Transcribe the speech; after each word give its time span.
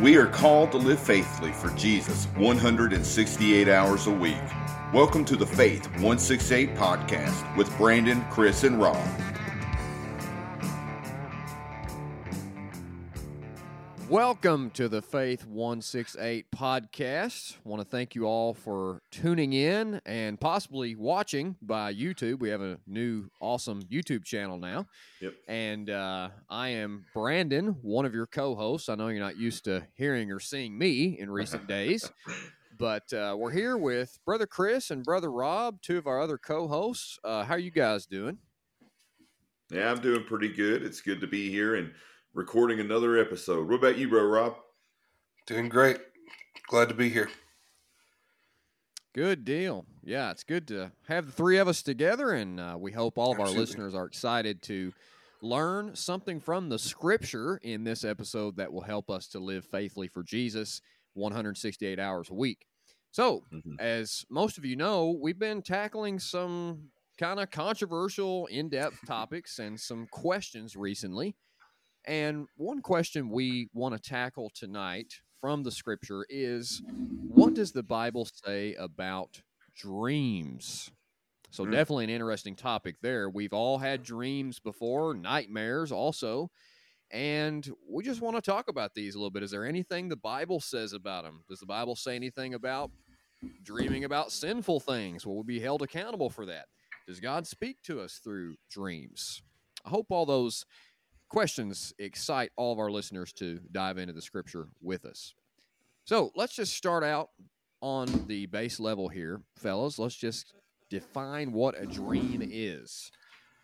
We 0.00 0.18
are 0.18 0.26
called 0.26 0.72
to 0.72 0.76
live 0.76 1.00
faithfully 1.00 1.52
for 1.52 1.70
Jesus 1.70 2.26
168 2.36 3.66
hours 3.66 4.06
a 4.06 4.10
week. 4.10 4.36
Welcome 4.92 5.24
to 5.24 5.36
the 5.36 5.46
Faith 5.46 5.86
168 5.92 6.74
podcast 6.74 7.56
with 7.56 7.74
Brandon, 7.78 8.22
Chris, 8.30 8.64
and 8.64 8.78
Rob. 8.78 9.08
Welcome 14.08 14.70
to 14.70 14.88
the 14.88 15.02
Faith 15.02 15.44
168 15.48 16.52
podcast. 16.52 17.56
want 17.64 17.82
to 17.82 17.88
thank 17.88 18.14
you 18.14 18.24
all 18.24 18.54
for 18.54 19.02
tuning 19.10 19.52
in 19.52 20.00
and 20.06 20.40
possibly 20.40 20.94
watching 20.94 21.56
by 21.60 21.92
YouTube. 21.92 22.38
We 22.38 22.50
have 22.50 22.60
a 22.60 22.78
new 22.86 23.28
awesome 23.40 23.82
YouTube 23.82 24.24
channel 24.24 24.58
now. 24.58 24.86
Yep. 25.20 25.34
And 25.48 25.90
uh, 25.90 26.28
I 26.48 26.68
am 26.68 27.06
Brandon, 27.12 27.76
one 27.82 28.06
of 28.06 28.14
your 28.14 28.26
co 28.26 28.54
hosts. 28.54 28.88
I 28.88 28.94
know 28.94 29.08
you're 29.08 29.18
not 29.18 29.38
used 29.38 29.64
to 29.64 29.84
hearing 29.94 30.30
or 30.30 30.38
seeing 30.38 30.78
me 30.78 31.18
in 31.18 31.28
recent 31.28 31.66
days, 31.68 32.08
but 32.78 33.12
uh, 33.12 33.34
we're 33.36 33.50
here 33.50 33.76
with 33.76 34.20
Brother 34.24 34.46
Chris 34.46 34.92
and 34.92 35.02
Brother 35.02 35.32
Rob, 35.32 35.82
two 35.82 35.98
of 35.98 36.06
our 36.06 36.20
other 36.20 36.38
co 36.38 36.68
hosts. 36.68 37.18
Uh, 37.24 37.42
how 37.42 37.54
are 37.54 37.58
you 37.58 37.72
guys 37.72 38.06
doing? 38.06 38.38
Yeah, 39.68 39.90
I'm 39.90 40.00
doing 40.00 40.22
pretty 40.22 40.52
good. 40.52 40.84
It's 40.84 41.00
good 41.00 41.20
to 41.22 41.26
be 41.26 41.50
here 41.50 41.74
and 41.74 41.90
recording 42.36 42.78
another 42.80 43.16
episode. 43.16 43.66
What 43.66 43.76
about 43.76 43.96
you, 43.96 44.08
bro, 44.10 44.22
Rob? 44.26 44.56
Doing 45.46 45.70
great. 45.70 45.96
Glad 46.68 46.90
to 46.90 46.94
be 46.94 47.08
here. 47.08 47.30
Good 49.14 49.46
deal. 49.46 49.86
Yeah, 50.04 50.30
it's 50.30 50.44
good 50.44 50.68
to 50.68 50.92
have 51.08 51.24
the 51.24 51.32
three 51.32 51.56
of 51.56 51.66
us 51.66 51.82
together, 51.82 52.32
and 52.32 52.60
uh, 52.60 52.76
we 52.78 52.92
hope 52.92 53.16
all 53.16 53.32
of 53.32 53.38
Absolutely. 53.40 53.54
our 53.56 53.60
listeners 53.60 53.94
are 53.94 54.04
excited 54.04 54.60
to 54.64 54.92
learn 55.40 55.96
something 55.96 56.38
from 56.38 56.68
the 56.68 56.78
scripture 56.78 57.56
in 57.62 57.84
this 57.84 58.04
episode 58.04 58.56
that 58.56 58.70
will 58.70 58.82
help 58.82 59.08
us 59.10 59.28
to 59.28 59.38
live 59.38 59.64
faithfully 59.64 60.08
for 60.08 60.22
Jesus 60.22 60.82
168 61.14 61.98
hours 61.98 62.28
a 62.28 62.34
week. 62.34 62.66
So, 63.12 63.44
Mhm. 63.50 63.80
as 63.80 64.26
most 64.28 64.58
of 64.58 64.66
you 64.66 64.76
know, 64.76 65.10
we've 65.22 65.38
been 65.38 65.62
tackling 65.62 66.18
some 66.18 66.90
kind 67.16 67.40
of 67.40 67.50
controversial, 67.50 68.44
in 68.48 68.68
depth 68.68 69.06
topics 69.06 69.58
and 69.58 69.80
some 69.80 70.06
questions 70.08 70.76
recently. 70.76 71.34
And 72.06 72.46
one 72.56 72.82
question 72.82 73.30
we 73.30 73.68
want 73.72 73.94
to 73.94 74.00
tackle 74.10 74.50
tonight 74.54 75.14
from 75.40 75.62
the 75.62 75.72
scripture 75.72 76.24
is 76.28 76.82
what 77.28 77.54
does 77.54 77.72
the 77.72 77.82
Bible 77.82 78.28
say 78.44 78.74
about 78.74 79.42
dreams? 79.74 80.90
So, 81.50 81.64
Mm. 81.64 81.72
definitely 81.72 82.04
an 82.04 82.10
interesting 82.10 82.54
topic 82.54 82.96
there. 83.00 83.28
We've 83.30 83.52
all 83.52 83.78
had 83.78 84.02
dreams 84.02 84.60
before, 84.60 85.14
nightmares 85.14 85.90
also. 85.90 86.50
And 87.10 87.68
we 87.88 88.02
just 88.04 88.20
want 88.20 88.36
to 88.36 88.42
talk 88.42 88.68
about 88.68 88.94
these 88.94 89.14
a 89.14 89.18
little 89.18 89.30
bit. 89.30 89.42
Is 89.44 89.52
there 89.52 89.64
anything 89.64 90.08
the 90.08 90.16
Bible 90.16 90.60
says 90.60 90.92
about 90.92 91.24
them? 91.24 91.44
Does 91.48 91.60
the 91.60 91.66
Bible 91.66 91.96
say 91.96 92.16
anything 92.16 92.54
about 92.54 92.90
dreaming 93.62 94.04
about 94.04 94.32
sinful 94.32 94.80
things? 94.80 95.24
Will 95.24 95.38
we 95.38 95.44
be 95.44 95.60
held 95.60 95.82
accountable 95.82 96.30
for 96.30 96.46
that? 96.46 96.66
Does 97.06 97.20
God 97.20 97.46
speak 97.46 97.80
to 97.84 98.00
us 98.00 98.18
through 98.18 98.56
dreams? 98.70 99.42
I 99.84 99.90
hope 99.90 100.06
all 100.10 100.26
those 100.26 100.64
questions 101.28 101.92
excite 101.98 102.50
all 102.56 102.72
of 102.72 102.78
our 102.78 102.90
listeners 102.90 103.32
to 103.34 103.60
dive 103.72 103.98
into 103.98 104.12
the 104.12 104.22
scripture 104.22 104.68
with 104.80 105.04
us. 105.04 105.34
So 106.04 106.30
let's 106.36 106.54
just 106.54 106.74
start 106.74 107.02
out 107.02 107.30
on 107.80 108.06
the 108.26 108.46
base 108.46 108.78
level 108.78 109.08
here, 109.08 109.42
fellas. 109.58 109.98
Let's 109.98 110.14
just 110.14 110.54
define 110.88 111.52
what 111.52 111.80
a 111.80 111.86
dream 111.86 112.42
is. 112.44 113.10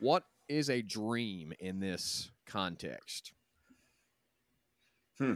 What 0.00 0.24
is 0.48 0.68
a 0.68 0.83
dream 0.83 1.52
in 1.60 1.80
this 1.80 2.30
context? 2.46 3.33
Hmm. 5.18 5.34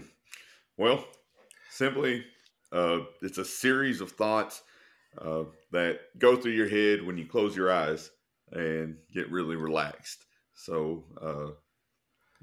Well, 0.77 1.05
simply, 1.71 2.25
uh, 2.73 3.01
it's 3.23 3.39
a 3.39 3.45
series 3.45 4.01
of 4.01 4.13
thoughts 4.13 4.63
uh, 5.19 5.45
that 5.71 6.01
go 6.19 6.37
through 6.37 6.53
your 6.53 6.69
head 6.69 7.07
when 7.07 7.17
you 7.17 7.27
close 7.27 7.57
your 7.57 7.73
eyes 7.73 8.11
and 8.53 8.97
get 9.13 9.31
really 9.31 9.57
relaxed. 9.57 10.25
So, 10.55 11.05
uh, 11.21 11.53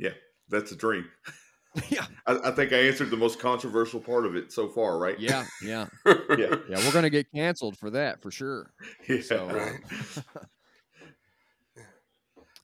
yeah, 0.04 0.12
that's 0.50 0.72
a 0.72 0.76
dream. 0.76 1.06
yeah, 1.90 2.06
I, 2.28 2.38
I 2.50 2.52
think 2.52 2.72
I 2.74 2.78
answered 2.78 3.10
the 3.10 3.18
most 3.18 3.40
controversial 3.40 4.00
part 4.00 4.26
of 4.26 4.36
it 4.36 4.52
so 4.52 4.68
far, 4.70 4.98
right? 5.00 5.18
yeah, 5.20 5.46
yeah, 5.64 5.88
yeah, 6.06 6.56
yeah. 6.70 6.86
We're 6.86 6.92
gonna 6.94 7.10
get 7.10 7.32
canceled 7.32 7.78
for 7.78 7.90
that 7.92 8.22
for 8.22 8.30
sure. 8.30 8.72
yeah. 9.08 9.22
So, 9.22 9.48
Right. 9.48 9.80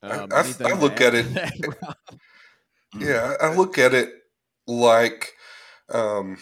Um, 0.01 0.29
I- 0.31 0.39
I- 0.65 0.69
I 0.69 0.79
look 0.79 1.01
at 1.01 1.13
it- 1.15 1.25
Yeah, 2.99 3.35
I 3.39 3.47
I 3.47 3.55
look 3.55 3.77
at 3.77 3.93
it 3.93 4.09
like 4.67 5.33
um, 5.89 6.37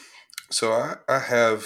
so 0.51 0.71
I, 0.73 0.95
I 1.09 1.19
have 1.19 1.65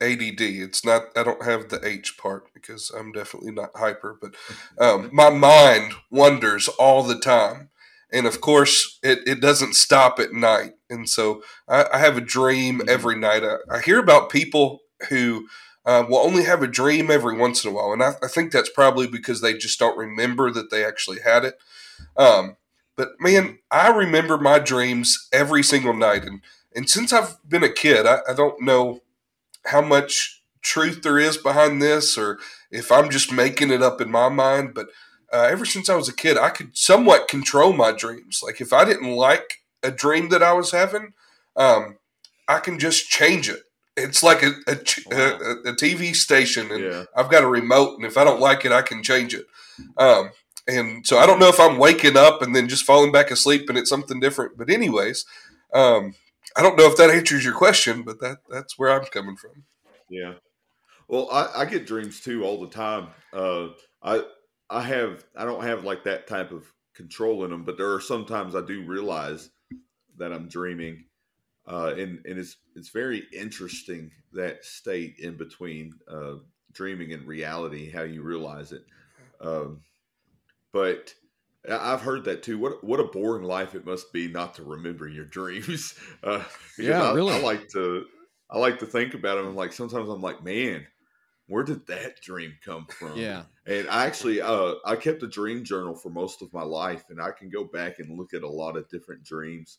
ADD. 0.00 0.40
It's 0.40 0.84
not 0.84 1.04
I 1.16 1.22
don't 1.22 1.44
have 1.44 1.68
the 1.68 1.80
H 1.86 2.16
part 2.18 2.52
because 2.54 2.90
I'm 2.90 3.12
definitely 3.12 3.52
not 3.52 3.70
hyper, 3.76 4.18
but 4.20 4.34
um, 4.78 5.10
my 5.12 5.30
mind 5.30 5.92
wanders 6.10 6.68
all 6.68 7.02
the 7.02 7.18
time. 7.18 7.70
And 8.12 8.26
of 8.26 8.40
course, 8.40 8.98
it, 9.02 9.20
it 9.26 9.40
doesn't 9.40 9.74
stop 9.74 10.18
at 10.18 10.32
night. 10.32 10.72
And 10.88 11.08
so 11.08 11.42
I, 11.68 11.86
I 11.94 11.98
have 11.98 12.16
a 12.16 12.20
dream 12.22 12.80
Mhm. 12.80 12.88
every 12.88 13.16
night. 13.16 13.42
I, 13.44 13.56
I 13.70 13.80
hear 13.80 13.98
about 13.98 14.30
people 14.30 14.80
who 15.08 15.46
uh, 15.86 16.04
will 16.08 16.18
only 16.18 16.44
have 16.44 16.62
a 16.62 16.66
dream 16.68 17.10
every 17.10 17.36
once 17.36 17.64
in 17.64 17.70
a 17.70 17.74
while. 17.74 17.92
And 17.92 18.02
I, 18.02 18.12
I 18.22 18.28
think 18.28 18.52
that's 18.52 18.68
probably 18.70 19.06
because 19.06 19.40
they 19.40 19.54
just 19.54 19.78
don't 19.78 19.96
remember 19.96 20.50
that 20.50 20.70
they 20.70 20.84
actually 20.84 21.20
had 21.24 21.44
it. 21.44 21.54
Um, 22.16 22.56
but 22.96 23.12
man, 23.20 23.58
I 23.70 23.88
remember 23.88 24.36
my 24.38 24.58
dreams 24.58 25.28
every 25.32 25.62
single 25.62 25.94
night. 25.94 26.24
And, 26.24 26.42
and 26.74 26.88
since 26.90 27.12
I've 27.12 27.36
been 27.48 27.64
a 27.64 27.72
kid, 27.72 28.06
I, 28.06 28.18
I 28.28 28.34
don't 28.34 28.60
know 28.62 29.00
how 29.66 29.80
much 29.82 30.42
truth 30.62 31.02
there 31.02 31.18
is 31.18 31.36
behind 31.36 31.80
this 31.80 32.18
or 32.18 32.38
if 32.70 32.92
I'm 32.92 33.10
just 33.10 33.32
making 33.32 33.70
it 33.70 33.82
up 33.82 34.00
in 34.00 34.10
my 34.10 34.28
mind. 34.28 34.74
But 34.74 34.88
uh, 35.32 35.48
ever 35.50 35.64
since 35.64 35.88
I 35.88 35.96
was 35.96 36.08
a 36.08 36.14
kid, 36.14 36.36
I 36.36 36.50
could 36.50 36.76
somewhat 36.76 37.28
control 37.28 37.72
my 37.72 37.92
dreams. 37.92 38.40
Like 38.42 38.60
if 38.60 38.72
I 38.72 38.84
didn't 38.84 39.14
like 39.14 39.58
a 39.82 39.90
dream 39.90 40.28
that 40.30 40.42
I 40.42 40.52
was 40.52 40.70
having, 40.70 41.12
um, 41.56 41.98
I 42.48 42.58
can 42.58 42.78
just 42.78 43.08
change 43.08 43.48
it. 43.48 43.62
It's 43.96 44.22
like 44.22 44.42
a, 44.42 44.52
a, 44.66 44.76
Wow. 45.06 45.38
a, 45.42 45.70
a 45.70 45.74
TV 45.74 46.14
station, 46.14 46.70
and 46.70 46.82
yeah. 46.82 47.04
I've 47.16 47.30
got 47.30 47.44
a 47.44 47.48
remote, 47.48 47.96
and 47.96 48.06
if 48.06 48.16
I 48.16 48.24
don't 48.24 48.40
like 48.40 48.64
it, 48.64 48.72
I 48.72 48.82
can 48.82 49.02
change 49.02 49.34
it. 49.34 49.46
Um, 49.98 50.30
and 50.66 51.06
so 51.06 51.18
I 51.18 51.26
don't 51.26 51.38
know 51.38 51.48
if 51.48 51.60
I'm 51.60 51.78
waking 51.78 52.16
up 52.16 52.42
and 52.42 52.54
then 52.54 52.68
just 52.68 52.84
falling 52.84 53.12
back 53.12 53.30
asleep 53.30 53.68
and 53.68 53.78
it's 53.78 53.90
something 53.90 54.20
different. 54.20 54.56
But 54.56 54.70
anyways, 54.70 55.24
um, 55.72 56.14
I 56.56 56.62
don't 56.62 56.76
know 56.76 56.86
if 56.86 56.96
that 56.96 57.10
answers 57.10 57.44
your 57.44 57.54
question, 57.54 58.02
but 58.02 58.20
that 58.20 58.38
that's 58.48 58.78
where 58.78 58.90
I'm 58.90 59.06
coming 59.06 59.36
from. 59.36 59.64
Yeah. 60.08 60.34
Well, 61.08 61.28
I, 61.32 61.62
I 61.62 61.64
get 61.64 61.86
dreams 61.86 62.20
too 62.20 62.44
all 62.44 62.60
the 62.60 62.68
time. 62.68 63.08
Uh, 63.32 63.68
I 64.02 64.22
I 64.70 64.82
have 64.82 65.24
I 65.36 65.44
don't 65.44 65.64
have 65.64 65.84
like 65.84 66.04
that 66.04 66.26
type 66.26 66.52
of 66.52 66.72
control 66.94 67.44
in 67.44 67.50
them, 67.50 67.64
but 67.64 67.76
there 67.76 67.92
are 67.92 68.00
sometimes 68.00 68.54
I 68.54 68.60
do 68.60 68.84
realize 68.84 69.50
that 70.16 70.32
I'm 70.32 70.48
dreaming, 70.48 71.04
uh, 71.66 71.94
and 71.96 72.24
and 72.24 72.38
it's 72.38 72.56
it's 72.76 72.90
very 72.90 73.26
interesting 73.32 74.10
that 74.32 74.64
state 74.64 75.16
in 75.18 75.36
between 75.36 75.94
uh, 76.08 76.34
dreaming 76.72 77.12
and 77.12 77.26
reality, 77.26 77.90
how 77.90 78.02
you 78.02 78.22
realize 78.22 78.72
it. 78.72 78.84
Um, 79.40 79.80
but 80.72 81.14
I've 81.68 82.00
heard 82.00 82.24
that 82.24 82.42
too. 82.42 82.58
What 82.58 82.82
what 82.84 83.00
a 83.00 83.04
boring 83.04 83.44
life 83.44 83.74
it 83.74 83.84
must 83.84 84.12
be 84.12 84.28
not 84.28 84.54
to 84.54 84.62
remember 84.62 85.08
your 85.08 85.26
dreams. 85.26 85.94
Uh, 86.22 86.44
Yeah, 86.78 87.02
I, 87.02 87.14
really. 87.14 87.32
I 87.32 87.40
like 87.40 87.66
to 87.70 88.04
I 88.50 88.58
like 88.58 88.78
to 88.80 88.86
think 88.86 89.14
about 89.14 89.36
them. 89.36 89.46
And 89.46 89.56
like 89.56 89.72
sometimes 89.72 90.08
I'm 90.08 90.20
like, 90.20 90.44
man, 90.44 90.86
where 91.50 91.64
did 91.64 91.86
that 91.88 92.20
dream 92.20 92.54
come 92.64 92.86
from? 92.86 93.18
Yeah, 93.18 93.42
And 93.66 93.88
I 93.90 94.06
actually 94.06 94.40
uh, 94.40 94.74
I 94.84 94.94
kept 94.94 95.22
a 95.22 95.28
dream 95.28 95.64
journal 95.64 95.96
for 95.96 96.08
most 96.08 96.42
of 96.42 96.52
my 96.52 96.62
life, 96.62 97.04
and 97.10 97.20
I 97.20 97.32
can 97.32 97.50
go 97.50 97.64
back 97.64 97.98
and 97.98 98.16
look 98.16 98.32
at 98.32 98.44
a 98.44 98.48
lot 98.48 98.76
of 98.76 98.88
different 98.88 99.24
dreams 99.24 99.78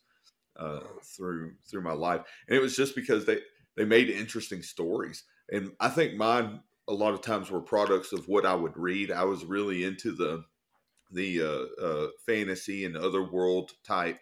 uh, 0.57 0.81
through 1.01 1.53
through 1.65 1.81
my 1.81 1.93
life. 1.93 2.21
And 2.47 2.57
it 2.57 2.61
was 2.61 2.75
just 2.75 2.93
because 2.93 3.25
they 3.25 3.39
they 3.75 3.85
made 3.85 4.09
interesting 4.09 4.61
stories, 4.61 5.23
and 5.49 5.71
I 5.79 5.87
think 5.89 6.15
mine 6.15 6.61
a 6.89 6.93
lot 6.93 7.13
of 7.13 7.21
times 7.21 7.49
were 7.49 7.61
products 7.61 8.11
of 8.11 8.27
what 8.27 8.45
I 8.45 8.53
would 8.53 8.75
read. 8.75 9.09
I 9.09 9.23
was 9.23 9.45
really 9.45 9.85
into 9.85 10.11
the 10.11 10.43
the 11.09 11.41
uh, 11.41 11.83
uh, 11.83 12.07
fantasy 12.25 12.83
and 12.85 12.97
otherworld 12.97 13.71
type 13.83 14.19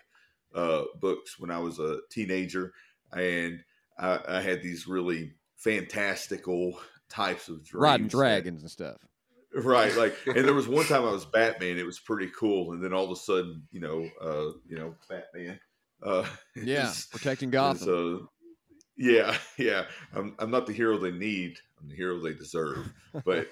uh, 0.54 0.84
books 1.00 1.40
when 1.40 1.50
I 1.50 1.58
was 1.58 1.80
a 1.80 2.00
teenager, 2.12 2.74
and 3.12 3.64
I, 3.98 4.20
I 4.28 4.42
had 4.42 4.62
these 4.62 4.88
really 4.88 5.34
fantastical 5.56 6.80
types 7.10 7.48
of 7.50 7.64
dreams. 7.64 7.82
riding 7.82 8.08
dragons 8.08 8.62
and 8.62 8.72
stuff. 8.72 8.98
right 9.54 9.96
like 9.98 10.16
and 10.28 10.46
there 10.46 10.54
was 10.54 10.68
one 10.68 10.86
time 10.86 11.04
i 11.04 11.12
was 11.12 11.26
batman 11.26 11.78
it 11.78 11.86
was 11.86 12.00
pretty 12.00 12.30
cool 12.38 12.72
and 12.74 12.84
then 12.84 12.94
all 12.94 13.06
of 13.06 13.12
a 13.12 13.16
sudden 13.16 13.64
you 13.72 13.80
know 13.80 14.08
uh 14.22 14.52
you 14.68 14.78
know 14.78 14.94
batman 15.10 15.60
uh 16.04 16.24
Yeah, 16.56 16.92
protecting 17.12 17.50
Gotham. 17.50 18.22
uh, 18.22 18.26
yeah 18.98 19.36
yeah 19.58 19.86
I'm, 20.14 20.36
I'm 20.40 20.52
not 20.52 20.68
the 20.68 20.74
hero 20.74 20.98
they 20.98 21.12
need 21.12 21.58
i'm 21.82 21.90
the 21.90 21.96
hero 21.96 22.20
they 22.20 22.34
deserve 22.34 22.92
but 23.26 23.48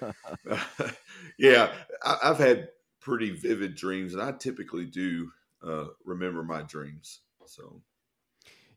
yeah 1.38 1.72
I, 2.04 2.18
i've 2.24 2.38
had 2.38 2.68
pretty 3.00 3.30
vivid 3.30 3.74
dreams 3.74 4.12
and 4.14 4.22
i 4.22 4.32
typically 4.32 4.84
do 4.86 5.30
uh 5.66 5.86
remember 6.04 6.42
my 6.42 6.62
dreams 6.62 7.20
so 7.46 7.80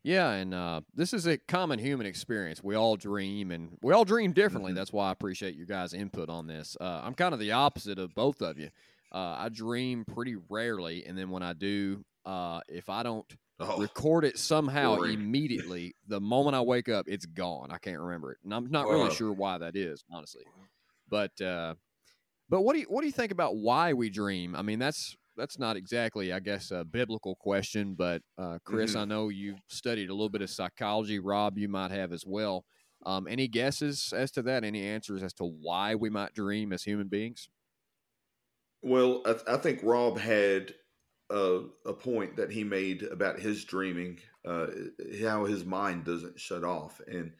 Yeah, 0.04 0.30
and 0.32 0.52
uh, 0.52 0.80
this 0.94 1.12
is 1.12 1.26
a 1.26 1.38
common 1.38 1.78
human 1.78 2.06
experience. 2.06 2.62
We 2.62 2.74
all 2.74 2.96
dream, 2.96 3.52
and 3.52 3.78
we 3.82 3.92
all 3.92 4.04
dream 4.04 4.32
differently. 4.32 4.72
Mhm. 4.72 4.76
That's 4.76 4.92
why 4.92 5.08
I 5.08 5.12
appreciate 5.12 5.54
your 5.54 5.66
guys' 5.66 5.94
input 5.94 6.28
on 6.28 6.48
this. 6.48 6.76
Uh, 6.80 7.02
I'm 7.04 7.14
kind 7.14 7.32
of 7.32 7.38
the 7.38 7.52
opposite 7.52 7.98
of 8.00 8.12
both 8.14 8.42
of 8.42 8.58
you. 8.58 8.70
Uh, 9.12 9.36
I 9.38 9.48
dream 9.48 10.04
pretty 10.04 10.34
rarely, 10.48 11.04
and 11.06 11.16
then 11.16 11.30
when 11.30 11.42
I 11.44 11.52
do, 11.52 12.04
uh, 12.24 12.60
if 12.68 12.88
I 12.88 13.02
don't 13.02 13.26
Oh, 13.60 13.78
record 13.78 14.24
it 14.24 14.38
somehow 14.38 14.96
boring. 14.96 15.12
immediately, 15.20 15.94
the 16.08 16.20
moment 16.20 16.56
I 16.56 16.62
wake 16.62 16.88
up, 16.88 17.06
it's 17.08 17.26
gone. 17.26 17.70
I 17.70 17.78
can't 17.78 18.00
remember 18.00 18.32
it, 18.32 18.38
and 18.42 18.52
I'm 18.52 18.68
not 18.72 18.88
really 18.88 19.14
sure 19.14 19.32
why 19.32 19.58
that 19.58 19.76
is, 19.76 20.02
honestly. 20.10 20.42
But 21.08 21.40
uh, 21.40 21.74
but 22.48 22.62
what 22.62 22.72
do 22.72 22.80
you 22.80 22.86
what 22.86 23.02
do 23.02 23.06
you 23.06 23.12
think 23.12 23.30
about 23.30 23.54
why 23.54 23.92
we 23.92 24.10
dream? 24.10 24.56
I 24.56 24.62
mean, 24.62 24.80
that's 24.80 25.16
that's 25.36 25.58
not 25.58 25.76
exactly, 25.76 26.32
I 26.32 26.40
guess, 26.40 26.70
a 26.70 26.84
biblical 26.84 27.36
question. 27.36 27.94
But 27.94 28.22
uh, 28.38 28.58
Chris, 28.64 28.94
Mhm. 28.94 29.00
I 29.00 29.04
know 29.04 29.28
you've 29.28 29.60
studied 29.68 30.10
a 30.10 30.14
little 30.14 30.28
bit 30.28 30.42
of 30.42 30.50
psychology. 30.50 31.18
Rob, 31.18 31.58
you 31.58 31.68
might 31.68 31.90
have 31.90 32.12
as 32.12 32.24
well. 32.26 32.64
Um, 33.04 33.26
any 33.26 33.48
guesses 33.48 34.12
as 34.14 34.30
to 34.32 34.42
that? 34.42 34.62
Any 34.64 34.84
answers 34.84 35.22
as 35.22 35.32
to 35.34 35.44
why 35.44 35.94
we 35.94 36.10
might 36.10 36.34
dream 36.34 36.72
as 36.72 36.84
human 36.84 37.08
beings? 37.08 37.48
Well, 38.82 39.22
I, 39.24 39.32
th- 39.32 39.44
I 39.48 39.56
think 39.56 39.80
Rob 39.82 40.18
had 40.18 40.74
a, 41.30 41.62
a 41.86 41.92
point 41.92 42.36
that 42.36 42.50
he 42.50 42.64
made 42.64 43.02
about 43.04 43.38
his 43.38 43.64
dreaming, 43.64 44.18
uh, 44.44 44.66
how 45.20 45.44
his 45.44 45.64
mind 45.64 46.04
doesn't 46.04 46.38
shut 46.38 46.64
off, 46.64 47.00
and 47.06 47.32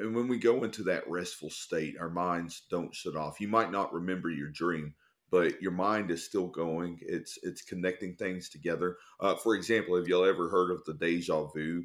and 0.00 0.12
when 0.12 0.26
we 0.26 0.38
go 0.38 0.64
into 0.64 0.82
that 0.84 1.08
restful 1.08 1.50
state, 1.50 1.96
our 2.00 2.10
minds 2.10 2.62
don't 2.68 2.92
shut 2.92 3.14
off. 3.14 3.40
You 3.40 3.46
might 3.46 3.70
not 3.70 3.92
remember 3.92 4.28
your 4.28 4.48
dream, 4.50 4.92
but 5.30 5.60
your 5.62 5.72
mind 5.72 6.10
is 6.10 6.24
still 6.24 6.48
going. 6.48 6.98
It's 7.02 7.38
it's 7.42 7.62
connecting 7.62 8.16
things 8.16 8.48
together. 8.48 8.98
Uh, 9.20 9.36
for 9.36 9.54
example, 9.54 9.96
have 9.96 10.08
y'all 10.08 10.24
ever 10.24 10.48
heard 10.50 10.70
of 10.70 10.84
the 10.84 10.94
deja 10.94 11.46
vu 11.48 11.84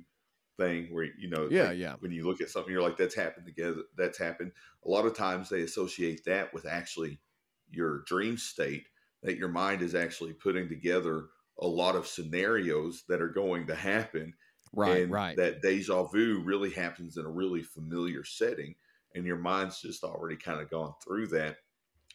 thing, 0.58 0.94
where 0.94 1.06
you 1.18 1.30
know, 1.30 1.50
Yeah, 1.50 1.72
like, 1.72 1.72
yeah. 1.72 1.98
when 2.00 2.12
you 2.12 2.26
look 2.26 2.42
at 2.42 2.50
something, 2.50 2.72
you're 2.72 2.82
like, 2.82 2.98
"That's 2.98 3.16
happened 3.16 3.46
together. 3.46 3.84
That's 3.96 4.18
happened." 4.18 4.52
A 4.86 4.90
lot 4.90 5.06
of 5.06 5.16
times, 5.16 5.50
they 5.50 5.62
associate 5.62 6.26
that 6.26 6.54
with 6.54 6.66
actually 6.66 7.22
your 7.70 8.04
dream 8.04 8.38
state 8.38 8.88
that 9.22 9.38
your 9.38 9.50
mind 9.50 9.82
is 9.82 9.96
actually 9.96 10.34
putting 10.34 10.68
together 10.68 11.30
a 11.60 11.68
lot 11.68 11.96
of 11.96 12.08
scenarios 12.08 13.04
that 13.08 13.22
are 13.22 13.30
going 13.30 13.68
to 13.68 13.76
happen 13.76 14.34
Right, 14.74 15.04
and 15.04 15.10
right. 15.10 15.38
that 15.38 15.62
deja 15.62 16.04
vu 16.04 16.42
really 16.44 16.72
happens 16.72 17.18
in 17.18 17.26
a 17.26 17.32
really 17.32 17.64
familiar 17.64 18.24
setting 18.24 18.76
and 19.16 19.26
your 19.26 19.38
mind's 19.38 19.82
just 19.82 20.04
already 20.04 20.36
kind 20.36 20.60
of 20.60 20.70
gone 20.70 20.94
through 21.04 21.28
that 21.28 21.58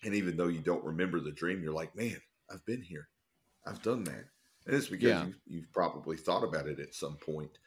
and 0.04 0.14
even 0.14 0.36
though 0.36 0.48
you 0.48 0.60
don't 0.60 0.84
remember 0.84 1.20
the 1.20 1.32
dream 1.32 1.62
you're 1.62 1.72
like 1.72 1.94
man 1.96 2.16
i've 2.52 2.64
been 2.66 2.82
here. 2.82 3.08
I've 3.66 3.82
done 3.82 4.04
that. 4.04 4.24
And 4.66 4.74
it's 4.76 4.88
because 4.88 5.08
Yeah. 5.08 5.24
you, 5.26 5.34
you've 5.46 5.72
probably 5.72 6.16
thought 6.16 6.44
about 6.44 6.68
it 6.68 6.80
at 6.80 6.94
some 6.94 7.16
point. 7.16 7.58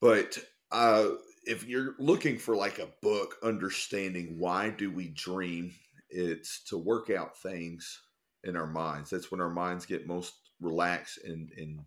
But 0.00 0.38
uh, 0.72 1.10
if 1.44 1.64
you're 1.64 1.94
looking 1.98 2.38
for 2.38 2.56
like 2.56 2.78
a 2.78 2.88
book 3.02 3.36
understanding 3.42 4.38
why 4.38 4.70
do 4.70 4.90
we 4.90 5.08
dream 5.08 5.72
it's 6.10 6.62
to 6.64 6.76
work 6.76 7.08
out 7.10 7.38
things 7.38 8.02
in 8.44 8.56
our 8.56 8.66
minds. 8.66 9.10
That's 9.10 9.30
when 9.30 9.40
our 9.40 9.50
minds 9.50 9.86
get 9.86 10.06
most 10.06 10.34
relaxed 10.60 11.18
and 11.24 11.50
and 11.56 11.80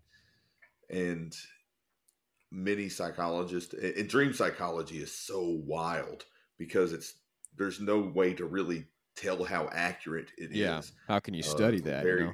and 0.90 1.36
many 2.50 2.88
psychologists 2.88 3.74
and 3.74 4.08
dream 4.08 4.32
psychology 4.32 4.98
is 4.98 5.12
so 5.12 5.60
wild 5.66 6.24
because 6.58 6.92
it's 6.92 7.14
there's 7.56 7.80
no 7.80 8.00
way 8.00 8.32
to 8.34 8.46
really 8.46 8.86
tell 9.16 9.44
how 9.44 9.68
accurate 9.72 10.30
it 10.36 10.52
is. 10.52 10.58
yeah. 10.58 10.82
How 11.08 11.18
can 11.20 11.34
you 11.34 11.40
Uh, 11.40 11.46
study 11.46 11.80
that? 11.80 12.04
you 12.06 12.16
know? 12.16 12.32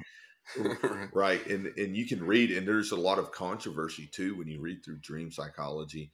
right 1.13 1.45
and 1.47 1.67
and 1.77 1.95
you 1.95 2.05
can 2.05 2.21
read 2.21 2.51
and 2.51 2.67
there's 2.67 2.91
a 2.91 2.97
lot 2.97 3.17
of 3.17 3.31
controversy 3.31 4.07
too 4.07 4.35
when 4.35 4.47
you 4.47 4.59
read 4.59 4.83
through 4.83 4.99
dream 4.99 5.31
psychology 5.31 6.11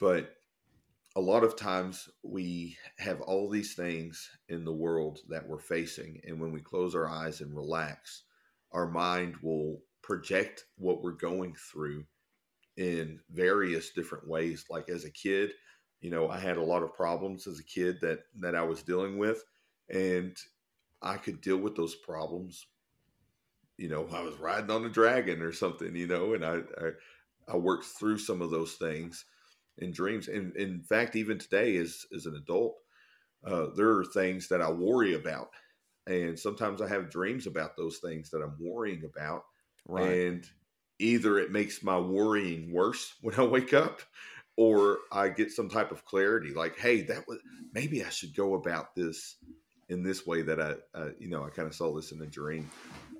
but 0.00 0.34
a 1.14 1.20
lot 1.20 1.44
of 1.44 1.56
times 1.56 2.08
we 2.24 2.76
have 2.98 3.20
all 3.20 3.48
these 3.48 3.74
things 3.74 4.28
in 4.48 4.64
the 4.64 4.72
world 4.72 5.20
that 5.28 5.46
we're 5.46 5.58
facing 5.60 6.20
and 6.26 6.40
when 6.40 6.52
we 6.52 6.60
close 6.60 6.94
our 6.94 7.08
eyes 7.08 7.40
and 7.40 7.54
relax 7.54 8.24
our 8.72 8.88
mind 8.88 9.36
will 9.42 9.82
project 10.02 10.64
what 10.76 11.02
we're 11.02 11.12
going 11.12 11.54
through 11.54 12.04
in 12.76 13.20
various 13.30 13.90
different 13.90 14.26
ways 14.26 14.64
like 14.70 14.88
as 14.88 15.04
a 15.04 15.10
kid 15.10 15.52
you 16.00 16.10
know 16.10 16.28
i 16.30 16.38
had 16.38 16.56
a 16.56 16.62
lot 16.64 16.82
of 16.82 16.94
problems 16.94 17.46
as 17.46 17.58
a 17.60 17.64
kid 17.64 18.00
that 18.00 18.20
that 18.34 18.54
i 18.54 18.62
was 18.62 18.82
dealing 18.82 19.18
with 19.18 19.44
and 19.92 20.36
i 21.02 21.16
could 21.16 21.40
deal 21.40 21.58
with 21.58 21.76
those 21.76 21.94
problems 21.94 22.66
you 23.82 23.88
know, 23.88 24.06
I 24.12 24.22
was 24.22 24.38
riding 24.38 24.70
on 24.70 24.84
a 24.84 24.88
dragon 24.88 25.42
or 25.42 25.52
something, 25.52 25.96
you 25.96 26.06
know, 26.06 26.34
and 26.34 26.44
I, 26.44 26.58
I, 26.80 26.90
I 27.48 27.56
worked 27.56 27.84
through 27.84 28.18
some 28.18 28.40
of 28.40 28.50
those 28.50 28.74
things 28.74 29.24
in 29.78 29.90
dreams. 29.92 30.28
And 30.28 30.54
in 30.56 30.82
fact, 30.82 31.16
even 31.16 31.36
today 31.36 31.76
as, 31.78 32.06
as 32.14 32.26
an 32.26 32.36
adult, 32.36 32.76
uh, 33.44 33.66
there 33.76 33.90
are 33.90 34.04
things 34.04 34.46
that 34.48 34.62
I 34.62 34.70
worry 34.70 35.14
about. 35.14 35.50
And 36.06 36.38
sometimes 36.38 36.80
I 36.80 36.88
have 36.88 37.10
dreams 37.10 37.48
about 37.48 37.76
those 37.76 37.98
things 37.98 38.30
that 38.30 38.42
I'm 38.42 38.56
worrying 38.60 39.02
about. 39.04 39.44
Right. 39.88 40.08
And 40.08 40.46
either 41.00 41.38
it 41.38 41.50
makes 41.50 41.82
my 41.82 41.98
worrying 41.98 42.72
worse 42.72 43.14
when 43.20 43.34
I 43.34 43.42
wake 43.42 43.74
up 43.74 44.00
or 44.56 44.98
I 45.10 45.28
get 45.30 45.50
some 45.50 45.68
type 45.68 45.90
of 45.90 46.04
clarity 46.04 46.52
like, 46.52 46.78
hey, 46.78 47.02
that 47.02 47.26
was 47.26 47.38
maybe 47.72 48.04
I 48.04 48.10
should 48.10 48.36
go 48.36 48.54
about 48.54 48.94
this 48.94 49.38
in 49.88 50.02
this 50.02 50.26
way 50.26 50.42
that 50.42 50.60
I, 50.60 50.74
uh, 50.94 51.10
you 51.18 51.28
know, 51.28 51.44
I 51.44 51.50
kind 51.50 51.68
of 51.68 51.74
saw 51.74 51.94
this 51.94 52.12
in 52.12 52.20
a 52.22 52.26
dream. 52.26 52.70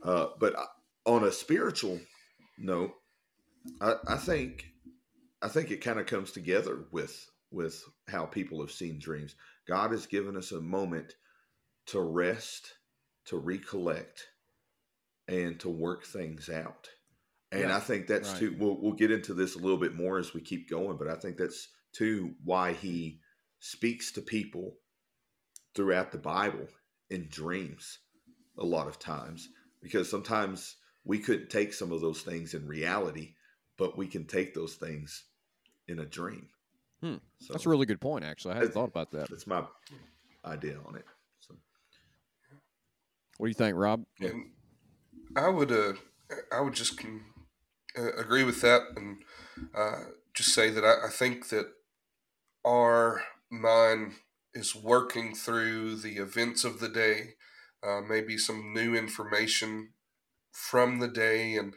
Uh, 0.03 0.29
but 0.39 0.55
on 1.05 1.25
a 1.25 1.33
spiritual 1.33 2.01
note, 2.59 2.93
I, 3.81 3.95
I 4.09 4.17
think 4.17 4.67
I 5.41 5.49
think 5.49 5.71
it 5.71 5.79
kind 5.83 5.99
of 5.99 6.07
comes 6.07 6.33
together 6.33 6.85
with 6.91 7.27
with 7.51 7.83
how 8.09 8.27
people 8.27 8.61
have 8.61 8.71
seen 8.73 8.99
dreams. 8.99 9.35
God 9.69 9.91
has 9.93 10.07
given 10.07 10.37
us 10.37 10.53
a 10.53 10.61
moment 10.61 11.15
to 11.87 12.01
rest, 12.01 12.73
to 13.27 13.37
recollect, 13.37 14.27
and 15.29 15.59
to 15.61 15.69
work 15.69 16.05
things 16.05 16.49
out. 16.49 16.89
And 17.51 17.63
Yeah, 17.63 17.77
I 17.77 17.81
think 17.81 18.07
that's 18.07 18.31
right. 18.31 18.39
too. 18.39 18.57
We'll 18.59 18.81
we'll 18.81 18.93
get 18.95 19.11
into 19.11 19.35
this 19.35 19.55
a 19.55 19.59
little 19.59 19.77
bit 19.79 19.95
more 19.95 20.19
as 20.19 20.33
we 20.33 20.41
keep 20.41 20.71
going, 20.71 20.97
but 20.97 21.09
I 21.09 21.15
think 21.15 21.37
that's 21.37 21.69
too 21.93 22.35
why 22.45 22.73
he 22.73 23.21
speaks 23.61 24.13
to 24.13 24.23
people 24.23 24.77
throughout 25.75 26.13
the 26.13 26.19
Bible 26.19 26.67
in 27.11 27.29
dreams 27.31 27.99
a 28.59 28.65
lot 28.65 28.89
of 28.89 28.99
times 28.99 29.49
because 29.83 30.11
sometimes 30.11 30.77
we 31.05 31.19
couldn't 31.19 31.51
take 31.51 31.73
some 31.73 31.93
of 31.93 32.01
those 32.01 32.23
things 32.23 32.55
in 32.55 32.67
reality, 32.67 33.35
but 33.77 33.99
we 33.99 34.07
can 34.07 34.25
take 34.27 34.55
those 34.55 34.75
things 34.75 35.25
in 35.89 35.99
a 35.99 36.07
dream. 36.07 36.49
Hmm. 37.03 37.17
So 37.41 37.53
That's 37.53 37.67
a 37.67 37.69
really 37.69 37.87
good 37.87 38.01
point, 38.01 38.25
actually. 38.25 38.55
I 38.55 38.59
hadn't 38.59 38.75
thought 38.75 38.89
about 38.89 39.11
that. 39.11 39.29
that's 39.29 39.47
my 39.47 39.65
idea 40.45 40.79
on 40.87 40.95
it. 40.95 41.05
So 41.41 41.55
What 43.39 43.47
do 43.47 43.51
you 43.51 43.55
think, 43.55 43.77
Rob? 43.77 44.05
And 44.21 44.51
I 45.35 45.49
would, 45.49 45.73
uh, 45.73 45.95
I 46.53 46.61
would 46.61 46.75
just 46.75 46.99
con- 46.99 47.25
uh, 47.99 48.13
agree 48.17 48.45
with 48.45 48.61
that, 48.61 48.83
and 48.97 49.19
uh, 49.75 50.05
just 50.35 50.55
say 50.55 50.71
that 50.71 50.85
I, 50.85 51.07
I 51.07 51.11
think 51.11 51.49
that 51.49 51.67
our 52.65 53.23
mind 53.51 54.13
is 54.55 54.75
working 54.75 55.35
through 55.35 55.97
the 55.97 56.17
events 56.17 56.65
of 56.65 56.81
the 56.81 56.89
day, 56.89 57.35
uh, 57.83 58.01
maybe 58.01 58.37
some 58.37 58.73
new 58.75 58.95
information 58.95 59.91
from 60.53 60.99
the 60.99 61.09
day, 61.09 61.55
and 61.55 61.75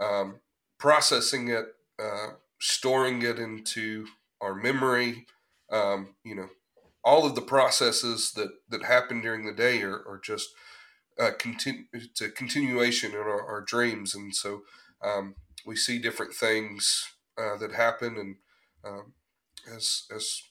um, 0.00 0.40
processing 0.78 1.48
it, 1.48 1.66
uh, 1.98 2.28
storing 2.60 3.22
it 3.22 3.38
into 3.38 4.06
our 4.40 4.54
memory. 4.54 5.26
Um, 5.70 6.14
you 6.24 6.34
know, 6.34 6.48
all 7.04 7.26
of 7.26 7.34
the 7.34 7.42
processes 7.42 8.32
that 8.32 8.50
that 8.68 8.84
happen 8.84 9.20
during 9.20 9.46
the 9.46 9.52
day 9.52 9.82
are, 9.82 9.96
are 10.06 10.20
just 10.22 10.50
it's 11.18 12.20
a 12.20 12.30
continuation 12.30 13.12
in 13.12 13.18
our, 13.18 13.44
our 13.44 13.60
dreams, 13.60 14.14
and 14.14 14.34
so 14.34 14.62
um, 15.02 15.34
we 15.66 15.74
see 15.74 15.98
different 15.98 16.32
things 16.32 17.04
uh, 17.36 17.56
that 17.56 17.72
happen, 17.72 18.16
and 18.16 18.36
um, 18.84 19.12
as 19.74 20.04
as 20.14 20.42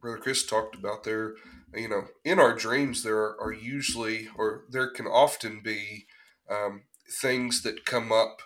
Brother 0.00 0.18
Chris 0.18 0.46
talked 0.46 0.74
about, 0.74 1.04
there, 1.04 1.34
you 1.74 1.88
know, 1.88 2.04
in 2.24 2.38
our 2.38 2.54
dreams 2.54 3.02
there 3.02 3.18
are, 3.18 3.52
usually 3.52 4.28
or 4.36 4.64
there 4.70 4.90
can 4.90 5.06
often 5.06 5.60
be 5.62 6.06
um, 6.50 6.82
things 7.20 7.62
that 7.62 7.84
come 7.84 8.12
up 8.12 8.42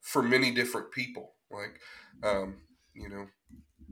for 0.00 0.22
many 0.22 0.52
different 0.52 0.92
people. 0.92 1.34
Like, 1.50 1.80
um, 2.22 2.56
you 2.94 3.08
know, 3.08 3.26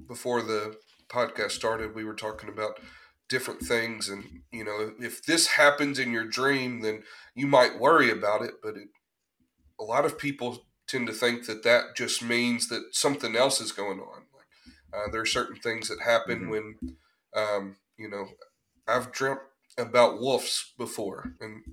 before 0.07 0.43
the 0.43 0.77
podcast 1.09 1.53
started, 1.53 1.95
we 1.95 2.05
were 2.05 2.15
talking 2.15 2.49
about 2.49 2.79
different 3.29 3.61
things, 3.61 4.09
and 4.09 4.43
you 4.53 4.65
know, 4.65 4.93
if 5.01 5.25
this 5.25 5.47
happens 5.49 5.99
in 5.99 6.13
your 6.13 6.27
dream, 6.27 6.83
then 6.83 7.03
you 7.35 7.47
might 7.47 7.81
worry 7.81 8.11
about 8.11 8.43
it. 8.43 8.55
But 8.63 8.77
it, 8.77 8.89
a 9.81 9.85
lot 9.85 10.05
of 10.05 10.19
people 10.19 10.67
tend 10.87 11.07
to 11.07 11.13
think 11.13 11.47
that 11.47 11.63
that 11.63 11.97
just 11.97 12.23
means 12.23 12.69
that 12.69 12.91
something 12.93 13.35
else 13.37 13.61
is 13.61 13.73
going 13.73 14.01
on. 14.01 14.25
Uh, 14.95 15.11
there 15.11 15.21
are 15.23 15.27
certain 15.27 15.57
things 15.57 15.89
that 15.89 16.01
happen 16.03 16.47
Mhm. 16.47 16.51
when, 16.51 16.79
um, 17.35 17.77
you 17.99 18.09
know, 18.09 18.29
I've 18.87 19.13
dreamt 19.13 19.41
about 19.79 20.21
wolves 20.21 20.73
before, 20.79 21.33
and 21.41 21.65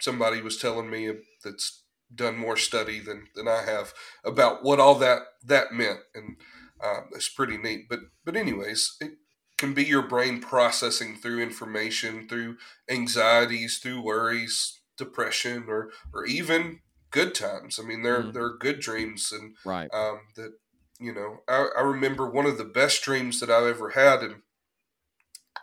somebody 0.00 0.40
was 0.40 0.56
telling 0.58 0.90
me 0.90 1.12
that's 1.44 1.84
done 2.14 2.36
more 2.36 2.56
study 2.56 3.00
than, 3.00 3.28
than 3.34 3.46
I 3.48 3.62
have 3.62 3.92
about 4.24 4.64
what 4.64 4.80
all 4.80 4.96
that 4.96 5.22
that 5.44 5.72
meant, 5.72 6.00
and 6.14 6.36
uh, 6.82 7.02
it's 7.12 7.28
pretty 7.28 7.56
neat. 7.58 7.88
But 7.88 8.00
but 8.24 8.36
anyways, 8.36 8.96
it 9.00 9.18
can 9.58 9.74
be 9.74 9.84
your 9.84 10.02
brain 10.06 10.40
processing 10.40 11.16
through 11.16 11.40
information, 11.42 12.28
through 12.28 12.56
anxieties, 12.88 13.78
through 13.78 14.00
worries, 14.02 14.80
depression, 14.96 15.66
or 15.68 15.90
or 16.14 16.24
even 16.26 16.80
good 17.10 17.34
times. 17.34 17.78
I 17.78 17.82
mean, 17.82 18.02
there 18.02 18.22
Mhm. 18.22 18.32
there 18.32 18.44
are 18.44 18.56
good 18.58 18.80
dreams 18.80 19.32
and 19.32 19.56
Right. 19.64 19.92
um, 19.92 20.20
that 20.36 20.52
you 21.00 21.14
know 21.14 21.40
I, 21.48 21.68
I 21.78 21.82
remember 21.82 22.28
one 22.30 22.46
of 22.46 22.58
the 22.58 22.64
best 22.64 23.02
dreams 23.02 23.40
that 23.40 23.50
i've 23.50 23.66
ever 23.66 23.90
had 23.90 24.22
and 24.22 24.36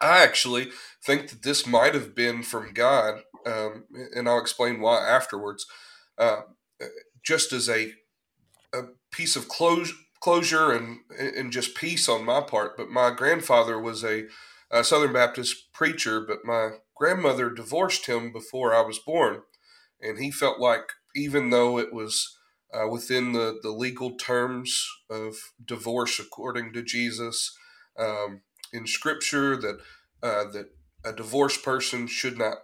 i 0.02 0.24
actually 0.24 0.70
think 1.06 1.30
that 1.30 1.44
this 1.44 1.68
might 1.68 1.94
have 1.96 2.16
been 2.16 2.44
from 2.44 2.74
god 2.74 3.22
um, 3.46 3.86
and 4.16 4.30
i'll 4.30 4.40
explain 4.42 4.82
why 4.82 5.06
afterwards. 5.08 5.66
Uh, 6.18 6.42
just 7.24 7.54
as 7.54 7.70
a, 7.70 7.94
a 8.74 8.84
piece 9.12 9.36
of 9.36 9.48
closure 9.50 9.94
closure 10.22 10.72
and 10.74 11.00
and 11.20 11.52
just 11.52 11.76
peace 11.76 12.10
on 12.10 12.26
my 12.26 12.42
part 12.42 12.78
but 12.78 12.90
my 12.90 13.12
grandfather 13.12 13.80
was 13.80 14.04
a, 14.04 14.26
a 14.72 14.84
southern 14.84 15.14
baptist 15.14 15.74
preacher 15.74 16.22
but 16.22 16.40
my 16.46 16.72
grandmother 16.96 17.50
divorced 17.50 18.08
him 18.08 18.32
before 18.34 18.76
i 18.76 18.82
was 18.82 19.00
born. 19.00 19.42
And 20.02 20.20
he 20.20 20.32
felt 20.32 20.60
like 20.60 20.92
even 21.16 21.52
though 21.52 21.80
it 21.80 21.94
was 21.94 22.37
uh, 22.74 22.88
within 22.88 23.34
the, 23.34 23.60
the 23.62 23.72
legal 23.72 24.12
terms 24.16 24.88
of 25.10 25.36
divorce 25.64 26.20
according 26.20 26.74
to 26.74 26.84
Jesus 26.84 27.58
um, 27.98 28.42
in 28.74 28.86
Scripture 28.86 29.56
that 29.56 29.80
uh, 30.22 30.46
that 30.52 30.72
a 31.06 31.14
divorced 31.14 31.64
person 31.64 32.08
should 32.08 32.38
not 32.38 32.58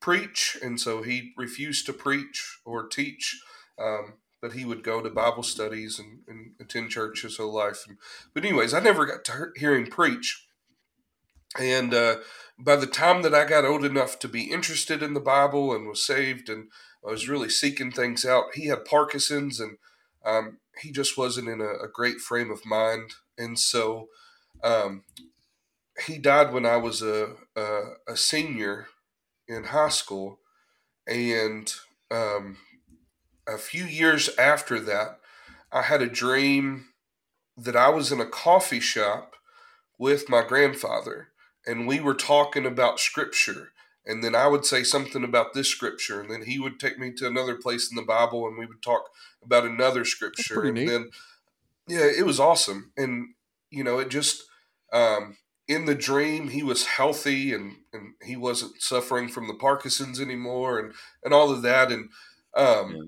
preach, 0.00 0.56
and 0.62 0.80
so 0.80 1.02
he 1.02 1.32
refused 1.36 1.86
to 1.86 1.92
preach 1.92 2.60
or 2.64 2.88
teach. 2.88 3.38
Um, 3.78 4.14
but 4.42 4.52
he 4.52 4.64
would 4.64 4.82
go 4.82 5.02
to 5.02 5.10
Bible 5.10 5.42
studies 5.42 5.98
and, 5.98 6.20
and 6.26 6.52
attend 6.60 6.90
church 6.90 7.22
his 7.22 7.36
whole 7.36 7.52
life. 7.52 7.84
And, 7.86 7.98
but 8.32 8.44
anyways, 8.44 8.72
I 8.72 8.80
never 8.80 9.04
got 9.04 9.24
to 9.26 9.48
hear 9.56 9.74
him 9.74 9.86
preach. 9.86 10.46
And 11.58 11.92
uh, 11.92 12.16
by 12.58 12.76
the 12.76 12.86
time 12.86 13.22
that 13.22 13.34
I 13.34 13.44
got 13.44 13.64
old 13.64 13.84
enough 13.84 14.18
to 14.20 14.28
be 14.28 14.50
interested 14.50 15.02
in 15.02 15.14
the 15.14 15.20
Bible 15.20 15.74
and 15.74 15.86
was 15.86 16.04
saved 16.04 16.48
and 16.48 16.68
I 17.06 17.10
was 17.10 17.28
really 17.28 17.48
seeking 17.48 17.90
things 17.90 18.24
out. 18.24 18.54
He 18.54 18.66
had 18.66 18.84
Parkinson's, 18.84 19.60
and 19.60 19.78
um, 20.24 20.58
he 20.80 20.92
just 20.92 21.16
wasn't 21.16 21.48
in 21.48 21.60
a, 21.60 21.84
a, 21.84 21.88
great 21.88 22.20
frame 22.20 22.50
of 22.50 22.66
mind, 22.66 23.14
and 23.38 23.58
so 23.58 24.08
um, 24.62 25.04
he 26.06 26.18
died 26.18 26.52
when 26.52 26.66
I 26.66 26.76
was 26.76 27.00
a, 27.00 27.36
a, 27.56 27.80
a 28.08 28.16
senior 28.16 28.88
in 29.48 29.64
high 29.64 29.88
school, 29.88 30.40
and 31.06 31.72
um, 32.10 32.58
a 33.48 33.56
few 33.56 33.84
years 33.84 34.30
after 34.38 34.78
that, 34.80 35.20
I 35.72 35.82
had 35.82 36.02
a 36.02 36.06
dream 36.06 36.86
that 37.56 37.76
I 37.76 37.88
was 37.88 38.12
in 38.12 38.20
a 38.20 38.26
coffee 38.26 38.80
shop 38.80 39.36
with 39.98 40.28
my 40.28 40.42
grandfather, 40.42 41.28
and 41.66 41.86
we 41.86 42.00
were 42.00 42.14
talking 42.14 42.66
about 42.66 43.00
scripture 43.00 43.72
and 44.06 44.24
then 44.24 44.34
I 44.34 44.46
would 44.48 44.64
say 44.64 44.82
something 44.82 45.24
about 45.24 45.54
this 45.54 45.68
scripture, 45.68 46.20
and 46.20 46.30
then 46.30 46.42
he 46.42 46.58
would 46.58 46.80
take 46.80 46.98
me 46.98 47.12
to 47.12 47.26
another 47.26 47.56
place 47.56 47.90
in 47.90 47.96
the 47.96 48.02
Bible, 48.02 48.46
and 48.46 48.58
we 48.58 48.66
would 48.66 48.82
talk 48.82 49.10
about 49.42 49.64
another 49.64 50.04
scripture, 50.04 50.64
and 50.64 50.74
neat. 50.74 50.88
then 50.88 51.10
yeah, 51.88 52.06
it 52.06 52.26
was 52.26 52.40
awesome, 52.40 52.92
and 52.96 53.34
you 53.70 53.84
know, 53.84 53.98
it 53.98 54.08
just 54.10 54.44
um, 54.92 55.36
in 55.68 55.86
the 55.86 55.94
dream 55.94 56.48
he 56.48 56.62
was 56.62 56.86
healthy 56.86 57.52
and 57.52 57.76
and 57.92 58.14
he 58.24 58.36
wasn't 58.36 58.80
suffering 58.82 59.28
from 59.28 59.46
the 59.46 59.54
Parkinson's 59.54 60.20
anymore, 60.20 60.78
and 60.78 60.94
and 61.24 61.34
all 61.34 61.50
of 61.50 61.62
that, 61.62 61.92
and 61.92 62.10
um, 62.56 62.94
Yeah. 62.94 63.02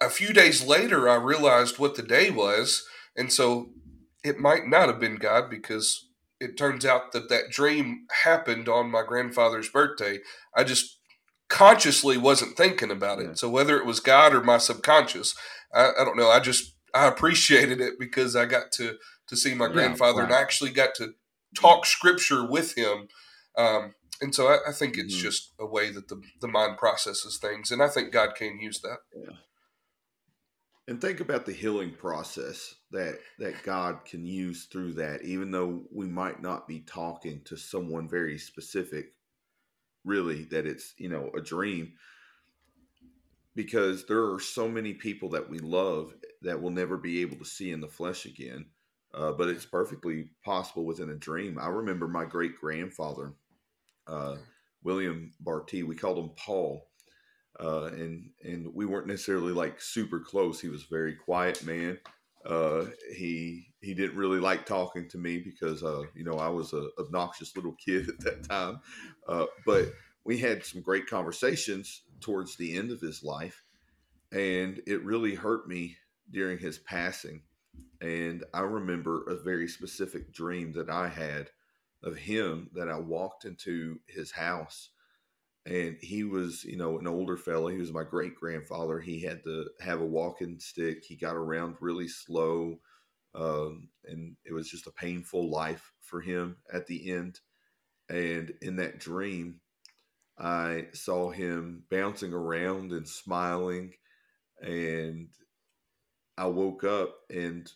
a 0.00 0.10
few 0.10 0.32
days 0.32 0.64
later 0.64 1.08
I 1.08 1.16
realized 1.16 1.78
what 1.78 1.94
the 1.96 2.02
day 2.02 2.30
was, 2.30 2.86
and 3.16 3.32
so 3.32 3.70
it 4.24 4.38
might 4.38 4.66
not 4.66 4.88
have 4.88 5.00
been 5.00 5.16
God 5.16 5.50
because 5.50 6.07
it 6.40 6.56
turns 6.56 6.84
out 6.84 7.12
that 7.12 7.28
that 7.28 7.50
dream 7.50 8.06
happened 8.24 8.68
on 8.68 8.90
my 8.90 9.02
grandfather's 9.06 9.68
birthday. 9.68 10.18
I 10.54 10.64
just 10.64 10.98
consciously 11.48 12.16
wasn't 12.16 12.56
thinking 12.56 12.90
about 12.90 13.18
it. 13.20 13.26
Yeah. 13.26 13.34
So 13.34 13.48
whether 13.48 13.76
it 13.78 13.86
was 13.86 14.00
God 14.00 14.34
or 14.34 14.42
my 14.42 14.58
subconscious, 14.58 15.34
I, 15.74 15.90
I 16.00 16.04
don't 16.04 16.16
know. 16.16 16.28
I 16.28 16.40
just 16.40 16.74
I 16.94 17.06
appreciated 17.08 17.80
it 17.80 17.94
because 17.98 18.36
I 18.36 18.46
got 18.46 18.72
to 18.72 18.96
to 19.28 19.36
see 19.36 19.54
my 19.54 19.66
Yeah, 19.66 19.72
grandfather 19.72 20.22
and. 20.22 20.32
I 20.32 20.40
actually 20.40 20.70
got 20.70 20.94
to 20.96 21.14
talk 21.54 21.86
scripture 21.86 22.46
with 22.48 22.74
him. 22.76 23.08
Um, 23.56 23.94
and 24.20 24.34
so 24.34 24.48
I, 24.48 24.70
I 24.70 24.72
think 24.72 24.96
it's 24.98 25.14
Mhm. 25.14 25.20
just 25.22 25.52
a 25.58 25.66
way 25.66 25.90
that 25.90 26.08
the, 26.08 26.20
the 26.40 26.48
mind 26.48 26.78
processes 26.78 27.38
things, 27.38 27.70
and 27.70 27.82
I 27.82 27.88
think 27.88 28.12
God 28.12 28.34
can 28.34 28.58
use 28.58 28.80
that. 28.80 28.98
And 30.88 30.98
think 30.98 31.20
about 31.20 31.44
the 31.44 31.52
healing 31.52 31.92
process 31.92 32.74
that 32.92 33.18
that 33.38 33.62
God 33.62 34.06
can 34.06 34.24
use 34.24 34.64
through 34.64 34.94
that, 34.94 35.20
even 35.22 35.50
though 35.50 35.82
we 35.92 36.06
might 36.06 36.40
not 36.40 36.66
be 36.66 36.80
talking 36.80 37.42
to 37.44 37.58
someone 37.58 38.08
very 38.08 38.38
specific, 38.38 39.12
really, 40.06 40.44
that 40.44 40.64
it's, 40.64 40.94
you 40.96 41.10
know, 41.10 41.30
a 41.36 41.42
dream. 41.42 41.92
Because 43.54 44.06
there 44.06 44.32
are 44.32 44.40
so 44.40 44.66
many 44.66 44.94
people 44.94 45.28
that 45.30 45.50
we 45.50 45.58
love 45.58 46.14
that 46.40 46.62
we'll 46.62 46.72
never 46.72 46.96
be 46.96 47.20
able 47.20 47.36
to 47.36 47.44
see 47.44 47.70
in 47.70 47.82
the 47.82 47.88
flesh 47.88 48.24
again. 48.24 48.64
Uh, 49.12 49.32
but 49.32 49.48
it's 49.48 49.66
perfectly 49.66 50.30
possible 50.42 50.86
within 50.86 51.10
a 51.10 51.16
dream. 51.16 51.58
I 51.60 51.68
remember 51.68 52.08
my 52.08 52.24
great 52.24 52.58
grandfather, 52.58 53.34
uh, 54.06 54.36
William 54.82 55.34
Barty, 55.40 55.82
we 55.82 55.96
called 55.96 56.18
him 56.18 56.30
Paul 56.34 56.88
uh, 57.60 57.86
and 57.86 58.30
and 58.44 58.72
we 58.74 58.86
weren't 58.86 59.06
necessarily 59.06 59.52
like 59.52 59.80
super 59.80 60.20
close. 60.20 60.60
He 60.60 60.68
was 60.68 60.84
a 60.84 60.94
very 60.94 61.14
quiet 61.14 61.64
man. 61.64 61.98
Uh, 62.46 62.86
he 63.16 63.66
he 63.80 63.94
didn't 63.94 64.16
really 64.16 64.40
like 64.40 64.64
talking 64.64 65.08
to 65.10 65.18
me 65.18 65.38
because 65.38 65.82
uh, 65.82 66.02
you 66.14 66.24
know 66.24 66.34
I 66.34 66.48
was 66.48 66.72
a 66.72 66.88
obnoxious 66.98 67.56
little 67.56 67.74
kid 67.84 68.08
at 68.08 68.20
that 68.20 68.48
time. 68.48 68.80
Uh, 69.26 69.46
but 69.66 69.92
we 70.24 70.38
had 70.38 70.64
some 70.64 70.82
great 70.82 71.06
conversations 71.06 72.02
towards 72.20 72.56
the 72.56 72.76
end 72.76 72.90
of 72.90 73.00
his 73.00 73.22
life, 73.22 73.62
and 74.32 74.80
it 74.86 75.04
really 75.04 75.34
hurt 75.34 75.68
me 75.68 75.96
during 76.30 76.58
his 76.58 76.78
passing. 76.78 77.42
And 78.00 78.44
I 78.54 78.60
remember 78.60 79.24
a 79.24 79.42
very 79.42 79.66
specific 79.66 80.32
dream 80.32 80.72
that 80.74 80.90
I 80.90 81.08
had 81.08 81.50
of 82.04 82.16
him 82.16 82.70
that 82.74 82.88
I 82.88 82.98
walked 82.98 83.44
into 83.44 83.98
his 84.06 84.30
house 84.30 84.90
and 85.68 85.98
he 86.00 86.24
was 86.24 86.64
you 86.64 86.76
know 86.76 86.98
an 86.98 87.06
older 87.06 87.36
fella 87.36 87.70
he 87.70 87.78
was 87.78 87.92
my 87.92 88.02
great 88.02 88.34
grandfather 88.34 88.98
he 88.98 89.20
had 89.20 89.44
to 89.44 89.66
have 89.80 90.00
a 90.00 90.06
walking 90.06 90.58
stick 90.58 91.04
he 91.04 91.14
got 91.14 91.36
around 91.36 91.76
really 91.80 92.08
slow 92.08 92.78
um, 93.34 93.88
and 94.06 94.34
it 94.44 94.52
was 94.52 94.68
just 94.70 94.86
a 94.86 94.92
painful 94.92 95.50
life 95.50 95.92
for 96.00 96.20
him 96.20 96.56
at 96.72 96.86
the 96.86 97.12
end 97.12 97.38
and 98.08 98.52
in 98.62 98.76
that 98.76 98.98
dream 98.98 99.60
i 100.38 100.86
saw 100.92 101.30
him 101.30 101.84
bouncing 101.90 102.32
around 102.32 102.90
and 102.92 103.06
smiling 103.06 103.92
and 104.62 105.28
i 106.38 106.46
woke 106.46 106.82
up 106.82 107.14
and 107.30 107.70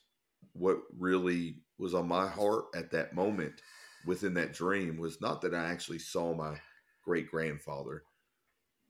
what 0.54 0.78
really 0.98 1.56
was 1.78 1.94
on 1.94 2.08
my 2.08 2.26
heart 2.26 2.64
at 2.74 2.90
that 2.90 3.14
moment 3.14 3.60
within 4.06 4.34
that 4.34 4.54
dream 4.54 4.96
was 4.96 5.20
not 5.20 5.42
that 5.42 5.54
i 5.54 5.64
actually 5.66 5.98
saw 5.98 6.34
my 6.34 6.56
great 7.04 7.30
grandfather, 7.30 8.04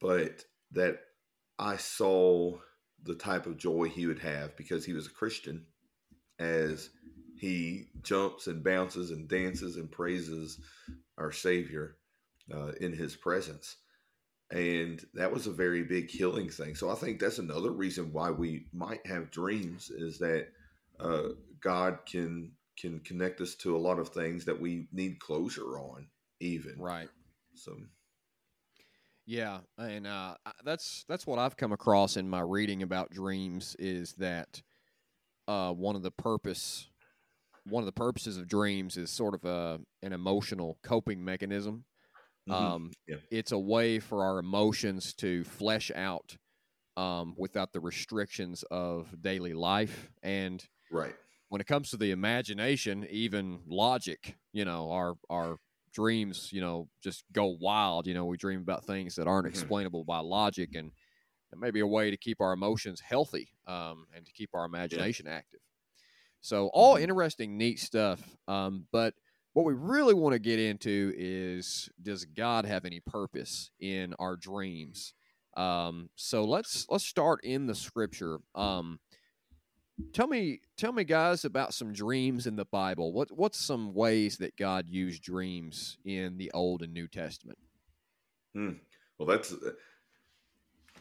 but 0.01 0.45
that 0.73 0.99
I 1.59 1.77
saw 1.77 2.59
the 3.03 3.15
type 3.15 3.47
of 3.47 3.57
joy 3.59 3.89
he 3.89 4.07
would 4.07 4.21
have 4.21 4.57
because 4.57 4.85
he 4.85 4.93
was 4.93 5.07
a 5.07 5.11
Christian 5.11 5.67
as 6.39 6.91
he 7.37 7.89
jumps 8.03 8.47
and 8.47 8.63
bounces 8.63 9.11
and 9.11 9.29
dances 9.29 9.77
and 9.77 9.91
praises 9.91 10.61
our 11.19 11.33
Savior 11.33 11.97
uh, 12.53 12.73
in 12.81 12.93
his 12.93 13.17
presence. 13.17 13.77
And 14.51 15.05
that 15.15 15.33
was 15.33 15.47
a 15.47 15.53
very 15.53 15.83
big 15.83 16.11
healing 16.11 16.51
thing. 16.51 16.75
So 16.75 16.91
I 16.91 16.95
think 16.95 17.19
that's 17.19 17.39
another 17.39 17.71
reason 17.71 18.13
why 18.13 18.31
we 18.31 18.67
might 18.73 19.05
have 19.07 19.31
dreams 19.31 19.91
is 19.91 20.19
that 20.19 20.49
uh, 21.01 21.31
God 21.61 22.01
can 22.07 22.53
can 22.79 23.01
connect 23.01 23.41
us 23.41 23.55
to 23.55 23.77
a 23.77 23.79
lot 23.79 23.99
of 23.99 24.09
things 24.09 24.47
that 24.47 24.61
we 24.61 24.89
need 24.93 25.21
closure 25.21 25.79
on, 25.79 26.07
even. 26.41 26.75
Right. 26.79 27.09
So 27.55 27.77
Yeah, 29.27 29.61
and 29.79 30.07
uh, 30.07 30.35
that's 30.65 31.05
that's 31.09 31.27
what 31.27 31.39
I've 31.39 31.57
come 31.57 31.73
across 31.73 32.17
in 32.17 32.29
my 32.29 32.41
reading 32.41 32.83
about 32.83 33.11
dreams 33.11 33.77
is 33.79 34.15
that 34.15 34.63
uh, 35.47 35.73
one 35.73 35.97
of 35.97 36.03
the 36.03 36.11
purpose 36.11 36.89
one 37.65 37.83
of 37.83 37.87
the 37.87 37.93
purposes 37.93 38.37
of 38.37 38.49
dreams 38.49 38.97
is 38.97 39.11
sort 39.11 39.35
of 39.35 39.45
a 39.45 39.81
an 40.03 40.13
emotional 40.13 40.79
coping 40.83 41.25
mechanism. 41.25 41.85
mhm. 42.49 42.55
Um, 42.55 42.91
Yeah. 43.07 43.17
It's 43.31 43.53
a 43.53 43.59
way 43.59 44.01
for 44.01 44.25
our 44.25 44.39
emotions 44.39 45.15
to 45.15 45.45
flesh 45.45 45.91
out 45.95 46.37
um, 46.97 47.35
without 47.39 47.73
the 47.73 47.81
restrictions 47.81 48.65
of 48.71 49.23
daily 49.23 49.55
life. 49.55 50.11
And 50.23 50.65
right. 50.91 51.15
when 51.49 51.61
it 51.61 51.67
comes 51.67 51.91
to 51.91 51.97
the 51.97 52.11
imagination, 52.11 53.07
even 53.11 53.61
logic, 53.67 54.37
you 54.53 54.65
know, 54.65 54.91
our 54.91 55.15
our 55.31 55.59
dreams, 55.93 56.51
you 56.53 56.61
know, 56.61 56.89
just 57.03 57.25
go 57.33 57.47
wild. 57.47 58.07
You 58.07 58.15
know, 58.15 58.27
we 58.27 58.37
dream 58.37 58.61
about 58.61 58.85
things 58.85 59.17
that 59.17 59.27
aren't 59.29 59.47
Mhm. 59.47 59.49
explainable 59.49 60.05
by 60.05 60.19
logic, 60.21 60.75
and 60.75 60.93
it 61.53 61.59
may 61.59 61.71
be 61.71 61.81
a 61.81 61.87
way 61.87 62.11
to 62.11 62.17
keep 62.17 62.41
our 62.41 62.53
emotions 62.53 63.01
healthy 63.01 63.51
um, 63.67 64.07
and 64.15 64.27
to 64.27 64.33
keep 64.33 64.51
our 64.55 64.65
imagination 64.65 65.27
active. 65.29 65.61
So 66.41 66.69
all 66.73 66.97
Mhm. 66.97 66.97
interesting, 66.97 67.57
neat 67.57 67.79
stuff. 67.79 68.37
Um, 68.49 68.87
but 68.91 69.15
what 69.53 69.65
we 69.65 69.75
really 69.75 70.15
want 70.15 70.33
to 70.33 70.39
get 70.39 70.59
into 70.59 71.13
is 71.17 71.89
does 72.01 72.25
God 72.25 72.65
have 72.65 72.85
any 72.85 73.01
purpose 73.01 73.71
in 73.79 74.15
our 74.19 74.37
dreams? 74.37 75.15
Um, 75.57 76.09
so 76.17 76.45
let's 76.45 76.87
let's 76.89 77.05
start 77.07 77.41
in 77.45 77.67
the 77.67 77.75
scripture. 77.75 78.39
Um, 78.55 78.99
tell 80.13 80.27
me 80.27 80.61
tell 80.77 80.93
me 80.93 81.05
guys 81.05 81.45
about 81.45 81.75
some 81.75 81.93
dreams 81.93 82.47
in 82.47 82.57
the 82.57 82.65
Bible. 82.67 83.13
What 83.13 83.31
what's 83.31 83.59
some 83.59 83.95
ways 83.95 84.37
that 84.39 84.57
God 84.57 84.87
used 84.89 85.23
dreams 85.23 85.99
in 86.05 86.39
the 86.39 86.51
Old 86.53 86.83
and 86.83 86.93
New 86.93 87.09
Testament? 87.09 87.59
Hmm. 88.55 88.73
Well, 89.19 89.29
that's 89.29 89.55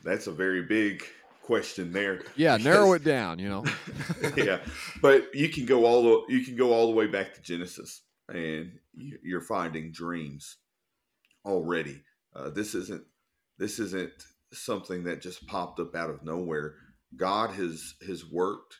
that's 0.03 0.27
a 0.27 0.31
very 0.31 0.63
big 0.63 1.03
question 1.43 1.91
there. 1.91 2.21
Yeah, 2.35 2.57
narrow 2.57 2.93
it 2.93 3.03
down, 3.03 3.39
you 3.39 3.49
know. 3.49 3.65
yeah, 4.37 4.59
but 5.01 5.33
you 5.33 5.49
can 5.49 5.65
go 5.65 5.85
all 5.85 6.03
the 6.03 6.33
you 6.33 6.43
can 6.45 6.55
go 6.55 6.71
all 6.73 6.87
the 6.87 6.95
way 6.95 7.07
back 7.07 7.33
to 7.33 7.41
Genesis, 7.41 8.01
and 8.29 8.79
you- 8.93 9.19
you're 9.23 9.41
finding 9.41 9.91
dreams 9.91 10.57
already. 11.45 12.03
Uh, 12.35 12.49
this 12.49 12.75
isn't 12.75 13.03
this 13.57 13.79
isn't 13.79 14.11
something 14.53 15.03
that 15.05 15.21
just 15.21 15.45
popped 15.47 15.79
up 15.79 15.95
out 15.95 16.09
of 16.09 16.23
nowhere. 16.23 16.75
God 17.15 17.51
has 17.51 17.95
has 18.07 18.25
worked 18.25 18.77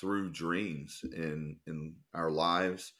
through 0.00 0.30
dreams 0.32 1.00
in 1.12 1.56
in 1.66 1.96
our 2.14 2.30
lives 2.30 2.92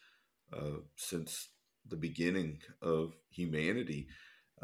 uh, 0.52 0.80
since 0.96 1.48
the 1.88 1.96
beginning 1.96 2.58
of 2.80 3.14
humanity, 3.30 4.08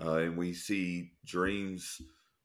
uh, 0.02 0.16
and 0.16 0.36
we 0.36 0.52
see 0.52 1.12
dreams 1.24 2.00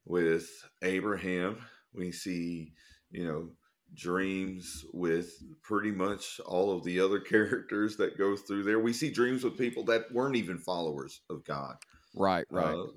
with 0.05 0.47
Abraham. 0.81 1.57
We 1.93 2.12
see 2.12 2.73
you 3.12 3.25
know 3.25 3.50
dreams 3.93 4.85
with 4.93 5.31
pretty 5.62 5.91
much 5.91 6.39
all 6.45 6.75
of 6.75 6.83
the 6.83 7.00
other 7.00 7.19
characters 7.33 7.97
that 7.97 8.17
go 8.17 8.35
through 8.35 8.63
there. 8.63 8.79
We 8.79 8.93
see 8.93 9.12
dreams 9.12 9.43
with 9.43 9.57
people 9.57 9.83
that 9.85 10.12
weren't 10.12 10.35
even 10.35 10.57
followers 10.57 11.21
of 11.29 11.43
God. 11.45 11.75
right, 12.15 12.45
right. 12.50 12.75
Uh, 12.75 12.88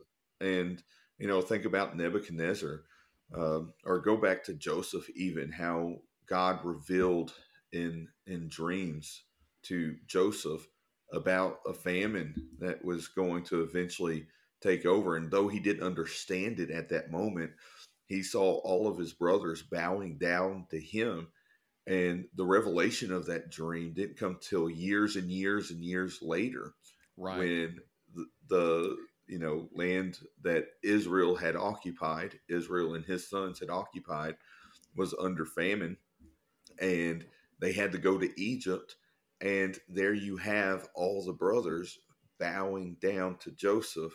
and, 0.40 0.82
you 1.18 1.26
know, 1.26 1.40
think 1.40 1.64
about 1.64 1.96
Nebuchadnezzar 1.96 2.82
um, 3.34 3.72
or 3.84 4.00
go 4.00 4.16
back 4.16 4.44
to 4.44 4.54
Joseph, 4.54 5.08
even 5.14 5.50
how 5.50 5.96
God 6.28 6.64
revealed 6.64 7.32
in, 7.72 8.08
in 8.26 8.48
dreams 8.48 9.24
to 9.64 9.96
Joseph 10.06 10.66
about 11.12 11.60
a 11.66 11.72
famine 11.72 12.34
that 12.58 12.84
was 12.84 13.08
going 13.08 13.44
to 13.44 13.62
eventually 13.62 14.26
take 14.60 14.86
over. 14.86 15.16
And 15.16 15.30
though 15.30 15.48
he 15.48 15.60
didn't 15.60 15.86
understand 15.86 16.60
it 16.60 16.70
at 16.70 16.88
that 16.90 17.10
moment, 17.10 17.52
he 18.06 18.22
saw 18.22 18.58
all 18.58 18.88
of 18.88 18.98
his 18.98 19.12
brothers 19.12 19.62
bowing 19.62 20.18
down 20.18 20.66
to 20.70 20.80
him. 20.80 21.28
And 21.86 22.26
the 22.34 22.44
revelation 22.44 23.12
of 23.12 23.26
that 23.26 23.50
dream 23.50 23.92
didn't 23.94 24.18
come 24.18 24.38
till 24.40 24.68
years 24.68 25.16
and 25.16 25.30
years 25.30 25.70
and 25.70 25.84
years 25.84 26.18
later 26.20 26.74
right. 27.16 27.38
when 27.38 27.78
the, 28.14 28.26
the 28.48 28.96
you 29.26 29.38
know 29.38 29.68
land 29.74 30.18
that 30.42 30.66
Israel 30.82 31.36
had 31.36 31.56
occupied, 31.56 32.38
Israel 32.48 32.94
and 32.94 33.04
his 33.04 33.28
sons 33.28 33.60
had 33.60 33.70
occupied, 33.70 34.36
was 34.94 35.14
under 35.18 35.44
famine, 35.44 35.96
and 36.80 37.24
they 37.60 37.72
had 37.72 37.92
to 37.92 37.98
go 37.98 38.18
to 38.18 38.40
Egypt, 38.40 38.96
and 39.40 39.78
there 39.88 40.14
you 40.14 40.36
have 40.36 40.88
all 40.94 41.24
the 41.24 41.32
brothers 41.32 41.98
bowing 42.38 42.96
down 43.00 43.36
to 43.38 43.50
Joseph, 43.50 44.12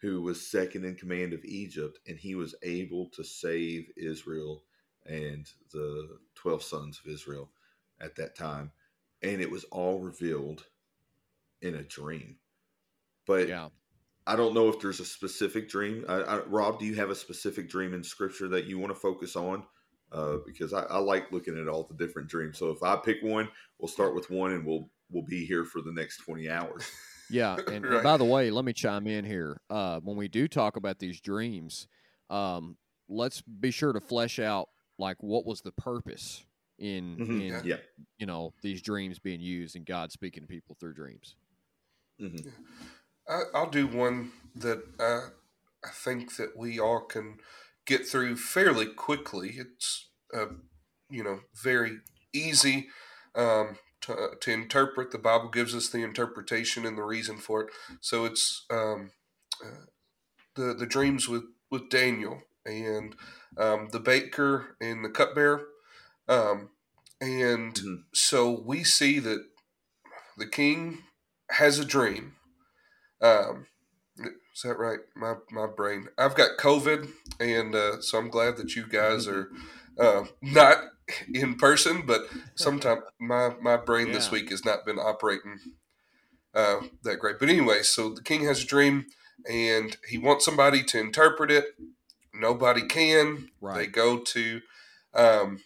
who 0.00 0.22
was 0.22 0.50
second 0.50 0.84
in 0.84 0.94
command 0.94 1.32
of 1.32 1.44
Egypt, 1.44 1.98
and 2.06 2.18
he 2.18 2.34
was 2.34 2.54
able 2.62 3.08
to 3.10 3.24
save 3.24 3.86
Israel 3.96 4.62
and 5.06 5.46
the 5.72 6.18
twelve 6.34 6.62
sons 6.62 7.00
of 7.04 7.12
Israel 7.12 7.50
at 8.00 8.16
that 8.16 8.36
time, 8.36 8.70
and 9.22 9.40
it 9.40 9.50
was 9.50 9.64
all 9.64 10.00
revealed 10.00 10.64
in 11.62 11.74
a 11.74 11.82
dream. 11.82 12.36
But 13.26 13.48
yeah. 13.48 13.68
I 14.26 14.36
don't 14.36 14.54
know 14.54 14.68
if 14.68 14.80
there's 14.80 15.00
a 15.00 15.04
specific 15.04 15.68
dream. 15.68 16.04
I, 16.08 16.14
I, 16.14 16.38
Rob, 16.44 16.78
do 16.78 16.86
you 16.86 16.94
have 16.94 17.10
a 17.10 17.14
specific 17.14 17.68
dream 17.68 17.92
in 17.92 18.02
Scripture 18.02 18.48
that 18.48 18.64
you 18.64 18.78
want 18.78 18.92
to 18.94 18.98
focus 18.98 19.36
on? 19.36 19.64
Uh, 20.10 20.38
because 20.46 20.72
I, 20.72 20.82
I 20.84 20.98
like 20.98 21.32
looking 21.32 21.58
at 21.58 21.68
all 21.68 21.82
the 21.84 21.94
different 21.94 22.28
dreams. 22.28 22.58
So 22.58 22.70
if 22.70 22.82
I 22.82 22.96
pick 22.96 23.18
one, 23.22 23.48
we'll 23.78 23.88
start 23.88 24.14
with 24.14 24.30
one, 24.30 24.52
and 24.52 24.64
we'll 24.64 24.88
we'll 25.10 25.24
be 25.24 25.44
here 25.44 25.64
for 25.64 25.82
the 25.82 25.92
next 25.92 26.18
twenty 26.18 26.48
hours. 26.48 26.88
Yeah, 27.30 27.56
and, 27.70 27.84
and 27.84 28.02
by 28.02 28.16
the 28.16 28.24
way, 28.24 28.50
let 28.50 28.64
me 28.64 28.72
chime 28.72 29.06
in 29.06 29.24
here. 29.24 29.60
Uh, 29.68 30.00
when 30.00 30.16
we 30.16 30.28
do 30.28 30.46
talk 30.46 30.76
about 30.76 30.98
these 31.00 31.20
dreams, 31.20 31.88
um, 32.30 32.76
let's 33.08 33.42
be 33.42 33.70
sure 33.70 33.92
to 33.92 34.00
flesh 34.00 34.38
out 34.38 34.68
like 34.98 35.16
what 35.20 35.44
was 35.44 35.60
the 35.62 35.72
purpose 35.72 36.44
in 36.78 37.16
Mhm. 37.18 37.40
in 37.40 37.52
Yeah. 37.54 37.60
Yeah. 37.64 37.76
you 38.18 38.26
know 38.26 38.52
these 38.62 38.80
dreams 38.82 39.18
being 39.18 39.40
used 39.40 39.74
and 39.76 39.84
God 39.84 40.12
speaking 40.12 40.42
to 40.42 40.46
people 40.46 40.76
through 40.78 40.94
dreams. 40.94 41.34
hmm 42.18 42.36
I, 43.28 43.42
I'll 43.54 43.70
do 43.70 43.86
one 43.86 44.32
that 44.54 44.82
I, 45.00 45.28
I 45.86 45.90
think 45.92 46.36
that 46.36 46.56
we 46.56 46.78
all 46.78 47.00
can 47.00 47.38
get 47.86 48.06
through 48.06 48.36
fairly 48.36 48.86
quickly. 48.86 49.54
It's 49.56 50.08
uh, 50.32 50.46
you 51.10 51.22
know 51.24 51.40
very 51.54 51.98
easy 52.32 52.88
um, 53.34 53.78
to, 54.02 54.30
to 54.40 54.50
interpret. 54.50 55.10
The 55.10 55.18
Bible 55.18 55.48
gives 55.48 55.74
us 55.74 55.88
the 55.88 56.02
interpretation 56.02 56.84
and 56.84 56.96
the 56.98 57.02
reason 57.02 57.38
for 57.38 57.62
it. 57.62 57.70
So 58.00 58.24
it's 58.24 58.64
um, 58.70 59.12
uh, 59.64 59.86
the 60.54 60.74
the 60.74 60.86
dreams 60.86 61.28
with 61.28 61.44
with 61.70 61.90
Daniel 61.90 62.42
and 62.66 63.14
um, 63.58 63.88
the 63.92 64.00
baker 64.00 64.76
and 64.80 65.04
the 65.04 65.10
cupbearer. 65.10 65.66
Um, 66.28 66.70
and 67.20 67.74
Mhm. 67.74 68.04
so 68.12 68.50
we 68.50 68.84
see 68.84 69.18
that 69.20 69.46
the 70.36 70.46
king 70.46 71.04
has 71.50 71.78
a 71.78 71.84
dream. 71.84 72.36
Um, 73.24 73.66
is 74.54 74.62
that 74.62 74.78
right? 74.78 75.00
My 75.16 75.34
my 75.50 75.66
brain. 75.66 76.08
I've 76.16 76.36
got 76.36 76.58
COVID, 76.58 77.08
and 77.40 77.74
uh, 77.74 78.00
so 78.00 78.18
I'm 78.18 78.28
glad 78.28 78.56
that 78.58 78.76
you 78.76 78.86
guys 78.86 79.26
are 79.26 79.48
uh, 79.98 80.24
not 80.42 80.78
in 81.32 81.56
person. 81.56 82.02
But 82.06 82.26
sometimes 82.54 83.02
my 83.18 83.50
my 83.60 83.76
brain 83.76 84.12
this 84.12 84.30
week 84.30 84.50
has 84.50 84.64
not 84.64 84.84
been 84.86 84.98
operating 84.98 85.58
uh, 86.54 86.80
that 87.02 87.18
great. 87.18 87.38
But 87.40 87.48
anyway, 87.48 87.82
so 87.82 88.10
the 88.10 88.22
king 88.22 88.44
has 88.44 88.62
a 88.62 88.66
dream, 88.66 89.06
and 89.50 89.96
he 90.08 90.18
wants 90.18 90.44
somebody 90.44 90.82
to 90.84 91.00
interpret 91.00 91.50
it. 91.50 91.64
Nobody 92.32 92.82
can. 92.82 93.48
They 93.76 93.86
go 93.86 94.18
to 94.18 94.60
um, 95.14 95.60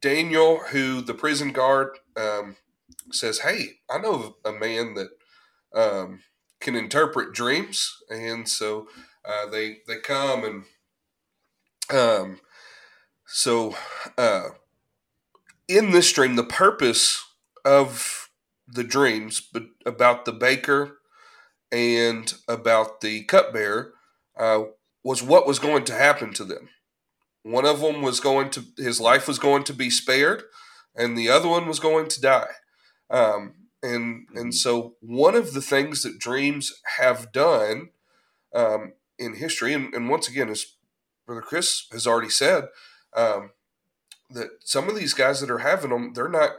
Daniel, 0.00 0.60
who 0.70 1.00
the 1.00 1.14
prison 1.14 1.52
guard 1.52 1.98
um, 2.16 2.56
says, 3.12 3.40
"Hey, 3.40 3.80
I 3.90 3.98
know 3.98 4.36
a 4.44 4.52
man 4.52 4.94
that 4.94 5.08
um, 5.74 6.20
can 6.64 6.74
interpret 6.74 7.32
dreams," 7.32 8.02
and 8.10 8.48
so 8.48 8.88
uh, 9.24 9.46
they 9.46 9.78
they 9.86 9.98
come 9.98 10.44
and 10.44 10.64
um, 11.90 12.40
so 13.26 13.76
uh, 14.16 14.50
in 15.68 15.90
this 15.90 16.12
dream, 16.12 16.36
the 16.36 16.44
purpose 16.44 17.24
of 17.64 18.30
the 18.66 18.84
dreams, 18.84 19.40
but 19.40 19.64
about 19.84 20.24
the 20.24 20.32
baker 20.32 20.98
and 21.70 22.34
about 22.48 23.00
the 23.00 23.24
cupbearer, 23.24 23.92
uh, 24.38 24.64
was 25.02 25.22
what 25.22 25.46
was 25.46 25.58
going 25.58 25.84
to 25.84 25.92
happen 25.92 26.32
to 26.34 26.44
them. 26.44 26.68
One 27.42 27.66
of 27.66 27.80
them 27.80 28.00
was 28.00 28.20
going 28.20 28.50
to 28.50 28.64
his 28.78 29.00
life 29.00 29.28
was 29.28 29.38
going 29.38 29.64
to 29.64 29.74
be 29.74 29.90
spared, 29.90 30.44
and 30.96 31.16
the 31.16 31.28
other 31.28 31.48
one 31.48 31.66
was 31.66 31.78
going 31.78 32.08
to 32.08 32.20
die. 32.20 32.52
Um, 33.10 33.54
and 33.84 34.26
and 34.34 34.52
Mhm. 34.52 34.54
so 34.54 34.96
one 35.00 35.34
of 35.36 35.52
the 35.54 35.62
things 35.62 36.02
that 36.02 36.18
dreams 36.18 36.72
have 36.98 37.32
done 37.32 37.90
um, 38.54 38.94
in 39.18 39.34
history, 39.34 39.72
and, 39.74 39.92
and 39.94 40.08
once 40.08 40.28
again, 40.28 40.48
as 40.48 40.76
Brother 41.26 41.42
Chris 41.42 41.86
has 41.92 42.06
already 42.06 42.30
said, 42.30 42.68
um, 43.14 43.50
that 44.30 44.50
some 44.64 44.88
of 44.88 44.96
these 44.96 45.14
guys 45.14 45.40
that 45.40 45.50
are 45.50 45.58
having 45.58 45.90
them, 45.90 46.12
they're 46.14 46.28
not. 46.28 46.50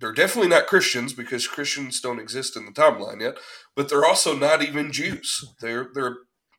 They're 0.00 0.12
definitely 0.12 0.48
not 0.48 0.66
Christians 0.66 1.12
because 1.12 1.46
Christians 1.46 2.00
don't 2.00 2.18
exist 2.20 2.56
in 2.56 2.64
the 2.64 2.72
timeline 2.72 3.20
yet. 3.20 3.36
But 3.76 3.90
they're 3.90 4.06
also 4.06 4.34
not 4.34 4.62
even 4.62 4.92
Jews. 4.92 5.44
They're 5.60 5.88
they're 5.94 6.16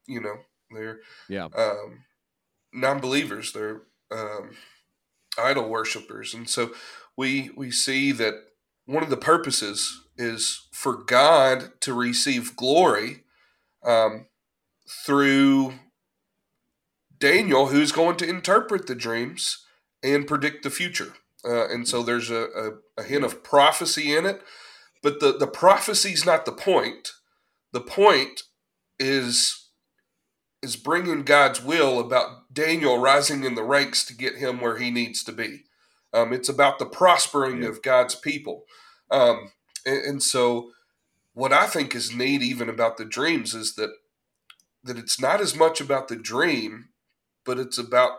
you 0.08 0.22
know 0.22 0.38
they're 0.70 1.00
Yeah. 1.28 1.46
um, 1.56 2.04
non-believers. 2.74 3.54
They're 3.54 3.82
um, 4.12 4.56
idol 5.38 5.70
worshippers, 5.70 6.34
and 6.36 6.48
so 6.50 6.76
we 7.18 7.50
we 7.56 7.72
see 7.72 8.12
that 8.12 8.36
one 8.92 9.04
of 9.04 9.10
the 9.10 9.18
purposes 9.18 10.02
is 10.18 10.68
for 10.72 10.96
God 10.96 11.72
to 11.82 11.94
receive 11.94 12.56
glory 12.56 13.24
um, 13.84 14.28
through 15.06 15.74
Daniel, 17.18 17.68
who's 17.68 17.92
going 17.92 18.18
to 18.18 18.28
interpret 18.30 18.88
the 18.88 18.96
dreams 18.96 19.66
and 20.04 20.28
predict 20.28 20.64
the 20.64 20.70
future. 20.70 21.14
Uh, 21.46 21.68
and 21.70 21.88
so 21.88 22.04
there's 22.04 22.30
a, 22.30 22.44
a, 22.98 23.02
a 23.02 23.04
hint 23.04 23.24
of 23.24 23.44
prophecy 23.44 24.16
in 24.16 24.26
it, 24.26 24.42
but 25.02 25.20
the 25.20 25.32
the 25.38 25.48
prophecy's 25.48 26.26
not 26.26 26.46
the 26.46 26.52
point. 26.52 27.14
The 27.72 27.82
point 27.82 28.44
is 29.00 29.70
is 30.62 30.76
bringing 30.76 31.24
God's 31.24 31.64
will 31.64 32.00
about 32.00 32.54
Daniel 32.54 33.00
rising 33.00 33.44
in 33.44 33.56
the 33.56 33.64
ranks 33.64 34.06
to 34.06 34.14
get 34.14 34.36
him 34.36 34.60
where 34.62 34.78
he 34.78 34.92
needs 34.92 35.24
to 35.24 35.32
be. 35.32 35.64
Um, 36.14 36.34
it's 36.34 36.50
about 36.50 36.78
the 36.78 36.86
prospering 36.86 37.64
Yeah. 37.64 37.70
of 37.70 37.82
God's 37.82 38.14
people. 38.16 38.66
Um, 39.12 39.52
and, 39.86 40.04
and 40.06 40.24
so, 40.24 40.72
what 41.34 41.54
I 41.54 41.68
think 41.68 41.96
is 41.96 42.16
neat, 42.16 42.42
even 42.42 42.70
about 42.70 42.98
the 42.98 43.06
dreams, 43.06 43.54
is 43.54 43.76
that 43.76 43.92
that 44.84 44.98
it's 44.98 45.20
not 45.20 45.42
as 45.42 45.56
much 45.56 45.80
about 45.80 46.08
the 46.08 46.16
dream, 46.16 46.90
but 47.46 47.60
it's 47.60 47.78
about 47.78 48.14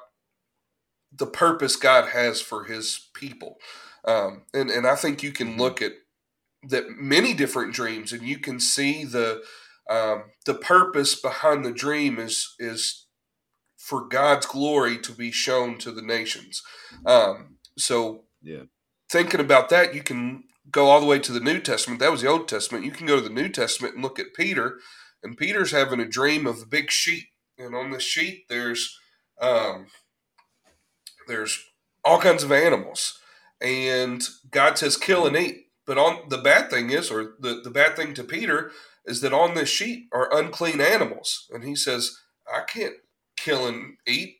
the 1.15 1.27
purpose 1.27 1.77
God 1.77 2.11
has 2.11 2.41
for 2.41 2.65
His 2.65 3.09
people. 3.15 3.59
Um, 4.05 4.43
and 4.55 4.71
and 4.71 4.87
I 4.87 4.97
think 4.97 5.23
you 5.23 5.33
can 5.33 5.57
look 5.57 5.83
at 5.83 5.93
that 6.69 6.91
many 6.91 7.35
different 7.35 7.75
dreams, 7.75 8.13
and 8.13 8.23
you 8.23 8.39
can 8.39 8.61
see 8.61 9.05
the 9.05 9.43
um, 9.91 10.25
the 10.47 10.55
purpose 10.55 11.15
behind 11.21 11.65
the 11.65 11.73
dream 11.73 12.19
is 12.19 12.55
is 12.59 13.07
for 13.77 14.07
God's 14.07 14.47
glory 14.47 14.97
to 14.99 15.13
be 15.13 15.33
shown 15.33 15.77
to 15.79 15.91
the 15.91 16.03
nations. 16.03 16.63
Um, 17.05 17.57
so, 17.77 18.25
Yeah. 18.41 18.65
thinking 19.11 19.41
about 19.41 19.71
that, 19.71 19.93
you 19.95 20.03
can 20.03 20.45
go 20.73 20.87
all 20.89 21.01
the 21.01 21.07
way 21.07 21.19
to 21.19 21.33
the 21.33 21.41
New 21.41 21.61
Testament. 21.61 22.01
That 22.01 22.11
was 22.11 22.23
the 22.23 22.29
Old 22.29 22.49
Testament. 22.49 22.85
You 22.85 22.91
can 22.91 23.07
go 23.07 23.17
to 23.17 23.23
the 23.23 23.31
New 23.31 23.49
Testament 23.49 23.95
and 23.95 24.03
look 24.03 24.19
at 24.19 24.35
Peter, 24.35 24.79
and 25.23 25.37
Peter's 25.37 25.71
having 25.71 26.01
a 26.01 26.09
dream 26.09 26.47
of 26.47 26.63
a 26.63 26.67
big 26.67 26.91
sheet, 26.91 27.27
and 27.59 27.75
on 27.75 27.91
the 27.91 28.01
sheet 28.01 28.47
there's 28.49 28.99
um, 29.41 29.87
there's 31.29 31.63
all 32.05 32.19
kinds 32.19 32.43
of 32.43 32.51
animals, 32.51 33.19
and 33.61 34.27
God 34.51 34.79
says 34.79 34.97
kill 34.97 35.27
and 35.27 35.37
eat. 35.37 35.67
But 35.87 35.99
on 35.99 36.29
the 36.29 36.39
bad 36.39 36.71
thing 36.71 36.91
is, 36.91 37.11
or 37.11 37.35
the, 37.39 37.61
the 37.63 37.71
bad 37.71 37.97
thing 37.97 38.15
to 38.15 38.25
Peter 38.25 38.71
is 39.05 39.21
that 39.21 39.33
on 39.33 39.55
this 39.55 39.69
sheet 39.69 40.07
are 40.13 40.35
unclean 40.37 40.81
animals, 40.81 41.49
and 41.53 41.65
he 41.65 41.75
says, 41.75 42.19
I 42.53 42.63
can't 42.63 42.95
kill 43.37 43.67
and 43.67 43.97
eat. 44.07 44.37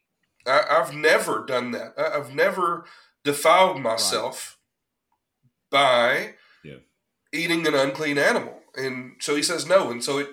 I, 0.47 0.63
I've 0.71 0.95
never 0.95 1.45
done 1.45 1.73
that. 1.73 1.95
I, 1.99 2.19
I've 2.19 2.35
never 2.35 2.85
defiled 3.25 3.81
myself 3.81 4.59
by 5.73 6.35
Yeah. 6.63 6.79
eating 7.33 7.67
an 7.67 7.75
unclean 7.75 8.19
animal. 8.19 8.61
And 8.77 9.17
so 9.21 9.35
he 9.35 9.43
says 9.43 9.67
no. 9.67 9.91
And 9.91 10.05
so 10.05 10.19
it, 10.19 10.29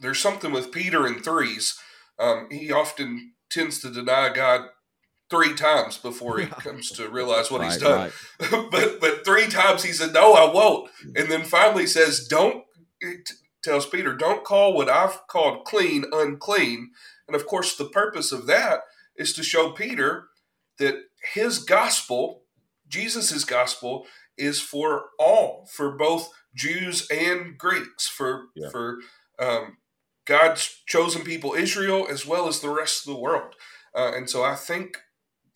there's 0.00 0.18
something 0.20 0.52
with 0.52 0.72
Peter 0.72 1.06
in 1.06 1.22
threes. 1.22 1.78
Um, 2.18 2.48
he 2.50 2.70
often 2.70 3.32
tends 3.48 3.80
to 3.80 3.90
deny 3.90 4.30
God 4.32 4.68
three 5.30 5.54
times 5.54 5.96
before 5.96 6.38
he 6.38 6.46
comes 6.66 6.90
to 6.92 7.08
realize 7.08 7.50
what 7.50 7.64
he's 7.64 7.78
done. 7.78 8.10
right. 8.40 8.50
but 8.70 9.00
but 9.00 9.24
three 9.24 9.46
times 9.46 9.82
he 9.84 9.92
said 9.92 10.12
no, 10.12 10.34
I 10.34 10.52
won't. 10.52 10.90
And 11.16 11.30
then 11.30 11.44
finally 11.44 11.86
says, 11.86 12.26
"Don't." 12.28 12.64
It 13.00 13.30
tells 13.64 13.86
Peter, 13.86 14.14
"Don't 14.14 14.44
call 14.44 14.74
what 14.74 14.88
I've 14.88 15.26
called 15.28 15.64
clean 15.64 16.04
unclean." 16.12 16.90
And 17.26 17.34
of 17.36 17.46
course, 17.46 17.76
the 17.76 17.88
purpose 17.88 18.32
of 18.32 18.46
that 18.46 18.80
is 19.16 19.32
to 19.34 19.42
show 19.42 19.70
Peter 19.70 20.26
that 20.78 20.96
his 21.34 21.58
gospel, 21.60 22.42
Jesus' 22.88 23.44
gospel, 23.44 24.06
is 24.40 24.60
for 24.60 25.10
all, 25.18 25.66
for 25.70 25.90
both 25.92 26.30
Jews 26.54 27.08
and 27.10 27.56
Greeks, 27.58 28.08
for 28.08 28.46
Yeah. 28.54 28.70
for 28.70 28.98
um, 29.38 29.78
God's 30.26 30.82
chosen 30.86 31.22
people, 31.22 31.54
Israel, 31.54 32.06
as 32.08 32.26
well 32.26 32.48
as 32.48 32.60
the 32.60 32.70
rest 32.70 33.06
of 33.06 33.12
the 33.14 33.20
world. 33.20 33.54
Uh, 33.94 34.12
and 34.14 34.28
so 34.30 34.42
I 34.44 34.54
think 34.54 34.98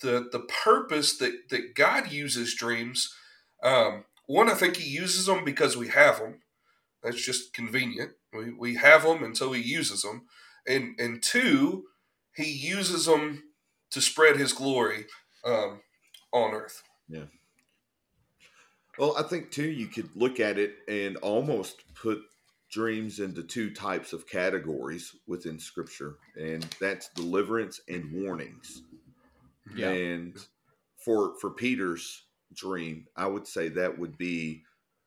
the 0.00 0.28
the 0.30 0.40
purpose 0.40 1.16
that 1.18 1.48
that 1.50 1.74
God 1.74 2.10
uses 2.12 2.54
dreams. 2.54 3.14
Um, 3.62 4.04
one, 4.26 4.50
I 4.50 4.54
think 4.54 4.76
He 4.76 4.88
uses 4.88 5.26
them 5.26 5.44
because 5.44 5.76
we 5.76 5.88
have 5.88 6.18
them. 6.18 6.40
That's 7.02 7.24
just 7.24 7.52
convenient. 7.52 8.12
We, 8.32 8.52
we 8.52 8.74
have 8.76 9.02
them, 9.04 9.22
and 9.22 9.36
so 9.36 9.52
He 9.52 9.62
uses 9.62 10.02
them. 10.02 10.26
And 10.66 10.98
and 10.98 11.22
two, 11.22 11.84
He 12.34 12.50
uses 12.50 13.06
them 13.06 13.44
to 13.90 14.00
spread 14.00 14.36
His 14.36 14.52
glory 14.52 15.06
um, 15.44 15.82
on 16.32 16.54
earth. 16.54 16.82
Well, 18.98 19.16
I 19.16 19.22
think 19.22 19.50
too, 19.50 19.68
you 19.68 19.88
could 19.88 20.14
look 20.14 20.40
at 20.40 20.58
it 20.58 20.76
and 20.88 21.16
almost 21.18 21.82
put 21.94 22.22
dreams 22.70 23.20
into 23.20 23.42
two 23.42 23.70
types 23.72 24.12
of 24.12 24.28
categories 24.28 25.14
within 25.26 25.58
Scripture, 25.58 26.16
and 26.36 26.62
that's 26.80 27.08
deliverance 27.10 27.80
and 27.88 28.12
warnings. 28.12 28.82
Yeah. 29.74 29.90
And 29.90 30.36
for 31.04 31.34
for 31.40 31.50
Peter's 31.50 32.24
dream, 32.52 33.06
I 33.16 33.26
would 33.26 33.46
say 33.46 33.68
that 33.70 33.98
would 33.98 34.16
be 34.16 34.62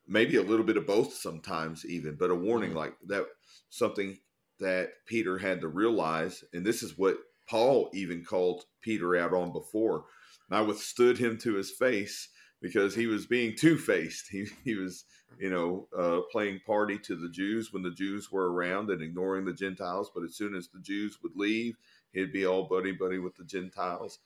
maybe 0.06 0.36
a 0.36 0.42
little 0.42 0.64
bit 0.64 0.76
of 0.76 0.86
both 0.86 1.14
sometimes 1.14 1.84
even, 1.86 2.14
but 2.14 2.30
a 2.30 2.34
warning 2.34 2.72
Mhm. 2.72 2.76
like 2.76 2.96
that 3.06 3.26
something 3.70 4.18
that 4.58 5.04
Peter 5.06 5.38
had 5.38 5.60
to 5.60 5.68
realize, 5.68 6.44
and 6.52 6.64
this 6.64 6.82
is 6.82 6.98
what 6.98 7.18
Paul 7.46 7.90
even 7.94 8.24
called 8.24 8.64
Peter 8.80 9.16
out 9.16 9.32
on 9.32 9.52
before. 9.52 10.06
I 10.50 10.62
withstood 10.62 11.18
him 11.18 11.36
to 11.38 11.54
his 11.54 11.70
face 11.70 12.28
because 12.60 12.94
he 12.94 13.06
was 13.06 13.26
being 13.26 13.54
two 13.56 13.76
faced. 13.76 14.28
He 14.28 14.46
he 14.64 14.74
was 14.74 15.04
you 15.38 15.50
know 15.50 15.88
uh, 15.96 16.20
playing 16.30 16.60
party 16.66 16.98
to 16.98 17.16
the 17.16 17.28
Jews 17.28 17.72
when 17.72 17.82
the 17.82 17.90
Jews 17.90 18.30
were 18.30 18.52
around 18.52 18.90
and 18.90 19.02
ignoring 19.02 19.44
the 19.44 19.52
Gentiles. 19.52 20.10
But 20.14 20.24
as 20.24 20.36
soon 20.36 20.54
as 20.54 20.68
the 20.68 20.80
Jews 20.80 21.18
would 21.22 21.36
leave, 21.36 21.76
he'd 22.12 22.32
be 22.32 22.46
all 22.46 22.68
buddy 22.68 22.92
buddy 22.92 23.18
with 23.18 23.36
the 23.36 23.44
Gentiles. 23.44 24.18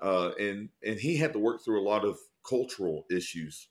Uh, 0.00 0.30
and 0.38 0.68
and 0.84 0.98
he 0.98 1.16
had 1.16 1.32
to 1.32 1.38
work 1.38 1.64
through 1.64 1.80
a 1.80 1.88
lot 1.88 2.04
of 2.04 2.18
cultural 2.48 3.04
issues 3.10 3.68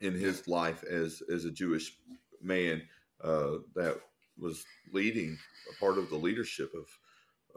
in 0.00 0.14
his 0.14 0.46
life 0.48 0.84
as 0.84 1.22
as 1.32 1.44
a 1.44 1.50
Jewish 1.50 1.96
man 2.42 2.82
uh, 3.22 3.58
that 3.74 4.00
was 4.38 4.64
leading 4.92 5.36
a 5.70 5.80
part 5.80 5.98
of 5.98 6.08
the 6.10 6.16
leadership 6.16 6.72
of 6.74 6.86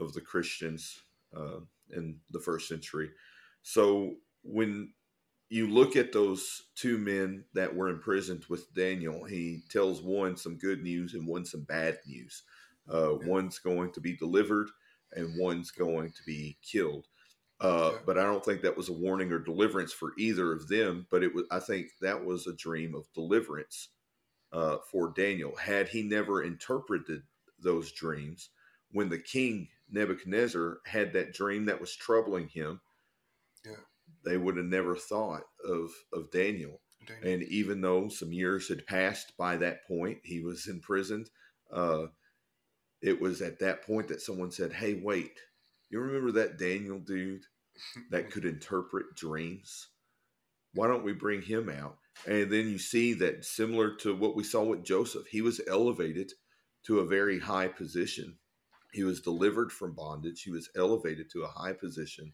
of 0.03 0.13
the 0.13 0.21
Christians 0.21 1.03
uh, 1.35 1.59
in 1.91 2.17
the 2.31 2.39
first 2.39 2.67
century. 2.67 3.09
So 3.61 4.15
when 4.43 4.93
you 5.51 5.67
look 5.67 5.95
at 5.97 6.13
those 6.13 6.69
two 6.75 6.97
men 6.97 7.45
that 7.53 7.75
were 7.75 7.89
imprisoned 7.89 8.45
with 8.49 8.73
Daniel, 8.73 9.25
he 9.25 9.63
tells 9.69 10.01
one 10.01 10.37
some 10.37 10.57
good 10.57 10.83
news 10.83 11.13
and 11.15 11.27
one 11.27 11.45
some 11.45 11.63
bad 11.63 11.99
news. 12.07 12.43
Uh, 12.91 13.17
Yeah. 13.19 13.27
One's 13.27 13.59
going 13.59 13.91
to 13.93 14.01
be 14.01 14.17
delivered 14.17 14.71
and 15.13 15.37
one's 15.39 15.71
going 15.71 16.13
to 16.13 16.23
be 16.25 16.57
killed. 16.63 17.09
Uh, 17.59 17.93
Yeah. 17.93 17.99
but 18.05 18.17
I 18.17 18.23
don't 18.23 18.43
think 18.45 18.61
that 18.63 18.77
was 18.77 18.89
a 18.89 18.93
warning 18.93 19.31
or 19.31 19.39
deliverance 19.39 19.93
for 19.93 20.13
either 20.17 20.53
of 20.53 20.67
them. 20.69 21.07
But 21.11 21.23
it 21.23 21.35
was, 21.35 21.45
I 21.51 21.59
think 21.59 21.97
that 22.01 22.25
was 22.25 22.47
a 22.47 22.53
dream 22.53 22.95
of 22.95 23.11
deliverance 23.13 23.89
uh, 24.53 24.79
for 24.79 25.13
Daniel. 25.13 25.55
Had 25.57 25.89
he 25.89 26.03
never 26.03 26.43
interpreted 26.43 27.23
those 27.59 27.91
dreams, 27.93 28.49
when 28.91 29.09
the 29.09 29.19
king 29.19 29.69
Nebuchadnezzar 29.89 30.81
had 30.85 31.13
that 31.13 31.33
dream 31.33 31.65
that 31.65 31.81
was 31.81 31.95
troubling 31.95 32.49
him, 32.49 32.81
Yeah. 33.65 33.75
They 34.23 34.37
would 34.37 34.57
have 34.57 34.65
never 34.65 34.95
thought 34.95 35.43
of 35.63 35.91
of 36.13 36.31
Daniel. 36.31 36.81
And 37.23 37.43
even 37.43 37.81
though 37.81 38.09
some 38.09 38.31
years 38.31 38.67
had 38.67 38.85
passed 38.85 39.33
by 39.37 39.57
that 39.57 39.87
point, 39.87 40.19
he 40.23 40.39
was 40.39 40.67
imprisoned. 40.67 41.29
Uh, 41.71 42.07
it 43.01 43.19
was 43.19 43.41
at 43.41 43.59
that 43.59 43.85
point 43.85 44.07
that 44.09 44.21
someone 44.21 44.51
said, 44.51 44.73
"Hey, 44.73 44.93
wait! 44.93 45.39
You 45.89 45.99
remember 45.99 46.31
that 46.33 46.57
Daniel 46.57 46.99
dude 46.99 47.45
that 48.11 48.31
could 48.31 48.45
interpret 48.45 49.15
dreams? 49.15 49.89
Why 50.73 50.87
don't 50.87 51.03
we 51.03 51.13
bring 51.13 51.41
him 51.41 51.69
out?" 51.69 51.97
And 52.27 52.51
then 52.51 52.69
you 52.69 52.77
see 52.77 53.13
that 53.13 53.45
similar 53.45 53.95
to 53.97 54.15
what 54.15 54.35
we 54.35 54.43
saw 54.43 54.63
with 54.63 54.83
Joseph, 54.83 55.27
he 55.27 55.41
was 55.41 55.61
elevated 55.67 56.33
to 56.83 56.99
a 56.99 57.05
very 57.05 57.39
high 57.39 57.67
position. 57.67 58.37
He 58.93 59.03
was 59.03 59.21
delivered 59.21 59.71
from 59.71 59.95
bondage. 59.95 60.43
He 60.43 60.51
was 60.51 60.69
elevated 60.75 61.31
to 61.31 61.43
a 61.43 61.47
high 61.47 61.73
position 61.73 62.33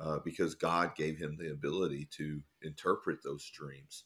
uh, 0.00 0.18
because 0.24 0.54
God 0.54 0.94
gave 0.96 1.18
him 1.18 1.36
the 1.38 1.50
ability 1.52 2.08
to 2.12 2.40
interpret 2.62 3.18
those 3.22 3.48
dreams. 3.50 4.04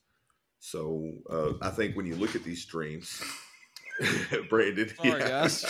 So 0.58 1.12
uh, 1.30 1.52
I 1.60 1.70
think 1.70 1.96
when 1.96 2.06
you 2.06 2.16
look 2.16 2.34
at 2.34 2.44
these 2.44 2.64
dreams, 2.64 3.22
Brandon, 4.48 4.90
Sorry, 4.96 5.20
guys. 5.20 5.64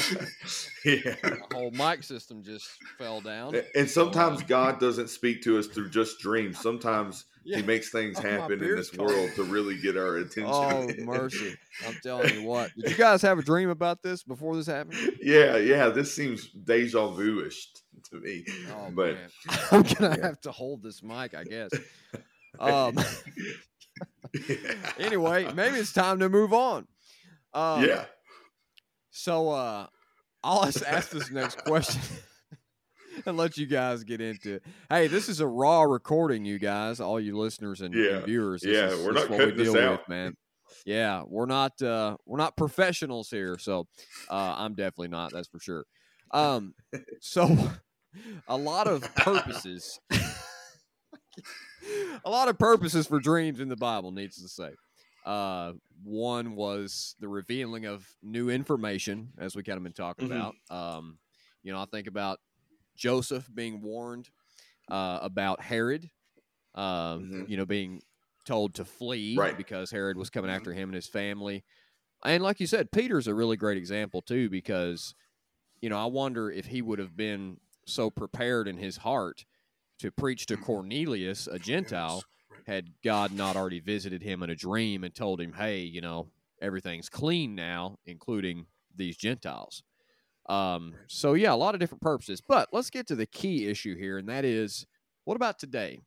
yeah. 0.84 1.14
The 1.22 1.40
whole 1.52 1.70
mic 1.70 2.02
system 2.02 2.42
just 2.42 2.68
fell 2.98 3.20
down. 3.20 3.54
And 3.74 3.88
sometimes 3.88 4.42
God 4.42 4.80
doesn't 4.80 5.08
speak 5.08 5.42
to 5.42 5.58
us 5.58 5.66
through 5.66 5.90
just 5.90 6.20
dreams. 6.20 6.58
Sometimes 6.58 7.26
Yeah. 7.46 7.58
He 7.58 7.62
makes 7.62 7.90
things 7.90 8.18
happen 8.18 8.62
in 8.64 8.74
this 8.74 8.94
world 8.94 9.30
to 9.36 9.44
really 9.44 9.76
get 9.76 9.98
our 9.98 10.16
attention. 10.16 10.46
Oh 10.46 10.88
mercy! 11.00 11.54
I'm 11.86 11.94
telling 12.02 12.32
you 12.32 12.42
what. 12.42 12.70
Did 12.74 12.90
you 12.90 12.96
guys 12.96 13.20
have 13.20 13.38
a 13.38 13.42
dream 13.42 13.68
about 13.68 14.02
this 14.02 14.22
before 14.22 14.56
this 14.56 14.66
happened? 14.66 15.18
yeah, 15.20 15.58
yeah. 15.58 15.90
This 15.90 16.14
seems 16.14 16.48
deja 16.48 17.08
vu-ish 17.08 17.68
to 18.10 18.16
me. 18.16 18.46
Oh 18.70 18.90
but 18.94 19.14
man, 19.14 19.28
I'm 19.70 19.82
gonna 19.82 20.16
yeah. 20.16 20.26
have 20.26 20.40
to 20.40 20.52
hold 20.52 20.82
this 20.82 21.02
mic, 21.02 21.34
I 21.34 21.44
guess. 21.44 21.70
Um. 22.58 22.98
anyway, 24.98 25.52
maybe 25.52 25.76
it's 25.76 25.92
time 25.92 26.20
to 26.20 26.30
move 26.30 26.54
on. 26.54 26.86
Um, 27.52 27.84
yeah. 27.84 28.06
So 29.16 29.50
uh, 29.50 29.86
I'll 30.42 30.64
just 30.64 30.84
ask 30.84 31.10
this 31.10 31.30
next 31.30 31.64
question 31.64 32.02
and 33.26 33.36
let 33.36 33.56
you 33.56 33.64
guys 33.64 34.02
get 34.02 34.20
into 34.20 34.54
it. 34.54 34.64
Hey, 34.90 35.06
this 35.06 35.28
is 35.28 35.38
a 35.38 35.46
raw 35.46 35.82
recording, 35.82 36.44
you 36.44 36.58
guys, 36.58 36.98
all 36.98 37.20
you 37.20 37.38
listeners 37.38 37.80
and, 37.80 37.94
and 37.94 38.24
viewers. 38.26 38.62
This 38.62 38.76
Yeah, 38.76 38.88
is, 38.88 39.06
we're 39.06 39.12
not 39.12 39.30
what 39.30 39.38
we 39.38 39.44
cutting 39.52 39.56
this 39.56 39.74
out. 39.76 40.00
with, 40.00 40.08
man. 40.08 40.36
Yeah, 40.84 41.22
we're 41.28 41.46
not 41.46 41.80
uh, 41.80 42.16
we're 42.26 42.38
not 42.38 42.56
professionals 42.56 43.30
here, 43.30 43.56
so 43.56 43.86
uh, 44.28 44.56
I'm 44.58 44.74
definitely 44.74 45.08
not. 45.08 45.32
That's 45.32 45.46
for 45.46 45.60
sure. 45.60 45.84
Um, 46.32 46.74
so 47.20 47.56
a 48.48 48.56
lot 48.56 48.88
of 48.88 49.02
purposes. 49.14 50.00
a 52.24 52.28
lot 52.28 52.48
of 52.48 52.58
purposes 52.58 53.06
for 53.06 53.20
dreams 53.20 53.60
in 53.60 53.68
the 53.68 53.76
Bible, 53.76 54.10
needs 54.10 54.42
to 54.42 54.48
say. 54.48 54.70
Uh, 55.24 55.74
one 56.02 56.54
was 56.56 57.16
the 57.20 57.28
revealing 57.28 57.86
of 57.86 58.08
new 58.22 58.50
information, 58.50 59.32
as 59.38 59.56
we 59.56 59.62
kind 59.62 59.76
of 59.78 59.82
been 59.84 59.92
talking 59.92 60.24
Mhm. 60.24 60.26
about. 60.26 60.56
Um, 60.70 61.18
you 61.62 61.72
know, 61.72 61.80
I 61.80 61.86
think 61.86 62.06
about 62.06 62.40
Joseph 62.96 63.48
being 63.54 63.82
warned 63.82 64.30
uh, 64.90 65.20
about 65.22 65.62
Herod, 65.62 66.10
um, 66.74 67.32
Mhm. 67.32 67.46
you 67.46 67.56
know, 67.56 67.66
being 67.66 68.02
told 68.44 68.74
to 68.74 68.84
flee 68.84 69.40
Right. 69.40 69.56
because 69.56 69.90
Herod 69.90 70.16
was 70.16 70.30
coming 70.30 70.50
Mhm. 70.50 70.52
after 70.52 70.72
him 70.72 70.90
and 70.90 70.94
his 70.96 71.08
family. 71.08 71.64
And 72.24 72.42
like 72.42 72.60
you 72.60 72.66
said, 72.66 72.92
Peter's 72.92 73.26
a 73.28 73.34
really 73.34 73.56
great 73.56 73.78
example 73.78 74.22
too, 74.22 74.50
because 74.50 75.14
you 75.82 75.88
know 75.90 75.98
I 75.98 76.06
wonder 76.06 76.50
if 76.50 76.66
he 76.66 76.82
would 76.82 76.98
have 76.98 77.16
been 77.16 77.60
so 77.86 78.10
prepared 78.10 78.68
in 78.68 78.78
his 78.78 78.98
heart 78.98 79.44
to 80.00 80.12
preach 80.12 80.46
to 80.46 80.56
Mhm. 80.56 80.58
Cornelius, 80.58 81.46
a 81.46 81.58
Gentile. 81.58 82.26
Had 82.66 82.90
God 83.02 83.32
not 83.32 83.56
already 83.56 83.80
visited 83.80 84.22
him 84.22 84.42
in 84.42 84.50
a 84.50 84.54
dream 84.54 85.04
and 85.04 85.14
told 85.14 85.40
him, 85.40 85.52
"Hey, 85.52 85.80
you 85.80 86.00
know, 86.00 86.28
everything's 86.60 87.08
clean 87.08 87.54
now, 87.54 87.98
including 88.06 88.66
these 88.94 89.16
Gentiles." 89.16 89.82
Um, 90.46 90.94
so 91.06 91.34
yeah, 91.34 91.52
a 91.52 91.56
lot 91.56 91.74
of 91.74 91.80
different 91.80 92.02
purposes. 92.02 92.40
But 92.46 92.68
let's 92.72 92.90
get 92.90 93.06
to 93.08 93.14
the 93.16 93.26
key 93.26 93.66
issue 93.68 93.96
here, 93.96 94.18
and 94.18 94.28
that 94.28 94.44
is, 94.44 94.86
what 95.24 95.36
about 95.36 95.58
today? 95.58 96.00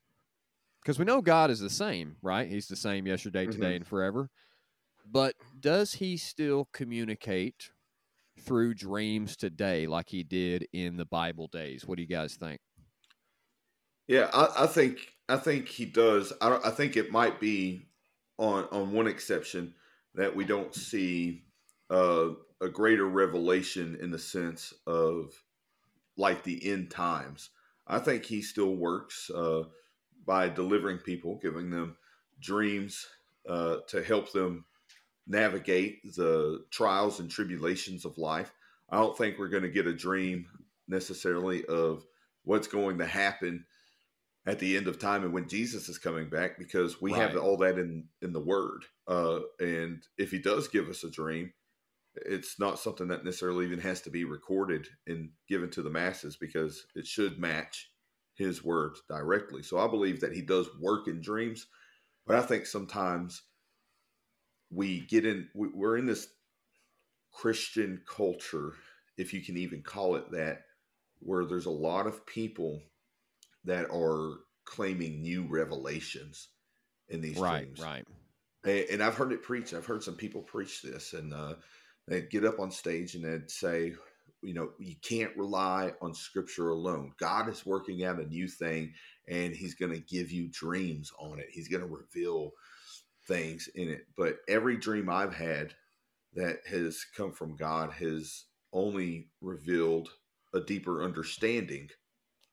Because 0.82 1.00
we 1.00 1.06
know 1.06 1.22
God 1.22 1.50
is 1.50 1.60
the 1.60 1.70
same, 1.70 2.18
right? 2.22 2.48
He's 2.48 2.68
the 2.68 2.76
same 2.76 3.08
yesterday, 3.08 3.46
today, 3.46 3.76
and 3.76 3.86
forever. 3.86 4.30
But 5.10 5.36
does 5.60 5.94
He 5.94 6.18
still 6.18 6.70
communicate 6.72 7.72
through 8.40 8.76
dreams 8.76 9.36
today, 9.36 9.88
like 9.88 10.10
He 10.10 10.24
did 10.24 10.68
in 10.72 10.98
the 10.98 11.06
Bible 11.06 11.48
days? 11.48 11.86
What 11.86 11.98
do 11.98 12.04
you 12.04 12.08
guys 12.08 12.36
think? 12.36 12.62
Yeah, 14.08 14.30
I, 14.34 14.64
I 14.64 14.68
think 14.68 15.17
I 15.30 15.38
think 15.38 15.68
he 15.68 15.86
does. 15.86 16.34
I 16.42 16.60
I 16.66 16.72
think 16.72 16.96
it 16.96 17.12
might 17.12 17.40
be 17.40 17.88
on 18.38 18.66
on 18.72 18.92
one 18.92 19.08
exception 19.08 19.74
that 20.16 20.36
we 20.36 20.46
don't 20.46 20.74
see 20.74 21.44
uh, 21.90 22.30
a 22.62 22.70
greater 22.70 23.06
revelation 23.06 23.98
in 24.02 24.12
the 24.12 24.20
sense 24.20 24.74
of 24.86 25.32
like 26.18 26.44
the 26.44 26.72
end 26.72 26.90
times. 26.90 27.50
I 27.88 28.00
think 28.00 28.26
he 28.26 28.42
still 28.42 28.76
works 28.76 29.30
uh, 29.30 29.64
by 30.26 30.50
delivering 30.50 30.98
people, 30.98 31.40
giving 31.42 31.70
them 31.70 31.96
dreams 32.42 33.08
uh, 33.48 33.78
to 33.88 34.04
help 34.04 34.32
them 34.32 34.66
navigate 35.28 36.16
the 36.16 36.66
trials 36.72 37.20
and 37.20 37.30
tribulations 37.30 38.06
of 38.06 38.18
life. 38.18 38.52
I 38.90 38.98
don't 38.98 39.18
think 39.18 39.38
we're 39.38 39.50
going 39.50 39.64
to 39.64 39.70
get 39.70 39.88
a 39.88 39.94
dream 39.94 40.48
necessarily 40.88 41.66
of 41.66 42.06
what's 42.44 42.68
going 42.68 42.98
to 42.98 43.06
happen 43.06 43.66
at 44.48 44.60
the 44.60 44.78
end 44.78 44.88
of 44.88 44.98
time 44.98 45.26
and 45.26 45.34
when 45.34 45.50
Jesus 45.50 45.90
is 45.90 45.98
coming 45.98 46.30
back 46.30 46.58
because 46.58 47.02
we 47.02 47.12
have 47.12 47.36
all 47.36 47.58
that 47.58 47.78
in 47.78 48.06
in 48.22 48.32
the 48.32 48.40
word. 48.40 48.86
Uh, 49.08 49.42
and 49.60 50.02
if 50.18 50.32
he 50.32 50.40
does 50.40 50.70
give 50.70 50.88
us 50.88 51.04
a 51.04 51.12
dream, 51.12 51.52
it's 52.16 52.58
not 52.58 52.80
something 52.80 53.10
that 53.10 53.26
necessarily 53.26 53.66
even 53.66 53.80
has 53.80 54.02
to 54.02 54.10
be 54.10 54.24
recorded 54.24 54.88
and 55.06 55.30
given 55.50 55.70
to 55.72 55.82
the 55.82 55.90
masses 55.90 56.38
because 56.38 56.86
it 56.96 57.06
should 57.06 57.38
match 57.38 57.92
his 58.36 58.64
words 58.64 59.02
directly. 59.10 59.62
So 59.64 59.80
I 59.80 59.88
believe 59.88 60.22
that 60.22 60.34
he 60.34 60.42
does 60.42 60.68
work 60.80 61.08
in 61.08 61.22
dreams, 61.22 61.68
but 62.26 62.38
I 62.38 62.42
think 62.42 62.66
sometimes 62.66 63.44
we 64.72 65.02
get 65.02 65.26
in 65.26 65.50
we're 65.54 65.98
in 65.98 66.06
this 66.06 66.28
Christian 67.34 68.02
culture, 68.08 68.74
if 69.18 69.34
you 69.34 69.42
can 69.42 69.58
even 69.58 69.82
call 69.82 70.16
it 70.16 70.32
that, 70.32 70.62
where 71.20 71.46
there's 71.46 71.66
a 71.66 71.72
lot 71.72 72.08
of 72.08 72.26
people 72.26 72.82
that 73.66 73.90
are 73.92 74.40
claiming 74.66 75.22
new 75.22 75.48
revelations 75.48 76.50
in 77.10 77.22
these 77.22 77.40
Right, 77.40 77.66
dreams. 77.66 77.82
right. 77.82 78.06
A- 78.66 78.92
And 78.92 79.02
I've 79.04 79.16
heard 79.16 79.32
it 79.32 79.44
preached. 79.44 79.74
I've 79.74 79.86
heard 79.86 80.04
some 80.04 80.16
people 80.16 80.42
preach 80.42 80.82
this, 80.82 81.14
and 81.14 81.34
uh, 81.34 81.56
they'd 82.08 82.30
get 82.30 82.46
up 82.46 82.60
on 82.60 82.72
stage 82.72 83.16
and 83.16 83.24
they'd 83.24 83.50
say, 83.50 83.96
you 84.42 84.54
know, 84.54 84.72
you 84.80 84.96
can't 85.02 85.36
rely 85.38 85.94
on 86.02 86.14
scripture 86.14 86.70
alone. 86.70 87.14
God 87.18 87.50
is 87.50 87.66
working 87.66 88.04
out 88.04 88.20
a 88.20 88.26
new 88.26 88.48
thing, 88.48 88.94
and 89.28 89.56
He's 89.56 89.76
going 89.76 89.94
to 89.94 90.00
give 90.00 90.32
you 90.32 90.50
dreams 90.52 91.12
on 91.20 91.40
it. 91.40 91.48
He's 91.50 91.68
going 91.70 91.82
to 91.84 91.90
reveal 91.94 92.52
things 93.28 93.68
in 93.76 93.90
it. 93.90 94.02
But 94.16 94.38
every 94.48 94.78
dream 94.78 95.10
I've 95.10 95.34
had 95.34 95.74
that 96.34 96.60
has 96.68 97.04
come 97.16 97.32
from 97.32 97.56
God 97.56 97.92
has 97.94 98.46
only 98.74 99.30
revealed 99.42 100.10
a 100.54 100.60
deeper 100.60 101.04
understanding 101.04 101.90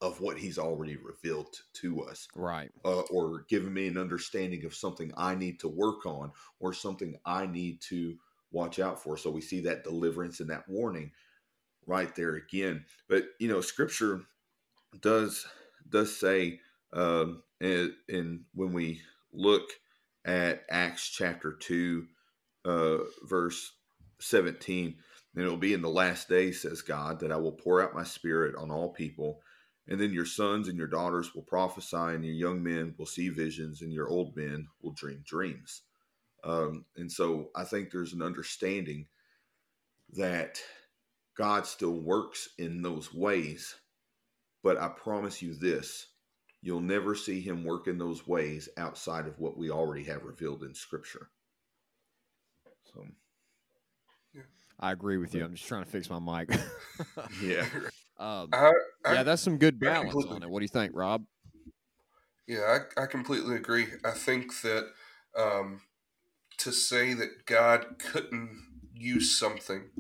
of 0.01 0.21
what 0.21 0.39
He's 0.39 0.59
already 0.59 0.97
revealed 0.97 1.55
to 1.75 2.03
us 2.05 2.29
Right. 2.35 2.71
uh, 2.85 3.01
or 3.11 3.45
giving 3.49 3.75
me 3.75 3.89
an 3.89 3.99
understanding 3.99 4.65
of 4.65 4.75
something 4.75 5.13
I 5.17 5.35
need 5.35 5.61
to 5.61 5.69
work 5.69 6.07
on 6.07 6.33
or 6.61 6.73
something 6.73 7.17
I 7.25 7.47
need 7.47 7.81
to 7.91 8.17
watch 8.53 8.79
out 8.79 9.03
for. 9.03 9.17
So 9.17 9.31
we 9.31 9.41
see 9.41 9.61
that 9.63 9.85
deliverance 9.85 10.41
and 10.41 10.51
that 10.51 10.69
warning 10.69 11.13
right 11.87 12.15
there 12.15 12.35
again. 12.37 12.85
But 13.09 13.25
you 13.41 13.49
know, 13.49 13.61
Scripture 13.61 14.23
does 15.01 15.47
does 15.89 16.17
say, 16.19 16.61
um, 16.93 17.43
and, 17.61 17.93
and 18.09 18.43
when 18.55 18.73
we 18.73 19.03
look 19.33 19.65
at 20.25 20.65
Acts 20.71 21.09
chapter 21.11 21.53
two, 21.53 22.07
uh, 22.65 22.99
verse 23.25 23.73
seventeen, 24.21 24.97
and 25.35 25.45
it'll 25.45 25.59
be 25.59 25.75
in 25.75 25.83
the 25.83 25.91
last 25.91 26.29
days, 26.29 26.63
says 26.63 26.83
God, 26.83 27.21
that 27.21 27.33
I 27.33 27.37
will 27.37 27.53
pour 27.53 27.83
out 27.83 27.95
my 27.95 28.05
Spirit 28.05 28.57
on 28.57 28.71
all 28.71 28.91
people. 28.91 29.41
And 29.87 30.01
then 30.01 30.13
your 30.13 30.25
sons 30.25 30.69
and 30.69 30.79
your 30.79 30.87
daughters 30.87 31.35
will 31.35 31.43
prophesy, 31.43 31.97
and 31.97 32.25
your 32.25 32.35
young 32.35 32.63
men 32.63 32.95
will 32.99 33.07
see 33.07 33.29
visions, 33.29 33.83
and 33.83 33.93
your 33.93 34.09
old 34.09 34.35
men 34.35 34.69
will 34.83 34.93
dream 34.93 35.23
dreams. 35.27 35.83
Um, 36.43 36.85
and 36.97 37.11
so 37.11 37.51
I 37.55 37.65
think 37.65 37.91
there's 37.91 38.13
an 38.13 38.23
understanding 38.23 39.07
that 40.15 40.61
God 41.37 41.67
still 41.67 42.01
works 42.01 42.49
in 42.59 42.83
those 42.83 43.13
ways. 43.13 43.75
But 44.63 44.81
I 44.81 44.89
promise 44.89 45.43
you 45.43 45.55
this 45.55 46.07
you'll 46.63 46.81
never 46.81 47.15
see 47.15 47.43
him 47.43 47.63
work 47.63 47.89
in 47.89 47.99
those 47.99 48.27
ways 48.27 48.71
outside 48.79 49.27
of 49.27 49.39
what 49.39 49.59
we 49.59 49.71
already 49.71 50.05
have 50.05 50.25
revealed 50.25 50.63
in 50.63 50.75
Scripture. 50.75 51.29
So, 52.95 53.05
I 54.81 54.93
agree 54.93 55.19
with 55.19 55.35
you. 55.35 55.45
I'm 55.45 55.55
just 55.55 55.69
trying 55.69 55.85
to 55.85 55.91
fix 55.91 56.09
my 56.09 56.19
mic. 56.19 56.59
yeah. 57.43 57.67
um, 58.19 58.49
I, 58.55 58.73
I, 59.05 59.15
yeah, 59.15 59.23
that's 59.23 59.43
some 59.43 59.59
good 59.59 59.79
balance 59.79 60.25
on 60.27 60.43
it. 60.43 60.51
What 60.51 60.61
do 60.61 60.65
you 60.65 60.69
think, 60.69 60.93
Rob? 60.95 61.25
Yeah, 62.47 62.79
I, 62.99 63.03
I 63.03 63.07
completely 63.07 63.57
agree. 63.57 63.87
I 64.05 64.11
think 64.13 64.61
that 64.63 64.89
um, 65.37 65.81
to 66.59 66.73
say 66.73 67.15
that 67.15 67.47
God 67.47 67.99
couldn't 67.99 68.51
use 68.95 69.37
something 69.39 69.91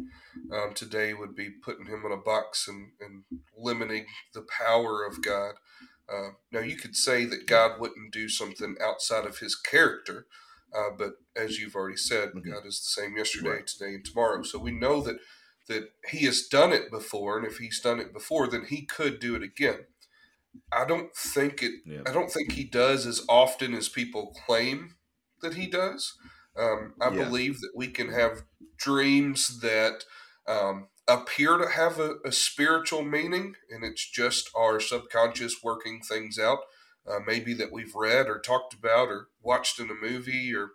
um, 0.52 0.74
today 0.74 1.14
would 1.14 1.34
be 1.34 1.50
putting 1.50 1.86
him 1.86 2.02
in 2.04 2.12
a 2.12 2.16
box 2.16 2.68
and, 2.68 2.90
and 3.00 3.24
limiting 3.56 4.06
the 4.34 4.42
power 4.42 5.04
of 5.04 5.22
God. 5.22 5.54
Uh, 6.08 6.30
now, 6.52 6.60
you 6.60 6.76
could 6.76 6.94
say 6.94 7.24
that 7.24 7.46
God 7.46 7.80
wouldn't 7.80 8.12
do 8.12 8.28
something 8.28 8.76
outside 8.82 9.24
of 9.24 9.38
his 9.38 9.56
character, 9.56 10.26
uh, 10.76 10.90
but 10.96 11.14
as 11.34 11.58
you've 11.58 11.74
already 11.74 11.96
said, 11.96 12.32
Mhm. 12.32 12.44
God 12.44 12.66
is 12.66 12.78
the 12.80 13.00
same 13.02 13.16
yesterday, 13.16 13.48
Right. 13.48 13.66
today, 13.66 13.94
and 13.94 14.04
tomorrow. 14.04 14.42
So 14.42 14.58
we 14.58 14.70
know 14.70 15.00
that 15.00 15.18
that 15.68 15.90
he 16.08 16.24
has 16.26 16.46
done 16.46 16.72
it 16.72 16.90
before, 16.90 17.38
and 17.38 17.46
if 17.46 17.58
he's 17.58 17.80
done 17.80 18.00
it 18.00 18.12
before, 18.12 18.46
then 18.48 18.66
he 18.68 18.84
could 18.84 19.18
do 19.18 19.34
it 19.34 19.42
again. 19.42 19.86
I 20.72 20.84
don't 20.84 21.14
think 21.14 21.62
it 21.62 21.72
Yeah. 21.84 22.02
I 22.06 22.12
don't 22.12 22.30
think 22.30 22.52
he 22.52 22.64
does 22.64 23.06
as 23.06 23.24
often 23.28 23.74
as 23.74 23.88
people 23.88 24.34
claim 24.46 24.96
that 25.40 25.54
he 25.54 25.66
does. 25.66 26.16
Um, 26.56 26.94
I 27.00 27.10
Yeah. 27.10 27.24
believe 27.24 27.60
that 27.60 27.72
we 27.74 27.88
can 27.88 28.10
have 28.10 28.44
dreams 28.76 29.60
that 29.60 30.04
um, 30.46 30.88
appear 31.08 31.56
to 31.58 31.68
have 31.68 31.98
a, 31.98 32.16
a 32.24 32.32
spiritual 32.32 33.02
meaning, 33.02 33.56
and 33.70 33.84
it's 33.84 34.08
just 34.08 34.50
our 34.54 34.78
subconscious 34.78 35.62
working 35.62 36.00
things 36.02 36.38
out. 36.38 36.60
Uh, 37.06 37.18
maybe 37.26 37.52
that 37.54 37.70
we've 37.72 37.94
read 37.94 38.28
or 38.28 38.38
talked 38.38 38.72
about 38.72 39.08
or 39.08 39.28
watched 39.42 39.78
in 39.78 39.90
a 39.90 39.94
movie, 39.94 40.54
or 40.54 40.70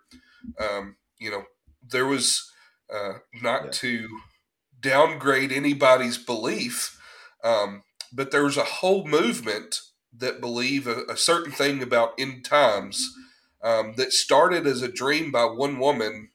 um, 0.58 0.96
you 1.18 1.30
know, 1.30 1.44
there 1.82 2.06
was 2.06 2.52
uh, 2.92 3.14
not 3.42 3.64
Yeah. 3.66 3.70
to 3.70 4.08
downgrade 4.80 5.52
anybody's 5.52 6.18
belief, 6.18 6.98
um, 7.44 7.82
but 8.12 8.30
there 8.30 8.44
was 8.44 8.56
a 8.56 8.64
whole 8.64 9.06
movement 9.06 9.80
that 10.12 10.40
believe 10.40 10.86
a, 10.86 11.04
a 11.08 11.16
certain 11.16 11.52
thing 11.52 11.82
about 11.82 12.14
end 12.18 12.44
times 12.44 13.14
um, 13.62 13.94
that 13.96 14.12
started 14.12 14.66
as 14.66 14.82
a 14.82 14.90
dream 14.90 15.30
by 15.30 15.44
one 15.44 15.78
woman 15.78 16.30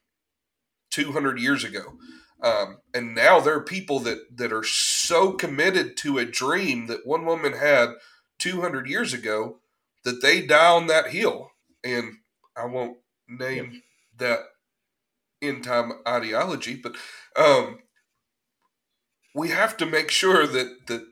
200 0.92 1.40
years 1.40 1.64
ago. 1.64 1.96
Um, 2.42 2.78
and 2.94 3.16
now 3.16 3.40
there 3.40 3.56
are 3.56 3.64
people 3.64 4.00
that, 4.02 4.38
that 4.38 4.54
are 4.54 4.64
so 4.64 5.32
committed 5.32 5.98
to 5.98 6.18
a 6.18 6.26
dream 6.26 6.88
that 6.88 7.06
one 7.06 7.26
woman 7.26 7.54
had 7.54 7.90
200 8.40 8.88
years 8.88 9.14
ago 9.14 9.60
that 10.04 10.22
they 10.22 10.46
die 10.46 10.72
on 10.72 10.88
that 10.88 11.08
hill. 11.10 11.52
And 11.84 12.18
I 12.56 12.66
won't 12.66 12.98
name 13.28 13.82
that 14.18 14.40
end 15.42 15.64
time 15.64 15.94
ideology, 16.08 16.76
but 16.76 16.96
um, 17.36 17.80
we 19.36 19.50
have 19.50 19.78
to 19.78 19.86
make 19.86 20.10
sure 20.10 20.48
that, 20.48 20.88
that 20.88 21.06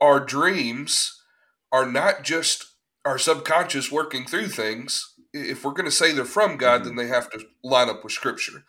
our 0.00 0.18
dreams 0.18 1.22
are 1.70 1.86
not 1.86 2.24
just 2.24 2.64
our 3.04 3.18
subconscious 3.18 3.92
working 3.92 4.24
through 4.26 4.48
things. 4.48 5.14
If 5.32 5.64
we're 5.64 5.72
going 5.72 5.84
to 5.84 5.90
say 5.90 6.12
they're 6.12 6.24
from 6.24 6.56
God, 6.56 6.82
Mhm. 6.82 6.84
then 6.84 6.96
they 6.96 7.08
have 7.08 7.30
to 7.30 7.46
line 7.62 7.90
up 7.90 8.02
with 8.02 8.12
Scripture. 8.12 8.64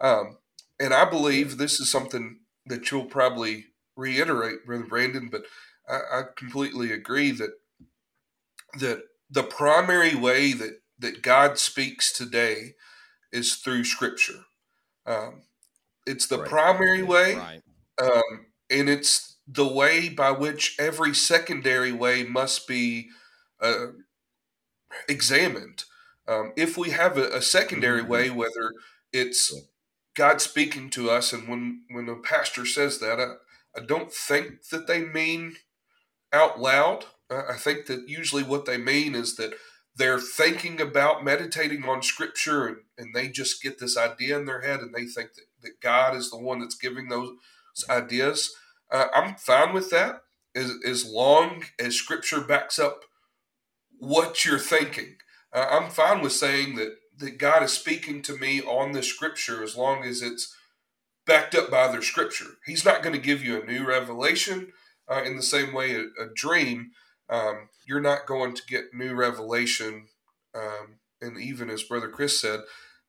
Um, 0.00 0.38
and 0.78 0.92
I 0.92 1.08
believe 1.08 1.56
this 1.56 1.80
is 1.80 1.90
something 1.90 2.40
that 2.66 2.90
you'll 2.90 3.06
probably 3.06 3.66
reiterate, 3.96 4.66
Brother 4.66 4.84
Brandon, 4.84 5.28
but 5.30 5.44
I, 5.88 5.96
I 6.12 6.22
completely 6.36 6.92
agree 6.92 7.30
that 7.32 7.52
that 8.78 9.02
the 9.30 9.42
primary 9.42 10.14
way 10.14 10.52
that 10.52 10.80
that 10.98 11.22
God 11.22 11.58
speaks 11.58 12.12
today 12.12 12.74
is 13.32 13.56
through 13.56 13.84
Scripture. 13.84 14.44
Um, 15.06 15.42
it's 16.06 16.26
the 16.26 16.38
Right. 16.38 16.48
primary 16.48 17.02
way, 17.02 17.34
Right. 17.36 17.62
Um, 18.02 18.46
and 18.70 18.88
it's 18.88 19.36
the 19.46 19.66
way 19.66 20.08
by 20.08 20.30
which 20.30 20.76
every 20.78 21.14
secondary 21.14 21.92
way 21.92 22.22
must 22.24 22.68
be 22.68 23.10
uh, 23.60 23.88
examined. 25.08 25.84
Um, 26.26 26.52
if 26.56 26.76
we 26.76 26.90
have 26.90 27.16
a, 27.18 27.28
a 27.36 27.42
secondary 27.42 28.02
Mhm. 28.02 28.08
way, 28.08 28.30
whether 28.30 28.72
it's 29.12 29.52
God 30.14 30.40
speaking 30.40 30.90
to 30.90 31.10
us, 31.10 31.32
and 31.32 31.48
when 31.48 31.84
when 31.90 32.08
a 32.08 32.16
pastor 32.16 32.66
says 32.66 32.98
that, 33.00 33.20
I, 33.20 33.34
I 33.78 33.84
don't 33.84 34.12
think 34.12 34.68
that 34.68 34.86
they 34.86 35.04
mean 35.04 35.56
out 36.32 36.60
loud. 36.60 37.06
Uh, 37.30 37.44
I 37.50 37.56
think 37.56 37.86
that 37.86 38.08
usually 38.08 38.44
what 38.44 38.66
they 38.66 38.78
mean 38.78 39.14
is 39.14 39.36
that 39.36 39.54
they're 39.96 40.20
thinking 40.20 40.80
about 40.80 41.24
meditating 41.24 41.84
on 41.84 42.02
scripture 42.02 42.66
and, 42.68 42.78
and 42.98 43.14
they 43.14 43.28
just 43.28 43.62
get 43.62 43.78
this 43.80 43.96
idea 43.98 44.38
in 44.38 44.46
their 44.46 44.62
head 44.62 44.80
and 44.80 44.94
they 44.94 45.06
think 45.06 45.34
that, 45.34 45.46
that 45.62 45.80
God 45.80 46.16
is 46.16 46.30
the 46.30 46.38
one 46.38 46.60
that's 46.60 46.76
giving 46.76 47.08
those 47.08 47.30
ideas. 47.88 48.54
Uh, 48.90 49.06
I'm 49.14 49.34
fine 49.36 49.74
with 49.74 49.90
that 49.90 50.22
as, 50.54 50.72
as 50.84 51.06
long 51.06 51.64
as 51.78 51.96
scripture 51.96 52.40
backs 52.40 52.78
up 52.78 53.00
what 53.98 54.44
you're 54.44 54.58
thinking. 54.58 55.16
Uh, 55.52 55.66
I'm 55.70 55.90
fine 55.90 56.20
with 56.22 56.32
saying 56.32 56.76
that, 56.76 56.96
that 57.18 57.38
God 57.38 57.62
is 57.62 57.72
speaking 57.72 58.22
to 58.22 58.36
me 58.36 58.60
on 58.62 58.92
this 58.92 59.08
scripture 59.08 59.62
as 59.62 59.76
long 59.76 60.04
as 60.04 60.22
it's 60.22 60.54
backed 61.26 61.54
up 61.54 61.70
by 61.70 61.88
their 61.88 62.02
scripture. 62.02 62.56
He's 62.66 62.84
not 62.84 63.02
going 63.02 63.14
to 63.14 63.20
give 63.20 63.44
you 63.44 63.60
a 63.60 63.66
new 63.66 63.86
revelation 63.86 64.72
uh, 65.10 65.22
in 65.24 65.36
the 65.36 65.42
same 65.42 65.72
way 65.74 65.94
a, 65.94 66.00
a 66.00 66.28
dream. 66.34 66.92
Um, 67.28 67.68
you're 67.86 68.00
not 68.00 68.26
going 68.26 68.54
to 68.54 68.62
get 68.66 68.94
new 68.94 69.14
revelation. 69.14 70.06
Um, 70.54 70.98
and 71.20 71.38
even 71.38 71.68
as 71.70 71.82
Brother 71.82 72.08
Chris 72.08 72.40
said, 72.40 72.60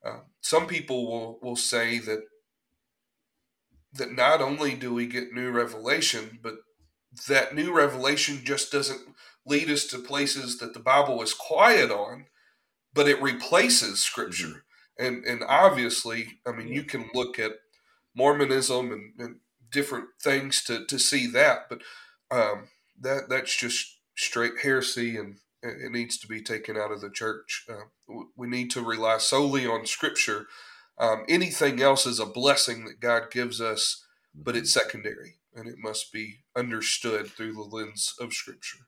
uh, 0.03 0.19
some 0.41 0.67
people 0.67 1.09
will, 1.09 1.39
will 1.41 1.55
say 1.55 1.99
that 1.99 2.23
that 3.93 4.11
not 4.11 4.41
only 4.41 4.75
do 4.75 4.93
we 4.93 5.07
get 5.07 5.33
new 5.33 5.49
revelation, 5.49 6.39
but 6.41 6.55
that 7.27 7.55
new 7.55 7.73
revelation 7.73 8.41
just 8.43 8.71
doesn't 8.71 9.01
lead 9.45 9.69
us 9.69 9.85
to 9.87 9.99
places 9.99 10.57
that 10.59 10.73
the 10.73 10.79
Bible 10.79 11.21
is 11.21 11.33
quiet 11.33 11.89
on, 11.89 12.25
but 12.93 13.07
it 13.07 13.21
replaces 13.21 13.99
Scripture. 13.99 14.63
And 14.97 15.23
and 15.25 15.41
obviously, 15.47 16.39
I 16.45 16.51
mean, 16.51 16.67
you 16.67 16.83
can 16.83 17.09
look 17.13 17.39
at 17.39 17.53
Mormonism 18.15 18.91
and, 18.91 19.13
and 19.17 19.35
different 19.71 20.05
things 20.21 20.63
to, 20.65 20.85
to 20.85 20.99
see 20.99 21.27
that, 21.27 21.69
but 21.69 21.81
um, 22.31 22.67
that 22.99 23.29
that's 23.29 23.55
just 23.55 23.97
straight 24.15 24.59
heresy, 24.61 25.17
and 25.17 25.37
it 25.61 25.91
needs 25.91 26.17
to 26.19 26.27
be 26.27 26.41
taken 26.41 26.77
out 26.77 26.91
of 26.91 27.01
the 27.01 27.09
church. 27.09 27.65
Uh, 27.69 28.15
we 28.35 28.47
need 28.47 28.69
to 28.71 28.81
rely 28.81 29.17
solely 29.17 29.65
on 29.65 29.85
Scripture. 29.85 30.47
Um, 30.99 31.23
anything 31.29 31.81
else 31.81 32.05
is 32.05 32.19
a 32.19 32.25
blessing 32.25 32.85
that 32.85 32.99
God 32.99 33.31
gives 33.31 33.61
us, 33.61 34.05
but 34.35 34.55
it's 34.55 34.71
secondary, 34.71 35.35
and 35.55 35.67
it 35.67 35.77
must 35.77 36.11
be 36.11 36.39
understood 36.55 37.27
through 37.27 37.53
the 37.53 37.61
lens 37.61 38.13
of 38.19 38.33
Scripture. 38.33 38.79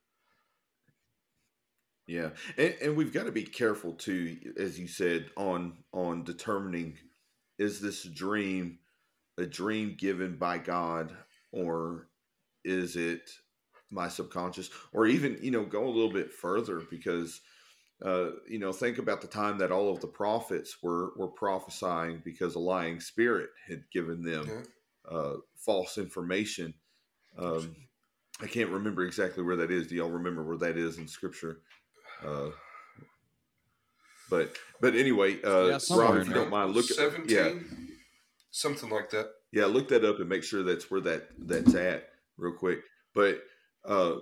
Yeah, 2.08 2.32
and, 2.58 2.76
and 2.82 2.95
we've 2.97 3.13
got 3.13 3.26
to 3.26 3.32
be 3.32 3.43
careful 3.43 3.93
too, 3.93 4.38
as 4.58 4.78
you 4.78 4.88
said, 4.88 5.30
on 5.38 5.78
on 5.93 6.24
determining 6.24 6.97
is 7.58 7.80
this 7.80 8.04
dream 8.04 8.80
a 9.38 9.45
dream 9.45 9.95
given 9.97 10.36
by 10.36 10.58
God 10.58 11.15
or 11.52 12.08
is 12.63 12.95
it 12.95 13.30
my 13.91 14.08
subconscious, 14.08 14.69
or 14.93 15.06
even 15.06 15.38
you 15.41 15.52
know 15.52 15.65
go 15.65 15.86
a 15.86 15.89
little 15.89 16.12
bit 16.12 16.32
further 16.32 16.82
because 16.89 17.41
uh, 18.04 18.32
you 18.50 18.60
know 18.60 18.72
think 18.72 18.98
about 18.98 19.22
the 19.22 19.28
time 19.28 19.58
that 19.60 19.72
all 19.72 19.92
of 19.92 20.00
the 20.02 20.08
prophets 20.08 20.78
were 20.82 21.12
were 21.18 21.28
prophesying 21.28 22.22
because 22.26 22.56
a 22.56 22.60
lying 22.60 23.00
spirit 23.00 23.50
had 23.68 23.84
given 23.92 24.22
them 24.24 24.46
Yeah. 24.48 24.64
uh, 25.18 25.36
false 25.56 25.98
information. 25.98 26.74
Um, 27.38 27.76
I 28.42 28.48
can't 28.48 28.70
remember 28.70 29.06
exactly 29.06 29.44
where 29.44 29.58
that 29.58 29.70
is. 29.72 29.88
Do 29.88 29.96
y'all 29.96 30.10
remember 30.10 30.44
where 30.44 30.58
that 30.58 30.78
is 30.78 30.98
in 30.98 31.08
Scripture? 31.08 31.62
Uh, 32.26 32.50
but 34.30 34.58
but 34.80 34.96
anyway, 34.96 35.42
uh, 35.44 35.68
Yeah, 35.68 35.78
somewhere 35.78 36.08
Rob, 36.14 36.22
if 36.22 36.28
you 36.28 36.34
don't 36.34 36.50
mind, 36.50 36.74
look 36.76 36.90
at 36.90 37.30
yeah 37.30 37.52
something 38.52 38.90
like 38.90 39.10
that. 39.12 39.30
yeah 39.52 39.66
look 39.66 39.90
that 39.90 40.04
up 40.06 40.20
and 40.20 40.28
make 40.30 40.44
sure 40.44 40.64
that's 40.64 40.90
where 40.90 41.02
that 41.02 41.28
that's 41.38 41.76
at 41.76 42.10
real 42.38 42.54
quick. 42.54 42.80
But 43.14 43.42
uh, 43.86 44.18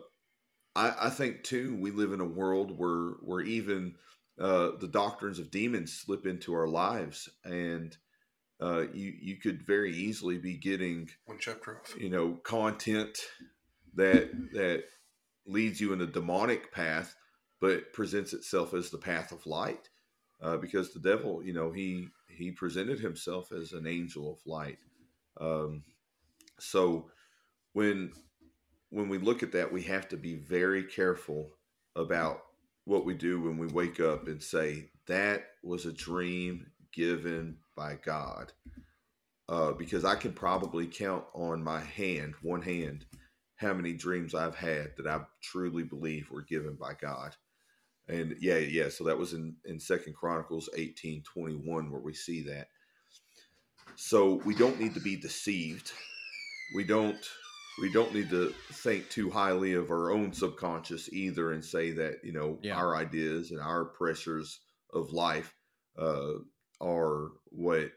I, 0.75 0.93
I 1.01 1.09
think 1.09 1.43
too 1.43 1.77
we 1.79 1.91
live 1.91 2.13
in 2.13 2.21
a 2.21 2.25
world 2.25 2.77
where 2.77 3.13
where 3.21 3.41
even 3.41 3.95
uh, 4.39 4.71
the 4.79 4.87
doctrines 4.87 5.39
of 5.39 5.51
demons 5.51 5.93
slip 5.93 6.25
into 6.25 6.53
our 6.53 6.67
lives, 6.67 7.29
and 7.43 7.95
uh, 8.61 8.85
you 8.93 9.13
you 9.19 9.37
could 9.37 9.65
very 9.65 9.93
easily 9.93 10.37
be 10.37 10.57
getting 10.57 11.09
One 11.25 11.37
chapter 11.39 11.77
off. 11.79 11.95
you 11.99 12.09
know 12.09 12.33
content 12.43 13.17
that 13.95 14.29
that 14.53 14.83
leads 15.45 15.81
you 15.81 15.93
in 15.93 16.01
a 16.01 16.05
demonic 16.05 16.71
path 16.71 17.15
but 17.59 17.91
presents 17.91 18.33
itself 18.33 18.73
as 18.73 18.89
the 18.89 18.97
path 18.97 19.31
of 19.31 19.45
light 19.45 19.89
uh, 20.41 20.57
because 20.57 20.93
the 20.93 20.99
devil 20.99 21.43
you 21.43 21.53
know 21.53 21.71
he 21.71 22.07
he 22.27 22.51
presented 22.51 22.99
himself 22.99 23.51
as 23.51 23.71
an 23.71 23.87
angel 23.87 24.31
of 24.31 24.39
light 24.45 24.77
um, 25.41 25.83
so 26.59 27.09
when 27.73 28.11
when 28.89 29.09
we 29.09 29.17
look 29.17 29.43
at 29.43 29.51
that 29.51 29.71
we 29.71 29.83
have 29.83 30.07
to 30.07 30.17
be 30.17 30.35
very 30.35 30.83
careful 30.83 31.49
about 31.95 32.41
what 32.85 33.05
we 33.05 33.13
do 33.13 33.41
when 33.41 33.57
we 33.57 33.67
wake 33.67 33.99
up 33.99 34.27
and 34.27 34.41
say 34.41 34.89
that 35.07 35.43
was 35.63 35.85
a 35.85 35.93
dream 35.93 36.65
given 36.93 37.57
by 37.75 37.97
god 38.03 38.51
uh, 39.49 39.71
because 39.71 40.05
I 40.05 40.13
can 40.13 40.31
probably 40.31 40.85
count 40.85 41.23
on 41.33 41.63
my 41.63 41.79
hand, 41.79 42.35
one 42.43 42.61
hand, 42.61 43.05
how 43.55 43.73
many 43.73 43.93
dreams 43.93 44.35
I've 44.35 44.55
had 44.55 44.91
that 44.95 45.07
I 45.07 45.21
truly 45.41 45.83
believe 45.83 46.29
were 46.29 46.43
given 46.43 46.75
by 46.75 46.93
God. 46.93 47.35
And 48.07 48.35
yeah, 48.39 48.57
yeah. 48.57 48.89
So 48.89 49.03
that 49.05 49.17
was 49.17 49.33
in 49.33 49.55
in 49.65 49.79
Second 49.79 50.15
Chronicles 50.15 50.69
eighteen 50.77 51.23
twenty 51.23 51.55
one 51.55 51.91
where 51.91 52.01
we 52.01 52.13
see 52.13 52.43
that. 52.43 52.67
So 53.95 54.35
we 54.45 54.53
don't 54.53 54.79
need 54.79 54.93
to 54.93 54.99
be 54.99 55.15
deceived. 55.15 55.91
We 56.75 56.83
don't 56.83 57.27
we 57.81 57.91
don't 57.91 58.13
need 58.13 58.29
to 58.29 58.53
think 58.71 59.09
too 59.09 59.29
highly 59.29 59.73
of 59.73 59.91
our 59.91 60.11
own 60.11 60.33
subconscious 60.33 61.11
either 61.13 61.51
and 61.53 61.63
say 61.63 61.91
that 61.91 62.23
you 62.23 62.31
know 62.33 62.59
Yeah. 62.61 62.75
our 62.75 62.95
ideas 62.95 63.51
and 63.51 63.59
our 63.59 63.85
pressures 63.85 64.59
of 64.93 65.11
life 65.11 65.53
uh, 65.97 66.33
are 66.81 67.31
what 67.45 67.91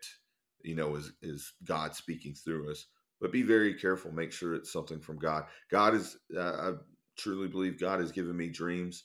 you 0.62 0.74
know 0.74 0.94
is 0.96 1.12
is 1.22 1.52
God 1.64 1.94
speaking 1.94 2.34
through 2.34 2.70
us. 2.70 2.86
But 3.20 3.32
be 3.32 3.42
very 3.42 3.74
careful. 3.74 4.10
Make 4.12 4.32
sure 4.32 4.54
it's 4.54 4.72
something 4.72 5.00
from 5.00 5.18
God. 5.18 5.44
God 5.70 5.94
is. 5.94 6.16
Uh, 6.36 6.40
I 6.40 6.72
truly 7.16 7.48
believe 7.48 7.78
God 7.78 8.00
has 8.00 8.10
given 8.10 8.36
me 8.36 8.48
dreams, 8.48 9.04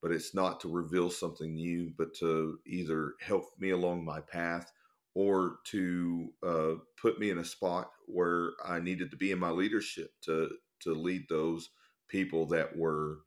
but 0.00 0.12
it's 0.12 0.34
not 0.34 0.60
to 0.60 0.68
reveal 0.68 1.10
something 1.10 1.54
new, 1.54 1.92
but 1.98 2.14
to 2.20 2.58
either 2.66 3.14
help 3.20 3.44
me 3.58 3.70
along 3.70 4.04
my 4.04 4.20
path 4.20 4.72
or 5.18 5.56
to 5.64 6.28
uh, 6.46 6.74
put 7.02 7.18
me 7.18 7.30
in 7.30 7.38
a 7.38 7.44
spot 7.44 7.90
where 8.06 8.52
I 8.64 8.78
needed 8.78 9.10
to 9.10 9.16
be 9.16 9.32
in 9.32 9.40
my 9.40 9.50
leadership 9.50 10.12
to 10.22 10.48
to 10.82 10.94
lead 10.94 11.24
those 11.28 11.70
people 12.08 12.46
that 12.46 12.76
were 12.76 13.18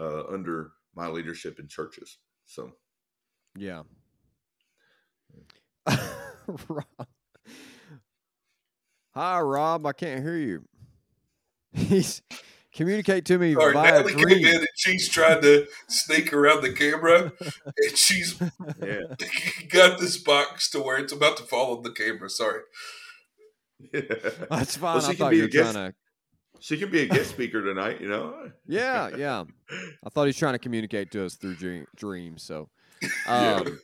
uh, 0.00 0.24
under 0.28 0.72
my 0.94 1.08
leadership 1.08 1.58
in 1.58 1.66
churches. 1.66 2.18
So 2.46 2.72
Yeah. 3.56 3.82
Rob. 6.68 7.08
Hi, 9.14 9.40
Rob. 9.40 9.86
I 9.86 9.92
can't 9.92 10.22
hear 10.22 10.36
you. 10.36 10.64
He's 11.72 12.22
communicate 12.74 13.24
to 13.26 13.38
me 13.38 13.54
Sorry, 13.54 13.72
via 13.72 13.90
Natalie 13.92 14.14
came 14.14 14.22
dream. 14.22 14.46
in 14.46 14.54
and 14.56 14.66
she's 14.76 15.08
trying 15.08 15.40
to 15.42 15.66
sneak 15.88 16.32
around 16.32 16.62
the 16.62 16.72
camera, 16.72 17.32
and 17.76 17.96
she's 17.96 18.40
yeah, 18.82 19.00
got 19.68 19.98
this 20.00 20.16
box 20.18 20.70
to 20.70 20.80
where 20.80 20.98
it's 20.98 21.12
about 21.12 21.36
to 21.38 21.42
fall 21.44 21.76
on 21.76 21.82
the 21.82 21.90
camera. 21.92 22.28
Sorry. 22.30 22.60
That's 23.92 24.76
fine. 24.76 24.94
Well, 24.94 25.00
she 25.00 25.06
I 25.06 25.08
can 25.10 25.16
thought 25.16 25.30
be 25.30 25.36
you 25.36 25.42
a 25.42 25.46
were 25.46 25.48
guest- 25.50 25.72
trying 25.72 25.90
to. 25.92 25.96
she 26.60 26.76
can 26.78 26.90
be 26.90 27.00
a 27.02 27.06
guest 27.08 27.30
speaker 27.30 27.62
tonight. 27.62 28.00
You 28.00 28.08
know. 28.08 28.50
Yeah, 28.66 29.16
yeah. 29.16 29.44
I 30.04 30.10
thought 30.10 30.24
he 30.24 30.28
was 30.28 30.36
trying 30.36 30.54
to 30.54 30.58
communicate 30.58 31.10
to 31.12 31.24
us 31.24 31.34
through 31.36 31.54
dream, 31.56 31.86
dreams. 31.96 32.42
So, 32.42 32.68
Yeah. 33.26 33.54
um, 33.66 33.80